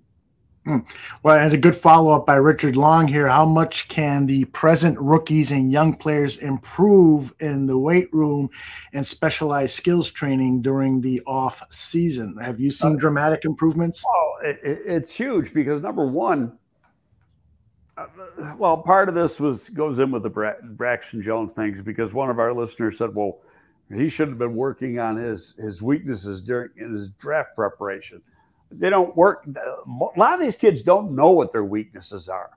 [0.68, 0.80] Hmm.
[1.22, 3.26] Well, and a good follow up by Richard Long here.
[3.26, 8.50] How much can the present rookies and young players improve in the weight room
[8.92, 12.36] and specialized skills training during the off season?
[12.36, 14.04] Have you seen uh, dramatic improvements?
[14.06, 16.58] Oh, it, it's huge because number one,
[17.96, 18.06] uh,
[18.58, 22.28] well, part of this was goes in with the Bra- Braxton Jones things because one
[22.28, 23.38] of our listeners said, "Well,
[23.94, 28.22] he should have been working on his his weaknesses during in his draft preparation."
[28.70, 29.46] they don't work.
[29.46, 32.50] A lot of these kids don't know what their weaknesses are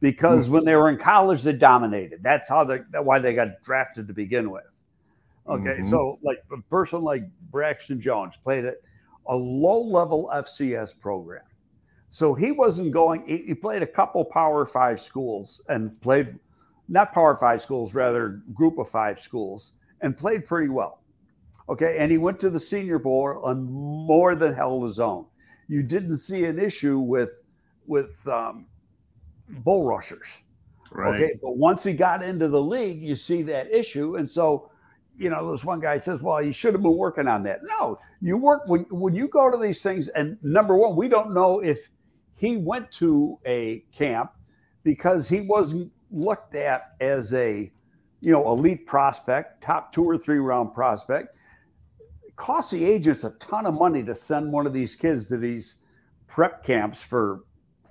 [0.00, 0.54] because mm-hmm.
[0.54, 2.22] when they were in college, they dominated.
[2.22, 4.64] That's how they, why they got drafted to begin with.
[5.48, 5.90] Okay, mm-hmm.
[5.90, 8.76] so like a person like Braxton Jones played at
[9.26, 11.42] a low level FCS program.
[12.10, 16.38] So he wasn't going, he, he played a couple Power Five schools and played,
[16.88, 19.72] not Power Five schools, rather Group of Five schools,
[20.04, 21.00] and played pretty well.
[21.68, 25.26] Okay, and he went to the Senior Bowl and more than held his own
[25.68, 27.42] you didn't see an issue with
[27.86, 28.66] with um,
[29.48, 30.26] bull rushers.
[30.90, 31.14] Right.
[31.14, 34.70] Okay, but once he got into the league, you see that issue, and so
[35.16, 37.98] you know, this one guy says, "Well, you should have been working on that." No,
[38.20, 40.08] you work when when you go to these things.
[40.08, 41.88] And number one, we don't know if
[42.34, 44.32] he went to a camp
[44.82, 47.72] because he wasn't looked at as a
[48.24, 51.36] you know elite prospect, top two or three round prospect
[52.36, 55.76] costs the agents a ton of money to send one of these kids to these
[56.26, 57.44] prep camps for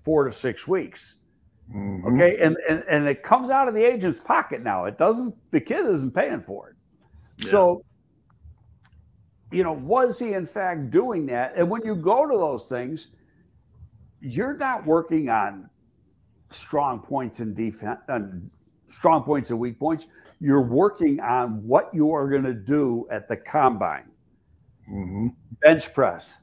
[0.03, 1.15] four to six weeks.
[1.73, 2.15] Mm-hmm.
[2.15, 2.37] Okay.
[2.41, 4.85] And, and and it comes out of the agent's pocket now.
[4.85, 6.75] It doesn't the kid isn't paying for it.
[7.45, 7.51] Yeah.
[7.51, 7.85] So
[9.51, 11.53] you know, was he in fact doing that?
[11.55, 13.09] And when you go to those things,
[14.19, 15.69] you're not working on
[16.49, 18.49] strong points in defense and
[18.93, 20.05] strong points and weak points.
[20.39, 24.09] You're working on what you are going to do at the combine
[24.89, 25.27] mm-hmm.
[25.61, 26.37] bench press,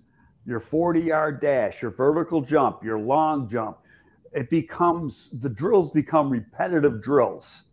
[0.47, 3.79] your 40 yard dash, your vertical jump, your long jump.
[4.33, 7.65] It becomes the drills become repetitive drills.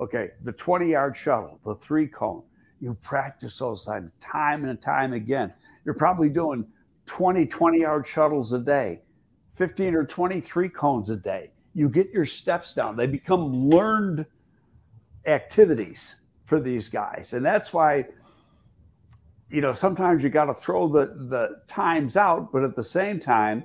[0.00, 2.42] Okay, the 20 yard shuttle, the three cone,
[2.80, 5.52] you practice those time time and time again.
[5.84, 6.66] You're probably doing
[7.06, 9.02] 20 20 yard shuttles a day,
[9.52, 11.50] 15 or 23 cones a day.
[11.74, 14.26] You get your steps down, they become learned
[15.26, 17.32] activities for these guys.
[17.32, 18.06] And that's why
[19.50, 23.18] you know, sometimes you got to throw the the times out, but at the same
[23.18, 23.64] time,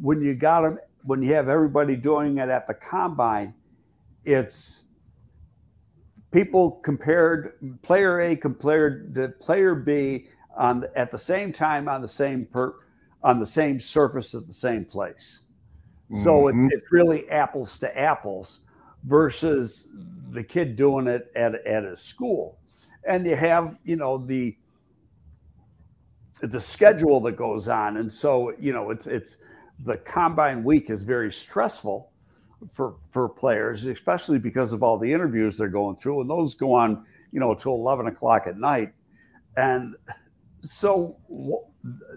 [0.00, 3.54] when you got them, when you have everybody doing it at the combine,
[4.24, 4.84] it's
[6.30, 12.08] people compared player A compared to player B on at the same time on the
[12.08, 12.74] same per
[13.22, 15.40] on the same surface at the same place.
[16.10, 16.22] Mm-hmm.
[16.22, 18.60] So it, it's really apples to apples
[19.04, 19.88] versus
[20.30, 22.58] the kid doing it at at a school,
[23.06, 24.56] and you have you know the
[26.42, 29.38] the schedule that goes on, and so you know it's it's
[29.84, 32.10] the combine week is very stressful
[32.72, 36.72] for for players, especially because of all the interviews they're going through, and those go
[36.74, 38.92] on you know till eleven o'clock at night,
[39.56, 39.94] and
[40.60, 41.16] so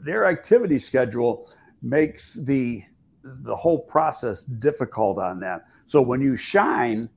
[0.04, 1.50] their activity schedule
[1.82, 2.84] makes the
[3.24, 5.66] the whole process difficult on that.
[5.86, 7.10] So when you shine,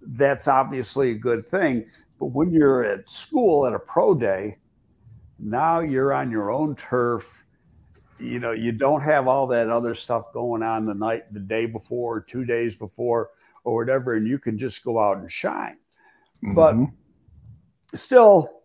[0.00, 1.86] that's obviously a good thing.
[2.18, 4.58] But when you're at school at a pro day,
[5.38, 7.42] now you're on your own turf.
[8.18, 11.66] You know, you don't have all that other stuff going on the night, the day
[11.66, 13.30] before, two days before,
[13.64, 15.76] or whatever, and you can just go out and shine.
[16.44, 16.54] Mm-hmm.
[16.54, 16.76] But
[17.98, 18.62] still,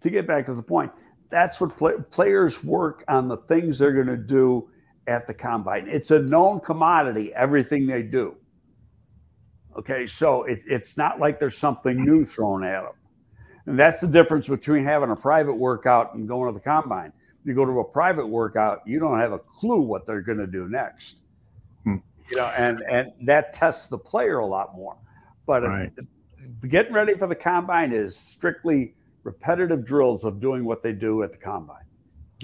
[0.00, 0.90] to get back to the point,
[1.28, 4.70] that's what play, players work on the things they're going to do
[5.08, 5.88] at the combine.
[5.88, 8.36] It's a known commodity, everything they do.
[9.76, 12.92] Okay, so it, it's not like there's something new thrown at them.
[13.66, 17.12] And that's the difference between having a private workout and going to the combine.
[17.44, 20.46] You go to a private workout, you don't have a clue what they're going to
[20.46, 21.20] do next.
[21.84, 21.96] Hmm.
[22.30, 24.96] You know, and and that tests the player a lot more.
[25.46, 25.90] But right.
[26.68, 31.32] getting ready for the combine is strictly repetitive drills of doing what they do at
[31.32, 31.84] the combine.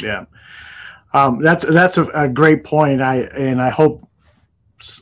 [0.03, 0.25] Yeah.
[1.15, 3.01] Um, that's that's a, a, great point.
[3.01, 4.07] I and I hope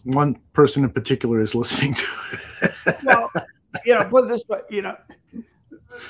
[0.05, 2.05] one person in particular is listening to
[2.63, 2.97] it.
[3.05, 3.31] well,
[3.87, 4.97] you know, put this way, you know,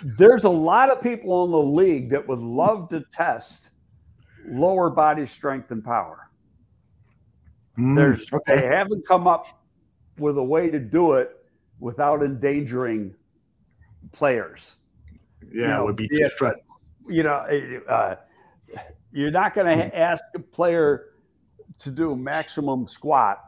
[0.03, 3.71] there's a lot of people in the league that would love to test
[4.47, 6.29] lower body strength and power.
[7.79, 8.57] Mm, There's okay.
[8.61, 9.47] they haven't come up
[10.19, 11.37] with a way to do it
[11.81, 13.15] without endangering
[14.13, 14.77] players.
[15.53, 16.53] Yeah, you know, it would be too
[17.09, 18.17] You know, uh,
[19.13, 21.11] you're not going to ask a player
[21.79, 23.43] to do maximum squat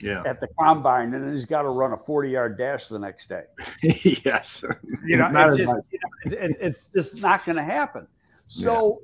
[0.00, 0.22] yeah.
[0.26, 3.28] at the combine, and then he's got to run a 40 yard dash the next
[3.28, 3.44] day.
[3.82, 4.64] yes.
[5.04, 8.06] You know, it's just, you know it, it's just not going to happen.
[8.46, 9.02] So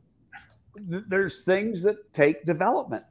[0.76, 0.90] yeah.
[0.90, 3.04] th- there's things that take development.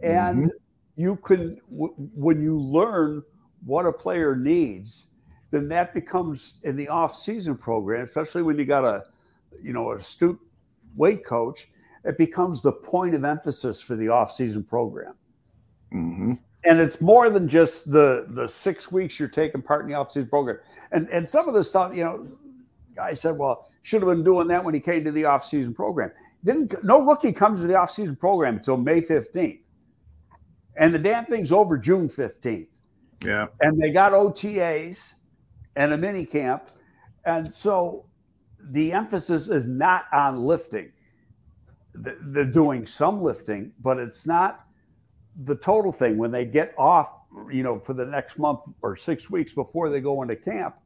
[0.00, 0.48] And, mm-hmm.
[0.96, 3.22] you can w- when you learn
[3.64, 5.08] what a player needs,
[5.50, 9.04] then that becomes in the off-season program, especially when you got a
[9.62, 10.38] you know a astute
[10.96, 11.68] weight coach,
[12.04, 15.14] it becomes the point of emphasis for the off-season program.
[15.92, 16.34] Mm-hmm.
[16.66, 20.28] And it's more than just the the six weeks you're taking part in the off-season
[20.28, 20.58] program.
[20.92, 22.26] And and some of the stuff, you know,
[22.94, 26.10] guy said, well, should have been doing that when he came to the off-season program.
[26.44, 29.60] Didn't no rookie comes to the off-season program until May 15th.
[30.76, 32.66] And the damn thing's over June 15th.
[33.24, 33.46] Yeah.
[33.60, 35.14] And they got OTAs
[35.76, 36.70] and a mini camp.
[37.24, 38.06] And so
[38.70, 40.92] the emphasis is not on lifting.
[41.94, 44.66] They're doing some lifting, but it's not
[45.44, 46.16] the total thing.
[46.16, 47.12] When they get off,
[47.50, 50.76] you know, for the next month or six weeks before they go into camp,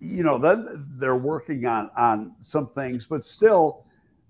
[0.00, 3.84] you know, then they're working on on some things, but still,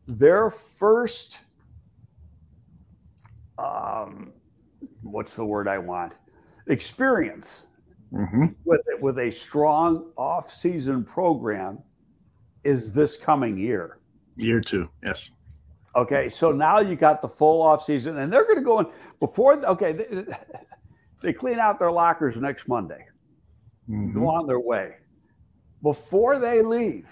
[0.07, 1.41] their first,
[3.59, 4.33] um,
[5.03, 6.19] what's the word I want?
[6.69, 7.67] Experience
[8.13, 8.47] mm-hmm.
[8.65, 11.79] with with a strong off-season program
[12.65, 13.99] is this coming year.
[14.37, 15.31] Year two, yes.
[15.97, 18.87] Okay, so now you got the full off season, and they're going to go in
[19.21, 19.65] before.
[19.65, 20.25] Okay, they,
[21.23, 23.07] they, clean out their lockers next Monday,
[23.89, 24.13] mm-hmm.
[24.13, 24.97] go on their way.
[25.83, 27.09] Before they leave,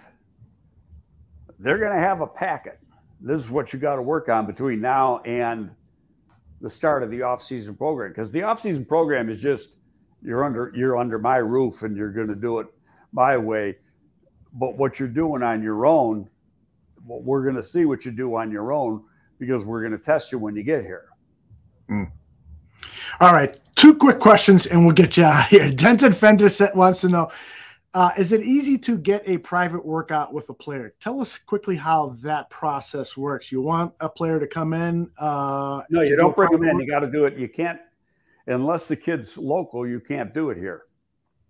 [1.58, 2.78] they're going to have a packet.
[3.20, 5.70] This is what you got to work on between now and
[6.60, 9.70] the start of the off-season program, because the off-season program is just
[10.22, 12.66] you're under you're under my roof and you're going to do it
[13.12, 13.76] my way.
[14.52, 16.28] But what you're doing on your own
[17.06, 19.02] we're going to see what you do on your own
[19.38, 21.06] because we're going to test you when you get here.
[21.90, 22.10] Mm.
[23.20, 25.70] All right, two quick questions and we'll get you out of here.
[25.72, 27.30] Denton Fender Set wants to know
[27.96, 30.94] uh, Is it easy to get a private workout with a player?
[31.00, 33.50] Tell us quickly how that process works.
[33.50, 35.10] You want a player to come in?
[35.16, 36.78] Uh, no, you don't bring them in.
[36.78, 37.38] You got to do it.
[37.38, 37.80] You can't,
[38.48, 40.85] unless the kid's local, you can't do it here.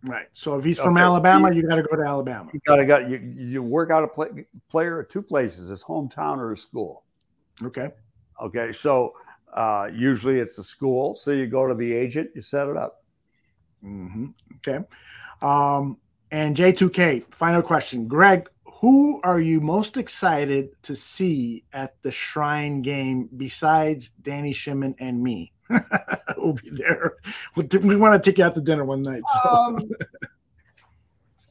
[0.07, 0.29] Right.
[0.33, 1.03] So if he's from okay.
[1.03, 2.49] Alabama, you got to go to Alabama.
[2.55, 4.29] You got to got you you work out a play,
[4.71, 7.05] player at two places: his hometown or his school.
[7.63, 7.91] Okay.
[8.41, 8.73] Okay.
[8.73, 9.15] So
[9.53, 11.15] uh, usually it's a school.
[11.15, 13.03] So you go to the agent, you set it up.
[13.85, 14.27] Mm-hmm.
[14.57, 14.85] Okay.
[15.43, 15.99] Um,
[16.31, 18.49] and J2K, final question, Greg.
[18.81, 25.23] Who are you most excited to see at the Shrine game besides Danny Shimon and
[25.23, 25.53] me?
[26.37, 27.17] we'll be there.
[27.55, 29.23] We want to take you out to dinner one night.
[29.43, 29.51] So.
[29.51, 29.81] Um,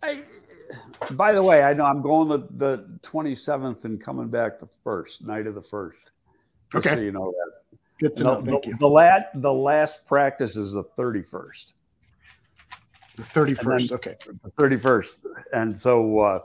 [0.01, 0.23] I,
[1.11, 5.25] by the way, I know I'm going the, the 27th and coming back the first
[5.25, 6.11] night of the first.
[6.73, 6.95] Okay.
[6.95, 7.77] So you know that.
[7.99, 8.43] Good to know.
[8.43, 8.77] Thank the, you.
[8.77, 11.73] The last, the last practice is the 31st.
[13.15, 13.91] The 31st.
[13.93, 14.15] Okay.
[14.43, 15.09] The 31st.
[15.53, 16.39] And so uh,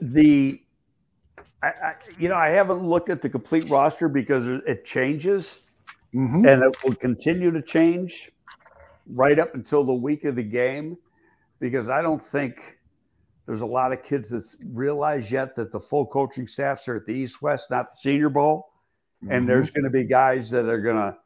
[0.00, 0.63] the
[1.64, 5.64] I, I, you know, I haven't looked at the complete roster because it changes,
[6.14, 6.46] mm-hmm.
[6.46, 8.30] and it will continue to change
[9.06, 10.98] right up until the week of the game,
[11.60, 12.78] because I don't think
[13.46, 17.06] there's a lot of kids that realize yet that the full coaching staffs are at
[17.06, 18.70] the East West, not the Senior Bowl,
[19.22, 19.32] mm-hmm.
[19.32, 21.16] and there's going to be guys that are going to,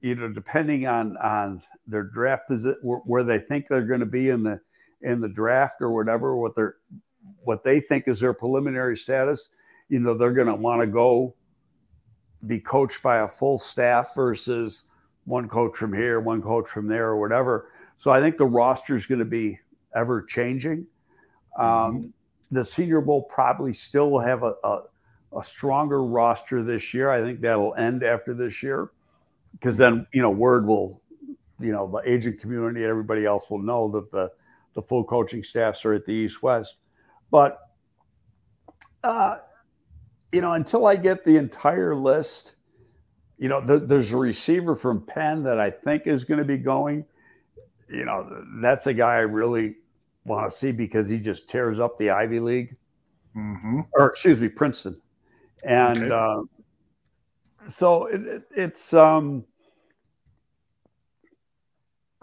[0.00, 4.06] you know, depending on on their draft position, where, where they think they're going to
[4.06, 4.60] be in the
[5.02, 6.76] in the draft or whatever, what they're
[7.42, 9.48] what they think is their preliminary status
[9.88, 11.34] you know they're going to want to go
[12.46, 14.84] be coached by a full staff versus
[15.24, 17.70] one coach from here, one coach from there, or whatever.
[17.96, 19.58] So I think the roster is going to be
[19.94, 20.86] ever changing.
[21.58, 22.06] Um, mm-hmm.
[22.50, 24.82] The Senior Bowl probably still will have a, a,
[25.36, 27.10] a, stronger roster this year.
[27.10, 28.90] I think that'll end after this year
[29.52, 31.00] because then you know word will,
[31.58, 34.30] you know, the agent community, and everybody else will know that the
[34.74, 36.76] the full coaching staffs are at the East West.
[37.30, 37.58] But
[39.02, 39.38] uh,
[40.34, 42.56] you know, until I get the entire list,
[43.38, 46.58] you know, th- there's a receiver from Penn that I think is going to be
[46.58, 47.04] going.
[47.88, 49.76] You know, that's a guy I really
[50.24, 52.76] want to see because he just tears up the Ivy League,
[53.36, 53.82] mm-hmm.
[53.92, 55.00] or excuse me, Princeton,
[55.62, 56.10] and okay.
[56.12, 59.44] uh, so it, it, it's um,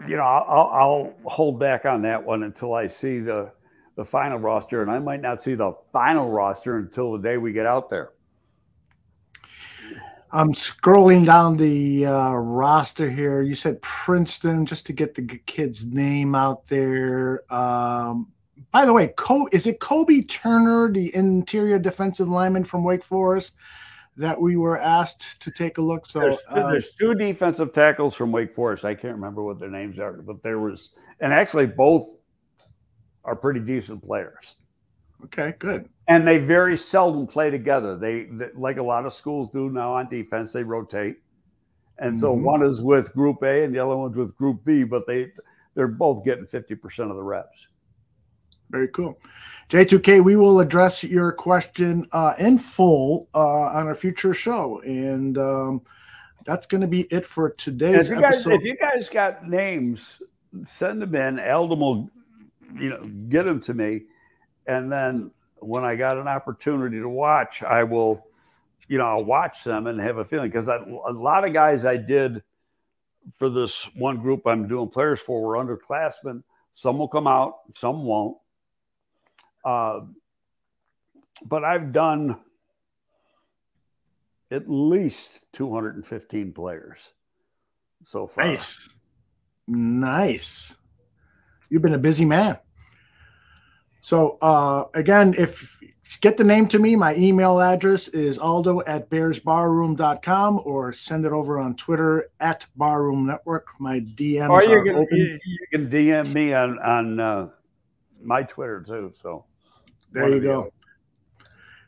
[0.06, 3.52] you know, I'll, I'll hold back on that one until I see the
[3.94, 7.52] the final roster, and I might not see the final roster until the day we
[7.52, 8.10] get out there.
[10.34, 13.42] I'm scrolling down the uh, roster here.
[13.42, 17.42] You said Princeton, just to get the kid's name out there.
[17.52, 18.32] Um,
[18.70, 23.52] by the way, Co- is it Kobie Turner, the interior defensive lineman from Wake Forest,
[24.16, 26.06] that we were asked to take a look?
[26.06, 28.86] So there's, uh, there's two defensive tackles from Wake Forest.
[28.86, 30.90] I can't remember what their names are, but there was,
[31.20, 32.16] and actually both
[33.24, 34.56] are pretty decent players.
[35.24, 35.88] Okay, good.
[36.08, 37.96] And they very seldom play together.
[37.96, 41.18] They, they, like a lot of schools do now on defense, they rotate.
[41.98, 42.44] And so mm-hmm.
[42.44, 45.30] one is with Group A and the other one's with Group B, but they
[45.74, 47.68] they're both getting 50% of the reps.
[48.70, 49.18] Very cool.
[49.68, 54.80] J2K, we will address your question uh, in full uh, on a future show.
[54.80, 55.82] And um,
[56.46, 58.54] that's going to be it for today's if guys, episode.
[58.54, 60.20] If you guys got names,
[60.64, 61.38] send them in.
[61.38, 62.10] Eldon will,
[62.78, 64.02] you know, get them to me.
[64.66, 68.26] And then when I got an opportunity to watch, I will,
[68.88, 71.96] you know, I'll watch them and have a feeling because a lot of guys I
[71.96, 72.42] did
[73.34, 76.42] for this one group I'm doing players for were underclassmen.
[76.72, 78.38] Some will come out, some won't.
[79.64, 80.00] Uh,
[81.44, 82.38] but I've done
[84.50, 87.12] at least 215 players
[88.04, 88.44] so far.
[88.44, 88.88] Nice.
[89.66, 90.76] Nice.
[91.72, 92.58] You've been a busy man.
[94.02, 95.78] So uh, again, if
[96.20, 101.32] get the name to me, my email address is aldo at bearsbarroom.com or send it
[101.32, 103.68] over on Twitter at Barroom Network.
[103.78, 105.16] My DMs or you are can, open.
[105.16, 107.48] You, you, can DM me on, on uh,
[108.22, 109.14] my Twitter too.
[109.22, 109.46] So
[110.12, 110.70] there you go.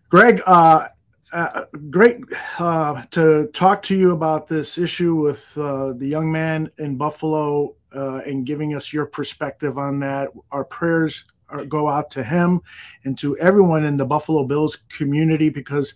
[0.08, 0.88] Greg, uh,
[1.34, 2.20] uh, great
[2.58, 7.74] uh, to talk to you about this issue with uh, the young man in Buffalo
[7.94, 10.28] uh, and giving us your perspective on that.
[10.50, 12.60] Our prayers are, go out to him
[13.04, 15.94] and to everyone in the Buffalo Bills community because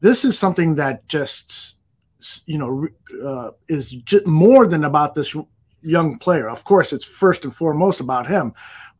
[0.00, 1.76] this is something that just
[2.46, 2.86] you know
[3.24, 5.34] uh, is just more than about this
[5.82, 6.48] young player.
[6.48, 8.52] Of course, it's first and foremost about him,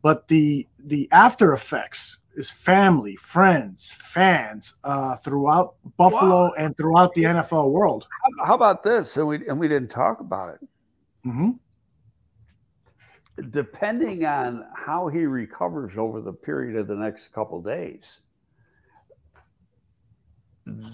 [0.03, 6.53] but the the after effects is family, friends, fans uh, throughout Buffalo wow.
[6.59, 8.07] and throughout the NFL world.
[8.45, 9.17] How about this?
[9.17, 10.69] And we and we didn't talk about it.
[11.27, 11.51] Mm-hmm.
[13.51, 18.21] Depending on how he recovers over the period of the next couple days,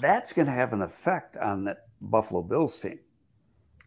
[0.01, 3.01] that's going to have an effect on that Buffalo Bills team.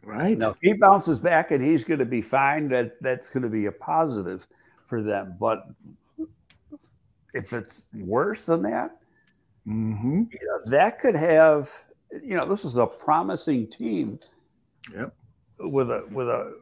[0.03, 0.38] Right.
[0.38, 3.49] Now, if he bounces back and he's going to be fine, that that's going to
[3.49, 4.45] be a positive
[4.86, 5.38] for them.
[5.40, 5.68] But
[7.34, 8.98] if it's worse than that,
[9.68, 10.23] mm-hmm.
[10.30, 11.72] you know, that could have,
[12.11, 14.19] you know, this is a promising team.
[14.94, 15.14] Yep.
[15.60, 16.53] With a with a,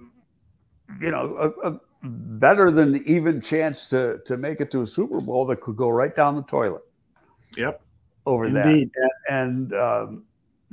[1.01, 5.21] you know, a, a better than even chance to to make it to a Super
[5.21, 6.83] Bowl that could go right down the toilet.
[7.57, 7.81] Yep.
[8.25, 8.91] Over Indeed.
[8.93, 10.23] that, and, and um,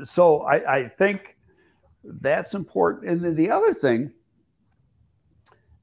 [0.04, 1.36] so I, I think
[2.04, 3.10] that's important.
[3.10, 4.12] And then the other thing,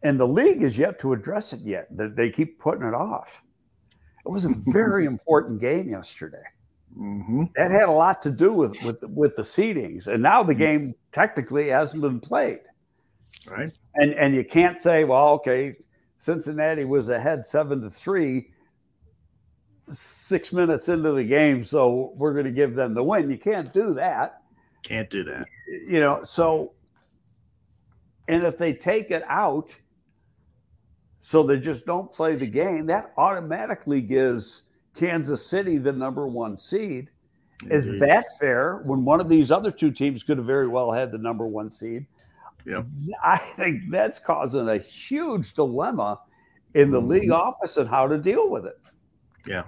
[0.03, 1.87] and the league is yet to address it yet.
[1.95, 3.43] That they keep putting it off
[4.25, 6.43] it was a very important game yesterday.
[6.97, 7.45] Mm-hmm.
[7.55, 10.93] That had a lot to do with with with the seedings, and now the game
[11.11, 12.59] technically hasn't been played.
[13.47, 13.71] Right.
[13.95, 15.73] And and you can't say, well, okay,
[16.17, 18.51] Cincinnati was ahead seven to three,
[19.89, 23.29] six minutes into the game, so we're going to give them the win.
[23.29, 24.41] You can't do that.
[24.83, 25.45] Can't do that.
[25.67, 26.73] You know, so
[28.27, 29.75] and if they take it out,
[31.21, 34.63] so they just don't play the game, that automatically gives
[34.95, 37.09] Kansas City the number one seed.
[37.69, 41.11] Is that fair when one of these other two teams could have very well had
[41.11, 42.05] the number one seed?
[42.65, 42.85] Yep.
[43.23, 46.19] I think that's causing a huge dilemma
[46.73, 47.09] in the mm-hmm.
[47.09, 48.79] league office and how to deal with it.
[49.45, 49.63] Yeah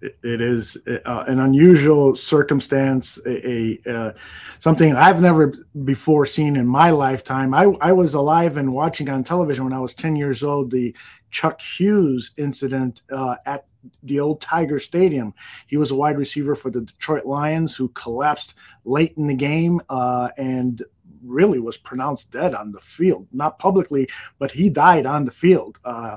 [0.00, 4.12] it is uh, an unusual circumstance, a, a uh,
[4.58, 5.52] something I've never
[5.84, 7.52] before seen in my lifetime.
[7.52, 10.94] I, I was alive and watching on television when I was 10 years old the
[11.30, 13.66] Chuck Hughes incident uh, at
[14.04, 15.34] the old Tiger Stadium.
[15.66, 18.54] He was a wide receiver for the Detroit Lions who collapsed
[18.84, 20.82] late in the game uh, and
[21.22, 24.08] really was pronounced dead on the field, not publicly,
[24.38, 25.78] but he died on the field.
[25.84, 26.16] Uh,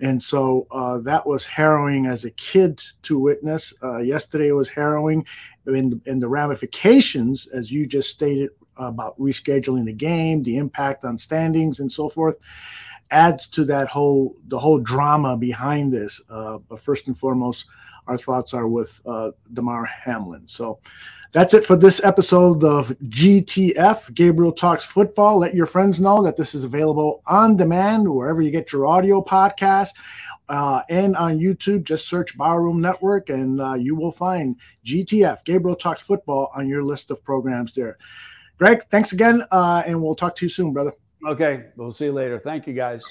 [0.00, 3.72] and so uh, that was harrowing as a kid to witness.
[3.82, 5.24] Uh, yesterday was harrowing,
[5.66, 11.18] and, and the ramifications, as you just stated about rescheduling the game, the impact on
[11.18, 12.36] standings, and so forth,
[13.10, 16.20] adds to that whole the whole drama behind this.
[16.30, 17.66] Uh, but first and foremost,
[18.06, 20.42] our thoughts are with uh, Damar Hamlin.
[20.46, 20.80] So
[21.32, 25.38] that's it for this episode of GTF, Gabriel Talks Football.
[25.38, 29.22] Let your friends know that this is available on demand wherever you get your audio
[29.22, 29.90] podcast
[30.50, 31.84] uh, and on YouTube.
[31.84, 36.84] Just search Barroom Network and uh, you will find GTF, Gabriel Talks Football, on your
[36.84, 37.96] list of programs there.
[38.58, 40.92] Greg, thanks again, uh, and we'll talk to you soon, brother.
[41.26, 42.38] Okay, we'll see you later.
[42.38, 43.02] Thank you, guys.